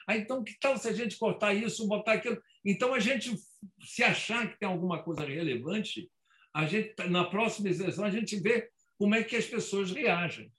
aí 0.08 0.19
então 0.19 0.43
que 0.43 0.58
tal 0.60 0.78
se 0.78 0.88
a 0.88 0.93
gente 0.93 1.19
cortar 1.19 1.54
isso, 1.54 1.88
botar 1.88 2.13
aquilo? 2.13 2.41
Então 2.65 2.91
a 2.91 3.00
gente 3.00 3.36
se 3.84 4.04
achar 4.04 4.50
que 4.50 4.60
tem 4.60 4.67
alguma 4.67 5.04
coisa 5.04 5.26
relevante, 5.26 6.10
a 6.54 6.65
gente 6.65 6.93
na 7.10 7.26
próxima 7.26 7.69
exibição 7.69 8.04
a 8.04 8.12
gente 8.12 8.36
vê 8.38 8.69
como 8.97 9.15
é 9.15 9.24
que 9.24 9.36
as 9.36 9.45
pessoas 9.45 9.91
reagem. 9.91 10.52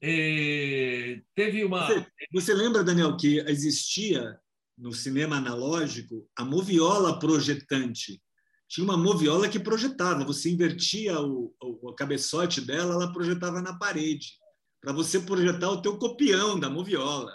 É, 0.00 1.20
teve 1.34 1.64
uma. 1.64 1.86
Você, 1.86 2.06
você, 2.32 2.54
lembra, 2.54 2.84
Daniel, 2.84 3.16
que 3.16 3.38
existia 3.40 4.38
no 4.76 4.92
cinema 4.92 5.36
analógico 5.36 6.28
a 6.36 6.44
moviola 6.44 7.18
projetante? 7.18 8.22
Tinha 8.68 8.84
uma 8.84 8.96
moviola 8.96 9.48
que 9.48 9.60
projetava, 9.60 10.24
você 10.24 10.50
invertia 10.50 11.20
o, 11.20 11.54
o, 11.62 11.90
o 11.90 11.94
cabeçote 11.94 12.60
dela, 12.60 12.94
ela 12.94 13.12
projetava 13.12 13.62
na 13.62 13.78
parede, 13.78 14.32
para 14.80 14.92
você 14.92 15.20
projetar 15.20 15.70
o 15.70 15.80
teu 15.80 15.98
copião 15.98 16.58
da 16.58 16.68
moviola. 16.68 17.32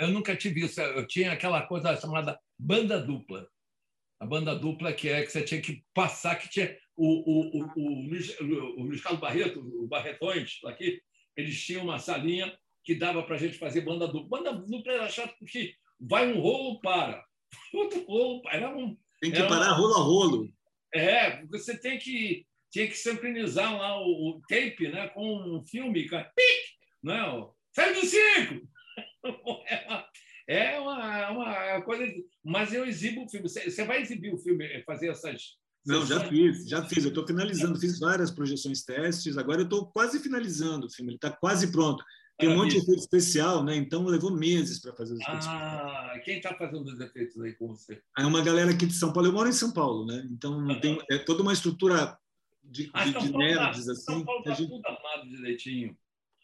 Eu 0.00 0.08
nunca 0.08 0.36
tive 0.36 0.64
isso, 0.66 0.80
eu 0.80 1.06
tinha 1.06 1.32
aquela 1.32 1.62
coisa 1.62 1.96
chamada 1.96 2.38
banda 2.58 3.00
dupla. 3.00 3.48
A 4.24 4.26
banda 4.26 4.54
dupla 4.54 4.90
que 4.90 5.10
é 5.10 5.22
que 5.22 5.30
você 5.30 5.42
tinha 5.42 5.60
que 5.60 5.84
passar, 5.92 6.36
que 6.36 6.48
tinha 6.48 6.74
o, 6.96 7.06
o, 7.06 7.60
o, 7.60 7.72
o, 7.76 8.08
Luiz, 8.08 8.40
o 8.40 8.82
Luiz 8.82 9.02
Carlos 9.02 9.20
Barreto, 9.20 9.60
o 9.60 9.86
Barretões, 9.86 10.60
aqui, 10.64 10.98
eles 11.36 11.62
tinham 11.62 11.84
uma 11.84 11.98
salinha 11.98 12.58
que 12.82 12.94
dava 12.94 13.22
para 13.22 13.34
a 13.34 13.38
gente 13.38 13.58
fazer 13.58 13.82
banda 13.82 14.08
dupla. 14.08 14.38
Banda 14.38 14.52
dupla 14.54 14.92
era 14.94 15.10
chato 15.10 15.34
porque 15.38 15.74
vai 16.00 16.32
um 16.32 16.40
rolo, 16.40 16.80
para. 16.80 17.22
Outro 17.74 18.02
rolo, 18.06 18.42
era 18.48 18.74
um. 18.74 18.96
Tem 19.20 19.30
que 19.30 19.42
parar 19.42 19.72
rolo 19.72 19.94
a 19.94 19.98
rolo. 19.98 20.48
É, 20.94 21.44
você 21.44 21.76
tem 21.76 21.98
que, 21.98 22.46
tinha 22.70 22.86
que 22.86 22.96
sincronizar 22.96 23.76
lá 23.76 24.00
o, 24.00 24.30
o 24.30 24.40
tape 24.48 24.88
né, 24.88 25.08
com 25.08 25.58
um 25.58 25.62
filme, 25.66 26.08
cara. 26.08 26.32
Pic! 26.34 26.78
Não, 27.02 27.52
sai 27.74 27.92
do 27.92 28.00
cinco! 28.06 28.66
É 29.66 29.84
uma, 29.86 30.06
é 30.46 30.78
uma 30.78 31.82
coisa. 31.82 32.12
Mas 32.44 32.72
eu 32.72 32.84
exibo 32.84 33.24
o 33.24 33.28
filme. 33.28 33.48
Você 33.48 33.84
vai 33.84 34.02
exibir 34.02 34.32
o 34.32 34.38
filme, 34.38 34.82
fazer 34.84 35.08
essas 35.08 35.56
não, 35.86 36.06
já 36.06 36.20
fiz, 36.28 36.66
já 36.66 36.82
fiz. 36.82 37.04
Eu 37.04 37.10
estou 37.10 37.26
finalizando, 37.26 37.78
fiz 37.78 37.98
várias 37.98 38.30
projeções 38.30 38.82
testes. 38.82 39.36
Agora 39.36 39.60
eu 39.60 39.64
estou 39.64 39.86
quase 39.86 40.18
finalizando 40.18 40.86
o 40.86 40.90
filme, 40.90 41.10
ele 41.10 41.16
está 41.16 41.30
quase 41.30 41.70
pronto. 41.70 42.02
Tem 42.38 42.48
um 42.48 42.56
monte 42.56 42.72
de 42.72 42.78
efeito 42.78 43.00
especial, 43.00 43.62
né? 43.62 43.76
Então 43.76 44.04
levou 44.06 44.32
meses 44.32 44.80
para 44.80 44.92
fazer 44.94 45.14
os 45.14 45.20
efeitos. 45.20 45.46
Ah, 45.46 46.20
quem 46.24 46.38
está 46.38 46.52
fazendo 46.54 46.84
os 46.86 46.98
efeitos 46.98 47.40
aí 47.40 47.52
com 47.52 47.68
você? 47.68 48.02
É 48.18 48.24
uma 48.24 48.42
galera 48.42 48.72
aqui 48.72 48.86
de 48.86 48.94
São 48.94 49.12
Paulo. 49.12 49.28
Eu 49.28 49.32
moro 49.32 49.48
em 49.48 49.52
São 49.52 49.72
Paulo, 49.72 50.04
né? 50.06 50.26
Então 50.30 50.80
tem 50.80 50.98
é 51.10 51.18
toda 51.18 51.42
uma 51.42 51.52
estrutura 51.52 52.18
de, 52.64 52.90
ah, 52.92 53.04
de, 53.04 53.12
de 53.12 53.32
tá- 53.32 53.38
nerds 53.38 53.88
assim. 53.88 54.02
São 54.02 54.24
Paulo 54.24 54.40
está 54.40 54.54
gente... 54.54 54.68
tudo 54.68 54.84
armado 54.84 55.28
direitinho. 55.28 55.96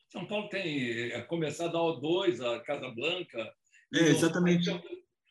São 0.08 0.26
Paulo 0.26 0.48
tem 0.48 1.12
é, 1.12 1.20
começado 1.22 1.76
a 1.76 1.80
O2, 1.80 2.40
a 2.40 2.60
Casa 2.60 2.88
Blanca. 2.90 3.52
É, 3.94 4.10
exatamente. 4.10 4.68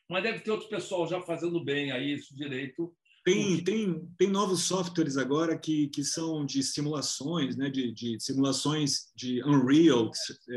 Mas 0.08 0.22
deve 0.22 0.40
ter 0.40 0.50
outro 0.50 0.68
pessoal 0.68 1.06
já 1.06 1.20
fazendo 1.20 1.64
bem 1.64 1.92
aí 1.92 2.14
isso 2.14 2.34
direito 2.34 2.94
tem, 3.22 3.62
tem, 3.62 4.08
tem 4.16 4.28
novos 4.28 4.62
softwares 4.62 5.16
agora 5.16 5.58
que, 5.58 5.88
que 5.88 6.02
são 6.02 6.44
de 6.44 6.62
simulações, 6.62 7.56
né? 7.56 7.68
de, 7.68 7.92
de 7.92 8.18
simulações 8.18 9.10
de 9.14 9.44
Unreal. 9.44 10.10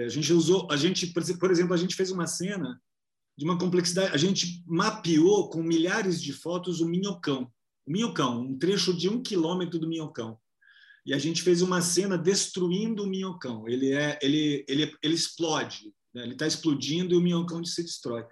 A 0.06 0.08
gente 0.08 0.32
usou, 0.32 0.68
a 0.72 0.78
gente, 0.78 1.08
por 1.08 1.52
exemplo, 1.52 1.74
a 1.74 1.78
gente 1.78 1.96
fez 1.96 2.10
uma 2.10 2.26
cena 2.26 2.82
de 3.38 3.44
uma 3.44 3.58
complexidade, 3.58 4.14
a 4.14 4.18
gente 4.18 4.64
mapeou 4.66 5.50
com 5.50 5.62
milhares 5.62 6.22
de 6.22 6.32
fotos 6.32 6.80
o 6.80 6.88
minhocão, 6.88 7.52
o 7.86 7.92
minhocão, 7.92 8.42
um 8.42 8.58
trecho 8.58 8.94
de 8.94 9.10
um 9.10 9.22
quilômetro 9.22 9.78
do 9.78 9.88
minhocão. 9.88 10.38
E 11.06 11.14
a 11.14 11.18
gente 11.18 11.42
fez 11.42 11.62
uma 11.62 11.82
cena 11.82 12.18
destruindo 12.18 13.04
o 13.04 13.08
minhocão. 13.08 13.68
Ele 13.68 13.92
é, 13.92 14.18
ele, 14.22 14.64
ele, 14.70 14.96
ele 15.04 15.14
explode, 15.14 15.94
né? 16.14 16.24
ele 16.24 16.34
está 16.34 16.48
explodindo 16.48 17.14
e 17.14 17.18
o 17.18 17.22
minhocão 17.22 17.64
se 17.64 17.84
destrói. 17.84 18.26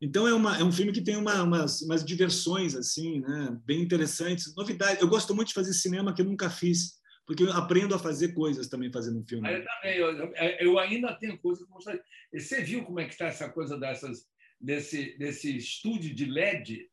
Então 0.00 0.28
é, 0.28 0.34
uma, 0.34 0.58
é 0.58 0.62
um 0.62 0.72
filme 0.72 0.92
que 0.92 1.00
tem 1.00 1.16
uma, 1.16 1.42
umas, 1.42 1.80
umas 1.82 2.04
diversões 2.04 2.74
assim, 2.74 3.20
né, 3.20 3.56
bem 3.64 3.80
interessantes, 3.80 4.54
novidade. 4.54 5.00
Eu 5.00 5.08
gosto 5.08 5.34
muito 5.34 5.48
de 5.48 5.54
fazer 5.54 5.72
cinema 5.72 6.14
que 6.14 6.20
eu 6.20 6.26
nunca 6.26 6.50
fiz, 6.50 7.00
porque 7.26 7.42
eu 7.42 7.52
aprendo 7.52 7.94
a 7.94 7.98
fazer 7.98 8.34
coisas 8.34 8.68
também 8.68 8.92
fazendo 8.92 9.20
um 9.20 9.26
filme. 9.26 9.50
Eu 9.50 9.64
também, 9.64 9.96
eu, 9.96 10.32
eu 10.60 10.78
ainda 10.78 11.14
tenho 11.14 11.38
coisas 11.38 11.64
que 11.64 11.70
mostrar. 11.70 11.98
Você 12.32 12.62
viu 12.62 12.84
como 12.84 13.00
é 13.00 13.06
que 13.06 13.12
está 13.12 13.26
essa 13.26 13.48
coisa 13.48 13.78
dessas 13.78 14.26
desse 14.60 15.16
desse 15.18 15.56
estúdio 15.56 16.14
de 16.14 16.26
LED? 16.26 16.88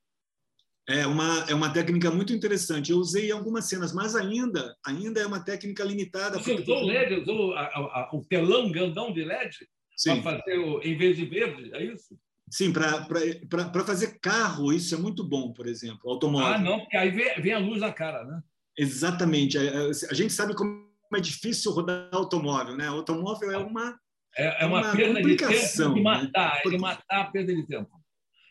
É 0.88 1.08
uma, 1.08 1.46
é 1.50 1.54
uma 1.54 1.72
técnica 1.72 2.12
muito 2.12 2.34
interessante. 2.34 2.92
Eu 2.92 2.98
usei 2.98 3.30
em 3.30 3.32
algumas 3.32 3.70
cenas, 3.70 3.94
mas 3.94 4.16
ainda, 4.16 4.76
ainda 4.86 5.22
é 5.22 5.26
uma 5.26 5.44
técnica 5.44 5.82
limitada. 5.84 6.38
Você 6.38 6.56
usou 6.56 6.84
o 6.84 6.86
LED, 6.86 7.22
usou 7.22 7.54
a, 7.54 7.62
a, 7.62 7.80
a, 7.80 8.10
o 8.14 8.26
telão 8.26 8.70
grandão 8.70 9.14
de 9.14 9.24
LED 9.24 9.66
para 10.04 10.22
fazer 10.22 10.58
o, 10.60 10.82
em 10.82 10.98
vez 10.98 11.18
de 11.18 11.26
verde, 11.26 11.72
é 11.74 11.84
isso? 11.84 12.18
Sim, 12.50 12.72
para 12.72 13.84
fazer 13.86 14.20
carro, 14.20 14.72
isso 14.72 14.94
é 14.94 14.98
muito 14.98 15.24
bom, 15.24 15.52
por 15.54 15.66
exemplo, 15.68 16.12
automóvel. 16.12 16.54
Ah, 16.54 16.60
não, 16.60 16.80
porque 16.82 16.98
aí 16.98 17.10
vem, 17.10 17.42
vem 17.42 17.54
a 17.54 17.60
luz 17.60 17.80
na 17.82 17.92
cara, 17.92 18.24
né? 18.24 18.42
Exatamente. 18.78 19.58
A, 19.58 20.14
gente 20.14 20.34
sabe 20.34 20.56
como 20.56 20.88
é 21.16 21.20
difícil 21.20 21.72
rodar 21.72 22.10
automóvel, 22.12 22.76
né? 22.76 22.88
Automóvel 22.88 23.52
é 23.52 23.58
uma 23.58 23.98
é, 24.36 24.64
é 24.64 24.66
uma, 24.66 24.82
uma 24.82 24.96
perda 24.96 25.22
de 25.22 25.36
tempo 25.36 25.94
de 25.94 26.02
matar, 26.02 26.62
né? 26.66 26.72
de 26.72 26.78
matar 26.78 27.22
a 27.22 27.26
perda 27.26 27.56
de 27.56 27.66
tempo. 27.68 27.92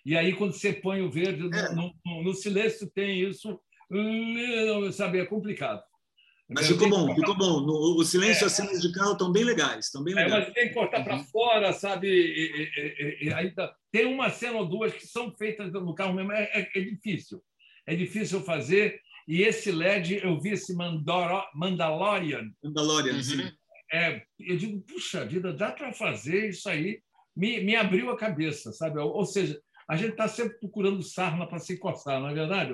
E 0.04 0.16
aí, 0.16 0.32
quando 0.32 0.52
você 0.52 0.72
põe 0.72 1.02
o 1.02 1.10
verde, 1.10 1.48
É. 1.56 1.74
no, 1.74 1.92
no- 2.04 2.22
no 2.24 2.34
silêncio 2.34 2.90
tem 2.92 3.20
isso, 3.20 3.60
hum, 3.90 4.90
sabe, 4.92 5.18
é 5.18 5.26
complicado. 5.26 5.82
Mas 6.48 6.66
ficou 6.66 6.88
bom, 6.88 7.06
cortar- 7.06 7.14
ficou 7.20 7.34
bom. 7.36 7.60
No- 7.60 7.96
o 7.98 8.04
silêncio 8.04 8.44
e 8.44 8.46
as 8.46 8.52
cenas 8.52 8.80
de 8.82 8.92
carro 8.92 9.12
estão 9.12 9.32
bem 9.32 9.44
legais, 9.44 9.86
estão 9.86 10.02
bem 10.04 10.12
É, 10.14 10.24
legais. 10.24 10.44
mas 10.44 10.54
tem 10.54 10.68
que 10.68 10.74
cortar 10.74 11.02
para 11.02 11.18
fora, 11.24 11.72
sabe? 11.72 12.08
E, 12.08 12.12
e- 12.12 12.70
e- 12.76 13.28
e- 13.28 13.32
ainda 13.32 13.74
tem 13.90 14.06
uma 14.06 14.28
cena 14.30 14.58
ou 14.58 14.66
duas 14.68 14.92
que 14.92 15.06
são 15.06 15.34
feitas 15.36 15.72
no 15.72 15.94
carro 15.94 16.12
mesmo. 16.14 16.32
É, 16.32 16.42
é- 16.52 16.70
é 16.74 16.80
difícil. 16.80 17.42
É 17.86 17.94
difícil 17.96 18.40
fazer. 18.42 19.00
E 19.26 19.42
esse 19.42 19.70
LED, 19.70 20.20
eu 20.22 20.38
vi 20.40 20.50
esse 20.50 20.74
Mandoro- 20.74 21.44
Mandalorian. 21.54 22.50
Mandalorian, 22.62 23.14
Uhum. 23.14 23.22
sim. 23.22 23.50
É, 23.92 24.22
eu 24.40 24.56
digo, 24.56 24.80
puxa 24.82 25.24
vida, 25.24 25.52
dá 25.52 25.70
para 25.70 25.92
fazer 25.92 26.48
isso 26.50 26.68
aí. 26.68 27.00
Me, 27.36 27.60
me 27.60 27.76
abriu 27.76 28.10
a 28.10 28.16
cabeça, 28.16 28.72
sabe? 28.72 28.98
Ou, 28.98 29.10
ou 29.10 29.24
seja, 29.24 29.58
a 29.88 29.96
gente 29.96 30.10
está 30.12 30.28
sempre 30.28 30.58
procurando 30.58 31.02
sarna 31.02 31.46
para 31.46 31.58
se 31.58 31.78
coçar, 31.78 32.20
não 32.20 32.28
é 32.28 32.34
verdade? 32.34 32.72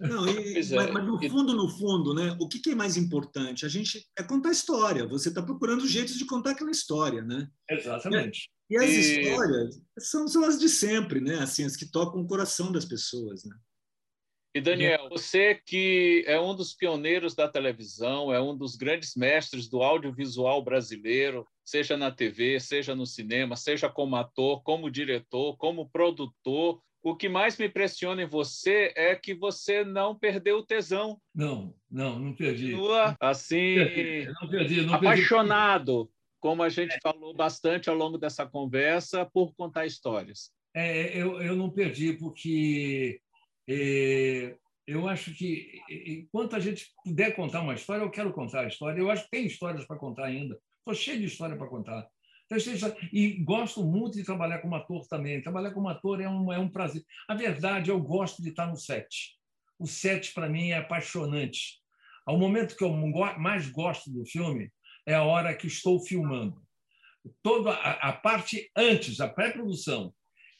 Não, 0.00 0.26
e- 0.28 0.54
Pois 0.54 0.72
é. 0.72 0.76
mas, 0.76 0.90
mas 0.92 1.06
no 1.06 1.22
E- 1.22 1.28
fundo, 1.28 1.54
no 1.54 1.68
fundo, 1.68 2.14
né? 2.14 2.34
O 2.40 2.48
que, 2.48 2.58
que 2.58 2.70
é 2.70 2.74
mais 2.74 2.96
importante? 2.96 3.66
A 3.66 3.68
gente 3.68 4.06
é 4.18 4.22
contar 4.22 4.50
história. 4.50 5.06
Você 5.06 5.28
está 5.28 5.42
procurando 5.42 5.86
jeitos 5.86 6.16
de 6.16 6.24
contar 6.24 6.52
aquela 6.52 6.70
história, 6.70 7.22
né? 7.22 7.48
Exatamente. 7.70 8.50
E 8.70 8.76
as 8.76 8.88
E- 8.90 9.00
histórias 9.22 9.80
são, 9.98 10.26
são 10.26 10.44
as 10.44 10.58
de 10.58 10.68
sempre, 10.68 11.20
né? 11.20 11.36
Assim, 11.40 11.64
as 11.64 11.76
que 11.76 11.84
tocam 11.90 12.22
o 12.22 12.26
coração 12.26 12.72
das 12.72 12.84
pessoas, 12.84 13.44
né? 13.44 13.54
E 14.52 14.60
Daniel, 14.60 15.08
você 15.08 15.54
que 15.54 16.24
é 16.26 16.40
um 16.40 16.56
dos 16.56 16.74
pioneiros 16.74 17.36
da 17.36 17.46
televisão, 17.46 18.34
é 18.34 18.42
um 18.42 18.56
dos 18.56 18.74
grandes 18.74 19.14
mestres 19.14 19.68
do 19.68 19.80
audiovisual 19.80 20.60
brasileiro, 20.64 21.46
seja 21.64 21.96
na 21.96 22.10
TV, 22.10 22.58
seja 22.58 22.92
no 22.96 23.06
cinema, 23.06 23.54
seja 23.54 23.88
como 23.88 24.16
ator, 24.16 24.60
como 24.64 24.90
diretor, 24.90 25.56
como 25.56 25.88
produtor, 25.88 26.82
o 27.02 27.16
que 27.16 27.28
mais 27.28 27.56
me 27.56 27.66
impressiona 27.66 28.22
em 28.22 28.26
você 28.26 28.92
é 28.96 29.14
que 29.14 29.34
você 29.34 29.84
não 29.84 30.14
perdeu 30.14 30.58
o 30.58 30.66
tesão. 30.66 31.20
Não, 31.34 31.74
não, 31.90 32.18
não 32.18 32.34
perdi. 32.34 32.72
Continua 32.72 33.16
assim, 33.20 33.76
Não 33.76 34.48
perdi, 34.48 34.82
não 34.82 34.90
perdi. 34.90 35.06
apaixonado, 35.06 36.10
como 36.38 36.62
a 36.62 36.68
gente 36.68 36.98
falou 37.02 37.34
bastante 37.34 37.88
ao 37.88 37.96
longo 37.96 38.18
dessa 38.18 38.46
conversa, 38.46 39.24
por 39.24 39.54
contar 39.54 39.86
histórias. 39.86 40.50
É, 40.74 41.16
eu, 41.20 41.40
eu 41.42 41.56
não 41.56 41.70
perdi, 41.70 42.12
porque 42.12 43.20
é, 43.68 44.56
eu 44.86 45.08
acho 45.08 45.32
que 45.34 45.80
é, 45.90 46.10
enquanto 46.12 46.54
a 46.54 46.60
gente 46.60 46.92
puder 47.04 47.34
contar 47.34 47.60
uma 47.62 47.74
história, 47.74 48.02
eu 48.02 48.10
quero 48.10 48.32
contar 48.32 48.60
a 48.60 48.68
história. 48.68 49.00
Eu 49.00 49.10
acho 49.10 49.24
que 49.24 49.30
tem 49.30 49.46
histórias 49.46 49.86
para 49.86 49.96
contar 49.96 50.26
ainda. 50.26 50.58
Estou 50.78 50.94
cheio 50.94 51.18
de 51.18 51.26
história 51.26 51.56
para 51.56 51.68
contar. 51.68 52.06
Então. 52.50 52.96
E 53.12 53.42
gosto 53.44 53.84
muito 53.84 54.16
de 54.16 54.24
trabalhar 54.24 54.58
como 54.58 54.74
ator 54.74 55.06
também. 55.06 55.40
Trabalhar 55.40 55.70
como 55.72 55.88
ator 55.88 56.20
é 56.20 56.28
um, 56.28 56.52
é 56.52 56.58
um 56.58 56.68
prazer. 56.68 57.04
A 57.28 57.34
verdade, 57.34 57.90
eu 57.90 58.00
gosto 58.00 58.42
de 58.42 58.50
estar 58.50 58.66
no 58.66 58.76
set. 58.76 59.36
O 59.78 59.86
set, 59.86 60.34
para 60.34 60.48
mim, 60.48 60.70
é 60.70 60.78
apaixonante. 60.78 61.80
Ao 62.26 62.38
momento 62.38 62.76
que 62.76 62.84
eu 62.84 62.92
mais 63.38 63.68
gosto 63.68 64.10
do 64.10 64.24
filme 64.26 64.70
é 65.06 65.14
a 65.14 65.24
hora 65.24 65.54
que 65.54 65.66
estou 65.66 66.00
filmando. 66.00 66.60
Toda 67.42 67.70
a, 67.70 68.08
a 68.08 68.12
parte 68.12 68.70
antes, 68.76 69.20
a 69.20 69.28
pré-produção, 69.28 70.12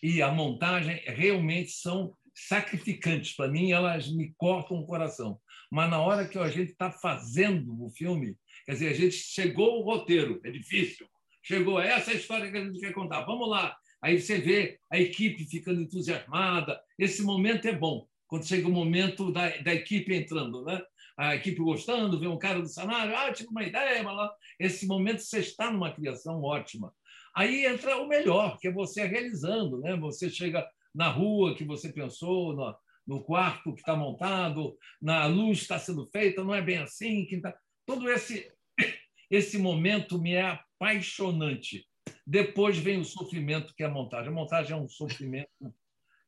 e 0.02 0.22
a 0.22 0.30
montagem 0.30 1.02
realmente 1.06 1.72
são 1.72 2.16
sacrificantes. 2.34 3.34
Para 3.34 3.50
mim, 3.50 3.72
elas 3.72 4.10
me 4.10 4.32
cortam 4.36 4.78
o 4.78 4.86
coração. 4.86 5.38
Mas 5.70 5.90
na 5.90 6.00
hora 6.00 6.26
que 6.26 6.38
a 6.38 6.48
gente 6.48 6.72
está 6.72 6.90
fazendo 6.90 7.84
o 7.84 7.90
filme, 7.90 8.34
quer 8.64 8.72
dizer, 8.72 8.88
a 8.88 8.94
gente 8.94 9.16
chegou 9.16 9.70
ao 9.72 9.82
roteiro, 9.82 10.40
é 10.44 10.50
difícil. 10.50 11.06
Chegou, 11.42 11.80
essa 11.80 12.10
é 12.10 12.14
a 12.14 12.16
história 12.16 12.50
que 12.50 12.56
a 12.56 12.64
gente 12.64 12.80
quer 12.80 12.92
contar, 12.92 13.22
vamos 13.22 13.48
lá. 13.48 13.76
Aí 14.02 14.20
você 14.20 14.38
vê 14.38 14.78
a 14.90 14.98
equipe 14.98 15.44
ficando 15.44 15.80
entusiasmada. 15.80 16.80
Esse 16.98 17.22
momento 17.22 17.66
é 17.66 17.72
bom, 17.72 18.06
quando 18.26 18.46
chega 18.46 18.66
o 18.66 18.72
momento 18.72 19.32
da, 19.32 19.48
da 19.58 19.74
equipe 19.74 20.14
entrando, 20.14 20.64
né? 20.64 20.80
a 21.20 21.36
equipe 21.36 21.58
gostando, 21.60 22.18
vê 22.18 22.26
um 22.26 22.38
cara 22.38 22.60
do 22.62 22.68
cenário, 22.68 23.14
ah, 23.14 23.30
tive 23.30 23.50
uma 23.50 23.62
ideia, 23.62 24.02
mas 24.02 24.16
lá. 24.16 24.34
Esse 24.58 24.86
momento 24.86 25.20
você 25.20 25.40
está 25.40 25.70
numa 25.70 25.92
criação 25.92 26.42
ótima. 26.42 26.94
Aí 27.34 27.66
entra 27.66 27.98
o 27.98 28.08
melhor, 28.08 28.58
que 28.58 28.68
é 28.68 28.72
você 28.72 29.04
realizando, 29.04 29.78
né? 29.80 29.94
Você 29.96 30.30
chega 30.30 30.66
na 30.94 31.08
rua 31.08 31.54
que 31.54 31.62
você 31.62 31.92
pensou, 31.92 32.54
no, 32.54 32.74
no 33.06 33.22
quarto 33.22 33.74
que 33.74 33.80
está 33.80 33.94
montado, 33.94 34.74
na 35.00 35.26
luz 35.26 35.58
está 35.58 35.78
sendo 35.78 36.06
feita, 36.06 36.42
não 36.42 36.54
é 36.54 36.62
bem 36.62 36.78
assim. 36.78 37.26
Que 37.26 37.38
tá... 37.38 37.54
Todo 37.84 38.10
esse, 38.10 38.50
esse 39.30 39.58
momento 39.58 40.18
me 40.18 40.34
é 40.34 40.58
apaixonante. 40.80 41.86
Depois 42.26 42.78
vem 42.78 42.98
o 42.98 43.04
sofrimento, 43.04 43.74
que 43.74 43.82
é 43.82 43.86
a 43.86 43.90
montagem. 43.90 44.28
A 44.28 44.34
montagem 44.34 44.72
é 44.72 44.76
um 44.76 44.88
sofrimento 44.88 45.50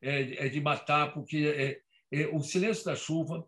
é, 0.02 0.46
é 0.46 0.48
de 0.48 0.60
matar, 0.60 1.14
porque 1.14 1.80
é, 2.12 2.20
é, 2.20 2.26
o 2.28 2.42
silêncio 2.42 2.84
da 2.84 2.94
chuva, 2.94 3.44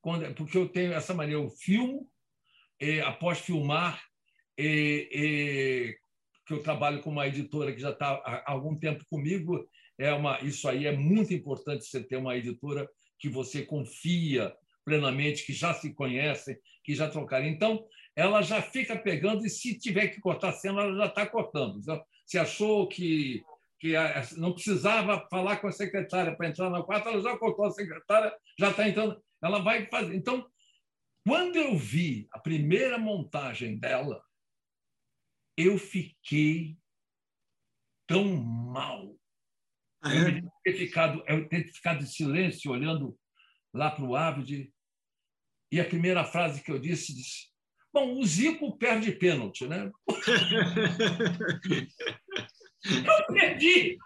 quando, 0.00 0.32
porque 0.34 0.56
eu 0.56 0.68
tenho 0.68 0.92
essa 0.92 1.12
maneira, 1.12 1.42
eu 1.42 1.50
filmo, 1.50 2.08
é, 2.80 3.00
após 3.00 3.40
filmar, 3.40 4.00
é, 4.56 5.96
que 6.46 6.52
eu 6.52 6.62
trabalho 6.62 7.00
com 7.02 7.10
uma 7.10 7.26
editora 7.26 7.72
que 7.72 7.80
já 7.80 7.90
está 7.90 8.12
há 8.24 8.52
algum 8.52 8.78
tempo 8.78 9.04
comigo. 9.10 9.68
É 9.98 10.12
uma, 10.12 10.40
isso 10.40 10.68
aí 10.68 10.86
é 10.86 10.92
muito 10.92 11.32
importante 11.32 11.84
você 11.84 12.02
ter 12.02 12.16
uma 12.16 12.36
editora 12.36 12.88
que 13.18 13.28
você 13.28 13.62
confia 13.62 14.54
plenamente, 14.84 15.46
que 15.46 15.52
já 15.52 15.72
se 15.72 15.94
conhecem, 15.94 16.56
que 16.84 16.94
já 16.94 17.08
trocaram. 17.08 17.46
Então, 17.46 17.86
ela 18.16 18.42
já 18.42 18.62
fica 18.62 18.96
pegando 18.96 19.44
e 19.44 19.50
se 19.50 19.78
tiver 19.78 20.08
que 20.08 20.20
cortar 20.20 20.52
cena, 20.52 20.82
ela 20.82 20.96
já 20.96 21.06
está 21.06 21.26
cortando. 21.26 21.80
Se 22.24 22.38
achou 22.38 22.88
que, 22.88 23.44
que 23.80 23.94
não 24.36 24.52
precisava 24.52 25.26
falar 25.28 25.56
com 25.56 25.66
a 25.66 25.72
secretária 25.72 26.36
para 26.36 26.48
entrar 26.48 26.70
na 26.70 26.82
quarta, 26.82 27.10
ela 27.10 27.20
já 27.20 27.36
cortou 27.36 27.64
a 27.66 27.72
secretária, 27.72 28.32
já 28.58 28.70
está 28.70 28.88
entrando. 28.88 29.20
Ela 29.42 29.58
vai 29.60 29.86
fazer. 29.86 30.14
Então, 30.14 30.48
quando 31.26 31.56
eu 31.56 31.76
vi 31.76 32.28
a 32.30 32.38
primeira 32.38 32.98
montagem 32.98 33.78
dela, 33.78 34.22
eu 35.56 35.76
fiquei 35.76 36.78
tão 38.06 38.24
mal. 38.36 39.16
Ah, 40.02 40.14
eu, 40.14 40.28
é? 40.28 40.42
ter 40.62 40.74
ficado, 40.74 41.24
eu 41.26 41.48
ter 41.48 41.64
ficado 41.64 42.02
em 42.02 42.06
silêncio, 42.06 42.70
olhando 42.70 43.18
lá 43.72 43.90
para 43.90 44.04
o 44.04 44.14
Ávid, 44.14 44.72
e 45.72 45.80
a 45.80 45.84
primeira 45.84 46.24
frase 46.24 46.62
que 46.62 46.70
eu 46.70 46.78
disse, 46.78 47.12
disse 47.12 47.53
Bom, 47.94 48.18
o 48.18 48.26
Zico 48.26 48.76
perde 48.76 49.12
pênalti, 49.12 49.68
né? 49.68 49.88
eu 52.84 53.26
perdi! 53.32 53.96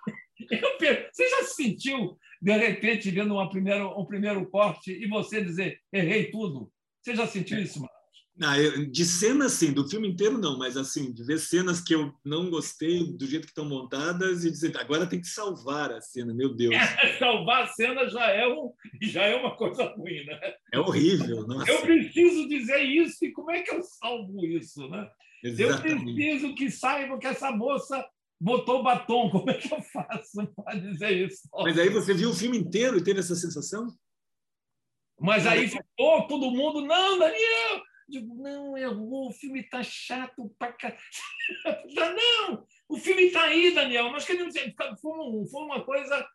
Eu 0.50 0.76
perdi. 0.76 1.08
Você 1.10 1.26
já 1.26 1.44
se 1.44 1.54
sentiu, 1.54 2.18
de 2.42 2.52
repente, 2.52 3.10
vendo 3.10 3.32
uma 3.32 3.48
primeira, 3.48 3.88
um 3.88 4.04
primeiro 4.04 4.46
corte 4.50 4.92
e 4.92 5.08
você 5.08 5.42
dizer, 5.42 5.80
errei 5.90 6.30
tudo? 6.30 6.70
Você 7.00 7.16
já 7.16 7.26
sentiu 7.26 7.58
isso, 7.58 7.80
Marcos? 7.80 7.97
Não, 8.38 8.54
eu, 8.54 8.86
de 8.88 9.04
cena, 9.04 9.48
sim, 9.48 9.72
do 9.72 9.88
filme 9.88 10.08
inteiro 10.08 10.38
não, 10.38 10.56
mas 10.56 10.76
assim, 10.76 11.12
de 11.12 11.24
ver 11.24 11.38
cenas 11.38 11.80
que 11.80 11.92
eu 11.92 12.14
não 12.24 12.48
gostei 12.48 13.12
do 13.12 13.26
jeito 13.26 13.46
que 13.46 13.50
estão 13.50 13.64
montadas 13.64 14.44
e 14.44 14.50
dizer, 14.50 14.76
agora 14.78 15.08
tem 15.08 15.20
que 15.20 15.26
salvar 15.26 15.90
a 15.90 16.00
cena, 16.00 16.32
meu 16.32 16.54
Deus. 16.54 16.74
É, 17.02 17.18
salvar 17.18 17.64
a 17.64 17.66
cena 17.68 18.08
já 18.08 18.30
é, 18.30 18.46
um, 18.46 18.72
já 19.02 19.22
é 19.24 19.34
uma 19.34 19.56
coisa 19.56 19.84
ruim, 19.84 20.24
né? 20.24 20.38
É 20.72 20.78
horrível. 20.78 21.46
Nossa. 21.46 21.70
Eu 21.70 21.82
preciso 21.82 22.48
dizer 22.48 22.82
isso 22.82 23.24
e 23.24 23.32
como 23.32 23.50
é 23.50 23.62
que 23.62 23.72
eu 23.72 23.82
salvo 23.82 24.44
isso, 24.44 24.88
né? 24.88 25.08
Exatamente. 25.42 26.08
Eu 26.08 26.14
preciso 26.14 26.54
que 26.54 26.70
saibam 26.70 27.18
que 27.18 27.26
essa 27.26 27.50
moça 27.50 28.04
botou 28.40 28.82
batom. 28.82 29.30
Como 29.30 29.50
é 29.50 29.54
que 29.54 29.72
eu 29.72 29.82
faço 29.82 30.46
para 30.56 30.78
dizer 30.78 31.26
isso? 31.26 31.48
Mas 31.52 31.78
aí 31.78 31.88
você 31.88 32.14
viu 32.14 32.30
o 32.30 32.34
filme 32.34 32.58
inteiro 32.58 32.98
e 32.98 33.04
teve 33.04 33.20
essa 33.20 33.34
sensação? 33.34 33.86
Mas 35.20 35.46
aí 35.46 35.68
ficou 35.68 36.26
todo 36.28 36.50
mundo, 36.50 36.80
não, 36.82 37.18
Daniel! 37.18 37.82
Digo, 38.08 38.34
não, 38.34 38.76
errou, 38.76 39.28
o 39.28 39.32
filme 39.32 39.60
está 39.60 39.82
chato 39.82 40.48
pra 40.58 40.72
cá. 40.72 40.96
Não, 41.94 42.66
o 42.88 42.96
filme 42.96 43.24
está 43.24 43.44
aí, 43.44 43.74
Daniel. 43.74 44.10
Nós 44.10 44.24
queremos 44.24 44.54
foi, 44.98 45.12
um, 45.12 45.46
foi 45.46 45.62
uma 45.62 45.84
coisa. 45.84 46.26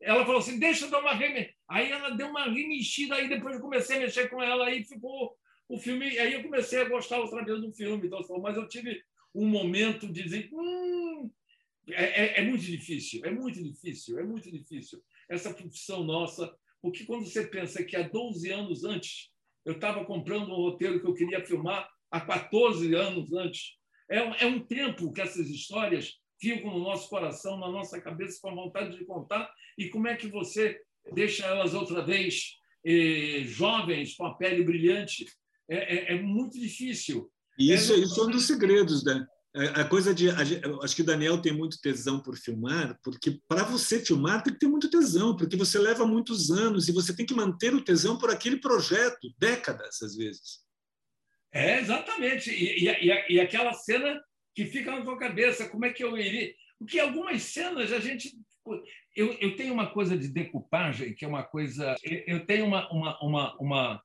Ela 0.00 0.24
falou 0.24 0.40
assim: 0.40 0.58
deixa 0.58 0.86
eu 0.86 0.90
dar 0.90 1.00
uma 1.00 1.14
remexida. 1.14 1.54
Aí 1.68 1.90
ela 1.92 2.10
deu 2.10 2.28
uma 2.28 2.44
remexida, 2.46 3.14
aí 3.14 3.28
depois 3.28 3.54
eu 3.54 3.60
comecei 3.60 3.96
a 3.96 4.00
mexer 4.00 4.28
com 4.28 4.42
ela, 4.42 4.66
aí 4.66 4.84
ficou 4.84 5.36
o 5.68 5.78
filme. 5.78 6.18
Aí 6.18 6.32
eu 6.32 6.42
comecei 6.42 6.80
a 6.80 6.88
gostar 6.88 7.20
outra 7.20 7.44
vez 7.44 7.60
do 7.60 7.72
filme. 7.72 8.08
Então, 8.08 8.20
mas 8.40 8.56
eu 8.56 8.66
tive 8.66 9.00
um 9.32 9.46
momento 9.46 10.08
de 10.08 10.24
dizer: 10.24 10.50
hum, 10.52 11.30
é, 11.90 12.04
é, 12.04 12.40
é 12.40 12.44
muito 12.44 12.64
difícil, 12.64 13.24
é 13.24 13.30
muito 13.30 13.62
difícil, 13.62 14.18
é 14.18 14.24
muito 14.24 14.50
difícil. 14.50 15.00
Essa 15.28 15.54
profissão 15.54 16.02
nossa, 16.02 16.52
porque 16.82 17.04
quando 17.04 17.24
você 17.24 17.46
pensa 17.46 17.84
que 17.84 17.94
há 17.94 18.02
12 18.02 18.50
anos 18.50 18.84
antes 18.84 19.30
eu 19.64 19.74
estava 19.74 20.04
comprando 20.04 20.50
um 20.50 20.56
roteiro 20.56 21.00
que 21.00 21.06
eu 21.06 21.14
queria 21.14 21.44
filmar 21.44 21.88
há 22.10 22.20
14 22.20 22.94
anos 22.94 23.32
antes. 23.32 23.76
É, 24.10 24.44
é 24.44 24.46
um 24.46 24.60
tempo 24.60 25.12
que 25.12 25.20
essas 25.20 25.48
histórias 25.48 26.14
ficam 26.40 26.72
no 26.72 26.80
nosso 26.80 27.08
coração, 27.08 27.58
na 27.58 27.70
nossa 27.70 28.00
cabeça, 28.00 28.40
com 28.40 28.50
a 28.50 28.54
vontade 28.54 28.96
de 28.96 29.04
contar. 29.04 29.50
E 29.78 29.88
como 29.88 30.08
é 30.08 30.16
que 30.16 30.26
você 30.26 30.80
deixa 31.12 31.46
elas 31.46 31.74
outra 31.74 32.04
vez 32.04 32.56
eh, 32.84 33.42
jovens, 33.44 34.16
com 34.16 34.26
a 34.26 34.34
pele 34.34 34.64
brilhante? 34.64 35.26
É, 35.68 36.12
é, 36.12 36.14
é 36.14 36.22
muito 36.22 36.58
difícil. 36.58 37.30
E 37.58 37.72
isso, 37.72 37.94
isso 37.94 38.20
é 38.20 38.24
um 38.24 38.30
dos 38.30 38.46
segredos, 38.46 39.04
né? 39.04 39.26
A 39.52 39.84
coisa 39.84 40.14
de. 40.14 40.30
acho 40.30 40.94
que 40.94 41.02
o 41.02 41.04
Daniel 41.04 41.42
tem 41.42 41.52
muito 41.52 41.80
tesão 41.80 42.20
por 42.20 42.36
filmar, 42.36 42.96
porque 43.02 43.40
para 43.48 43.64
você 43.64 43.98
filmar 43.98 44.42
tem 44.42 44.52
que 44.52 44.60
ter 44.60 44.68
muito 44.68 44.88
tesão, 44.88 45.36
porque 45.36 45.56
você 45.56 45.76
leva 45.76 46.06
muitos 46.06 46.50
anos 46.50 46.88
e 46.88 46.92
você 46.92 47.14
tem 47.14 47.26
que 47.26 47.34
manter 47.34 47.74
o 47.74 47.82
tesão 47.82 48.16
por 48.16 48.30
aquele 48.30 48.58
projeto, 48.58 49.32
décadas 49.36 50.00
às 50.02 50.14
vezes. 50.16 50.60
É, 51.52 51.80
exatamente. 51.80 52.48
E, 52.50 52.88
e, 52.88 53.34
e 53.34 53.40
aquela 53.40 53.72
cena 53.72 54.22
que 54.54 54.66
fica 54.66 54.92
na 54.92 55.02
tua 55.02 55.18
cabeça, 55.18 55.68
como 55.68 55.84
é 55.84 55.92
que 55.92 56.04
eu 56.04 56.16
iria. 56.16 56.54
Porque 56.78 57.00
algumas 57.00 57.42
cenas 57.42 57.92
a 57.92 57.98
gente. 57.98 58.32
Eu, 59.16 59.32
eu 59.40 59.56
tenho 59.56 59.74
uma 59.74 59.90
coisa 59.90 60.16
de 60.16 60.28
decupagem, 60.28 61.12
que 61.14 61.24
é 61.24 61.28
uma 61.28 61.42
coisa. 61.42 61.96
Eu 62.04 62.46
tenho 62.46 62.66
uma, 62.66 62.88
uma, 62.92 63.18
uma, 63.20 63.56
uma, 63.58 64.02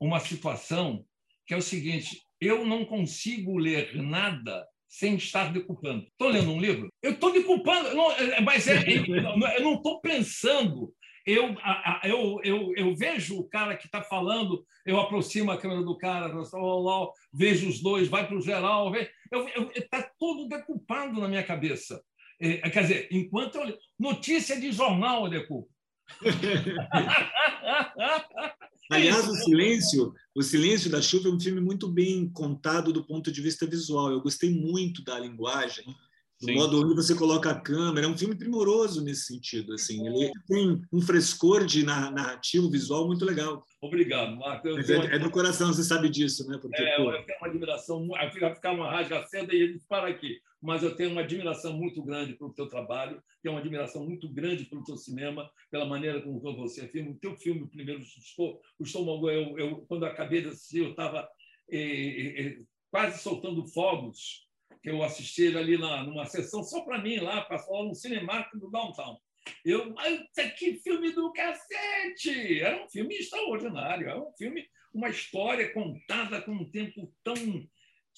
uma 0.00 0.20
situação 0.20 1.06
que 1.46 1.54
é 1.54 1.56
o 1.56 1.62
seguinte: 1.62 2.20
eu 2.40 2.66
não 2.66 2.84
consigo 2.84 3.56
ler 3.56 3.94
nada 3.94 4.66
sem 4.88 5.16
estar 5.16 5.52
decupando. 5.52 6.06
Estou 6.06 6.28
lendo 6.28 6.50
um 6.50 6.60
livro, 6.60 6.88
eu 7.02 7.12
estou 7.12 7.32
decupando, 7.32 7.94
não, 7.94 8.10
é, 8.12 8.40
mas 8.40 8.66
é, 8.66 8.82
eu 9.56 9.62
não 9.62 9.74
estou 9.74 10.00
pensando. 10.00 10.92
Eu, 11.26 11.54
eu, 12.04 12.40
eu, 12.42 12.72
eu 12.74 12.96
vejo 12.96 13.38
o 13.38 13.46
cara 13.46 13.76
que 13.76 13.84
está 13.84 14.00
falando, 14.00 14.64
eu 14.86 14.98
aproximo 14.98 15.50
a 15.50 15.58
câmera 15.58 15.82
do 15.82 15.98
cara, 15.98 16.32
vejo 17.34 17.68
os 17.68 17.82
dois, 17.82 18.08
vai 18.08 18.26
para 18.26 18.36
o 18.36 18.40
geral, 18.40 18.90
está 19.76 20.10
tudo 20.18 20.48
decupado 20.48 21.20
na 21.20 21.28
minha 21.28 21.44
cabeça. 21.44 22.02
É, 22.40 22.70
quer 22.70 22.82
dizer, 22.82 23.08
enquanto 23.10 23.56
eu. 23.56 23.76
Notícia 23.98 24.58
de 24.58 24.72
jornal 24.72 25.24
eu 25.24 25.30
decupo. 25.30 25.68
Aliás, 28.90 29.28
o 29.28 29.34
silêncio, 29.34 30.14
o 30.34 30.42
silêncio 30.42 30.90
da 30.90 31.02
chuva 31.02 31.28
é 31.28 31.32
um 31.32 31.40
filme 31.40 31.60
muito 31.60 31.88
bem 31.88 32.28
contado 32.30 32.92
do 32.92 33.04
ponto 33.04 33.30
de 33.30 33.42
vista 33.42 33.66
visual. 33.66 34.10
Eu 34.10 34.20
gostei 34.20 34.50
muito 34.50 35.04
da 35.04 35.18
linguagem, 35.18 35.84
do 36.40 36.46
Sim. 36.46 36.54
modo 36.54 36.82
onde 36.82 36.94
você 36.94 37.14
coloca 37.14 37.50
a 37.50 37.60
câmera. 37.60 38.06
É 38.06 38.08
um 38.08 38.16
filme 38.16 38.34
primoroso 38.34 39.02
nesse 39.02 39.26
sentido. 39.26 39.74
Assim, 39.74 40.06
ele 40.06 40.32
tem 40.46 40.80
um 40.92 41.02
frescor 41.02 41.66
de 41.66 41.82
narrativo 41.84 42.70
visual 42.70 43.06
muito 43.06 43.24
legal. 43.24 43.64
Obrigado, 43.82 44.36
Marco. 44.36 44.68
É, 44.68 45.16
é, 45.16 45.18
do 45.18 45.30
coração, 45.30 45.72
você 45.72 45.84
sabe 45.84 46.08
disso, 46.08 46.48
né? 46.48 46.58
Porque, 46.58 46.82
é, 46.82 46.96
pô... 46.96 47.12
eu 47.12 47.24
tenho 47.24 47.38
uma 47.38 47.48
admiração. 47.48 48.08
Eu 48.22 48.54
ficar 48.54 48.72
uma 48.72 48.90
rasga 48.90 49.26
seda 49.26 49.54
e 49.54 49.60
ele 49.60 49.80
para 49.88 50.08
aqui 50.08 50.40
mas 50.60 50.82
eu 50.82 50.94
tenho 50.94 51.12
uma 51.12 51.20
admiração 51.20 51.76
muito 51.76 52.02
grande 52.02 52.34
pelo 52.34 52.52
teu 52.52 52.68
trabalho, 52.68 53.22
tenho 53.42 53.54
uma 53.54 53.60
admiração 53.60 54.04
muito 54.04 54.28
grande 54.28 54.64
pelo 54.64 54.84
teu 54.84 54.96
cinema, 54.96 55.50
pela 55.70 55.86
maneira 55.86 56.20
como 56.20 56.40
você 56.40 56.88
filma. 56.88 57.10
O 57.10 57.18
teu 57.18 57.36
filme, 57.36 57.62
o 57.62 57.68
primeiro, 57.68 58.00
o 58.78 58.84
Estômago, 58.84 59.30
eu, 59.30 59.58
eu, 59.58 59.86
quando 59.86 60.04
acabei 60.04 60.42
de 60.42 60.48
assistir, 60.48 60.78
eu 60.78 60.90
estava 60.90 61.28
eh, 61.70 62.40
eh, 62.40 62.58
quase 62.90 63.22
soltando 63.22 63.66
fogos, 63.68 64.48
que 64.82 64.90
eu 64.90 65.02
assisti 65.02 65.56
ali 65.56 65.78
na, 65.78 66.04
numa 66.04 66.26
sessão 66.26 66.62
só 66.62 66.82
para 66.82 67.00
mim, 67.00 67.18
lá, 67.18 67.42
passou 67.42 67.84
no 67.84 67.94
Cinemark 67.94 68.52
do 68.54 68.70
Downtown. 68.70 69.18
Eu, 69.64 69.92
mas 69.94 70.20
que 70.58 70.74
filme 70.74 71.12
do 71.12 71.32
cacete! 71.32 72.60
Era 72.60 72.84
um 72.84 72.88
filme 72.88 73.14
extraordinário, 73.14 74.08
era 74.08 74.20
um 74.20 74.32
filme, 74.36 74.66
uma 74.92 75.08
história 75.08 75.72
contada 75.72 76.42
com 76.42 76.52
um 76.52 76.70
tempo 76.70 77.12
tão 77.24 77.34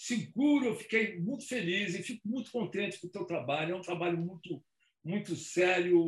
seguro, 0.01 0.64
eu 0.64 0.76
fiquei 0.76 1.20
muito 1.20 1.46
feliz 1.46 1.94
e 1.94 2.03
fico 2.03 2.26
muito 2.26 2.51
contente 2.51 2.98
com 2.98 3.07
o 3.07 3.11
teu 3.11 3.26
trabalho. 3.26 3.74
É 3.74 3.76
um 3.76 3.82
trabalho 3.82 4.16
muito, 4.16 4.62
muito 5.05 5.36
sério, 5.36 6.03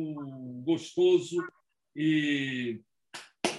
gostoso 0.65 1.37
e 1.95 2.81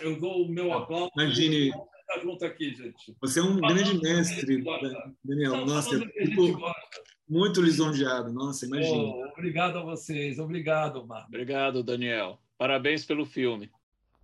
eu 0.01 0.19
dou 0.19 0.45
o 0.45 0.49
meu 0.49 0.73
aplauso. 0.73 1.13
Imagine. 1.17 1.71
Tá 2.07 2.19
junto 2.21 2.45
aqui, 2.45 2.75
gente. 2.75 3.17
Você 3.21 3.39
é 3.39 3.43
um 3.43 3.59
Falando 3.59 3.75
grande 3.75 4.01
mestre, 4.01 4.65
Daniel. 5.25 5.65
Nossa, 5.65 5.99
fico 6.01 6.61
muito 7.29 7.63
lisonjeado. 7.63 8.33
Nossa, 8.33 8.67
imagina. 8.67 8.93
Oh, 8.93 9.29
obrigado 9.29 9.79
a 9.79 9.85
vocês. 9.85 10.39
Obrigado, 10.41 11.07
Marco. 11.07 11.29
Obrigado, 11.29 11.83
Daniel. 11.83 12.41
Parabéns 12.59 13.07
pelo 13.07 13.25
filme. 13.25 13.71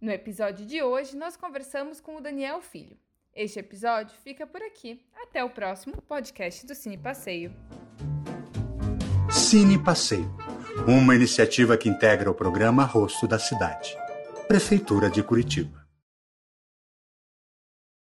No 0.00 0.10
episódio 0.10 0.66
de 0.66 0.82
hoje, 0.82 1.16
nós 1.16 1.36
conversamos 1.36 2.00
com 2.00 2.16
o 2.16 2.20
Daniel 2.20 2.60
Filho. 2.60 2.98
Este 3.34 3.60
episódio 3.60 4.14
fica 4.22 4.46
por 4.46 4.62
aqui. 4.62 5.00
Até 5.22 5.42
o 5.44 5.50
próximo 5.50 6.00
podcast 6.02 6.66
do 6.66 6.74
Cine 6.74 6.98
Passeio. 6.98 7.54
Cine 9.30 9.78
Passeio 9.82 10.30
uma 10.86 11.14
iniciativa 11.14 11.76
que 11.76 11.88
integra 11.88 12.30
o 12.30 12.34
programa 12.34 12.84
Rosto 12.84 13.26
da 13.26 13.38
Cidade, 13.38 13.96
Prefeitura 14.48 15.10
de 15.10 15.22
Curitiba. 15.22 15.79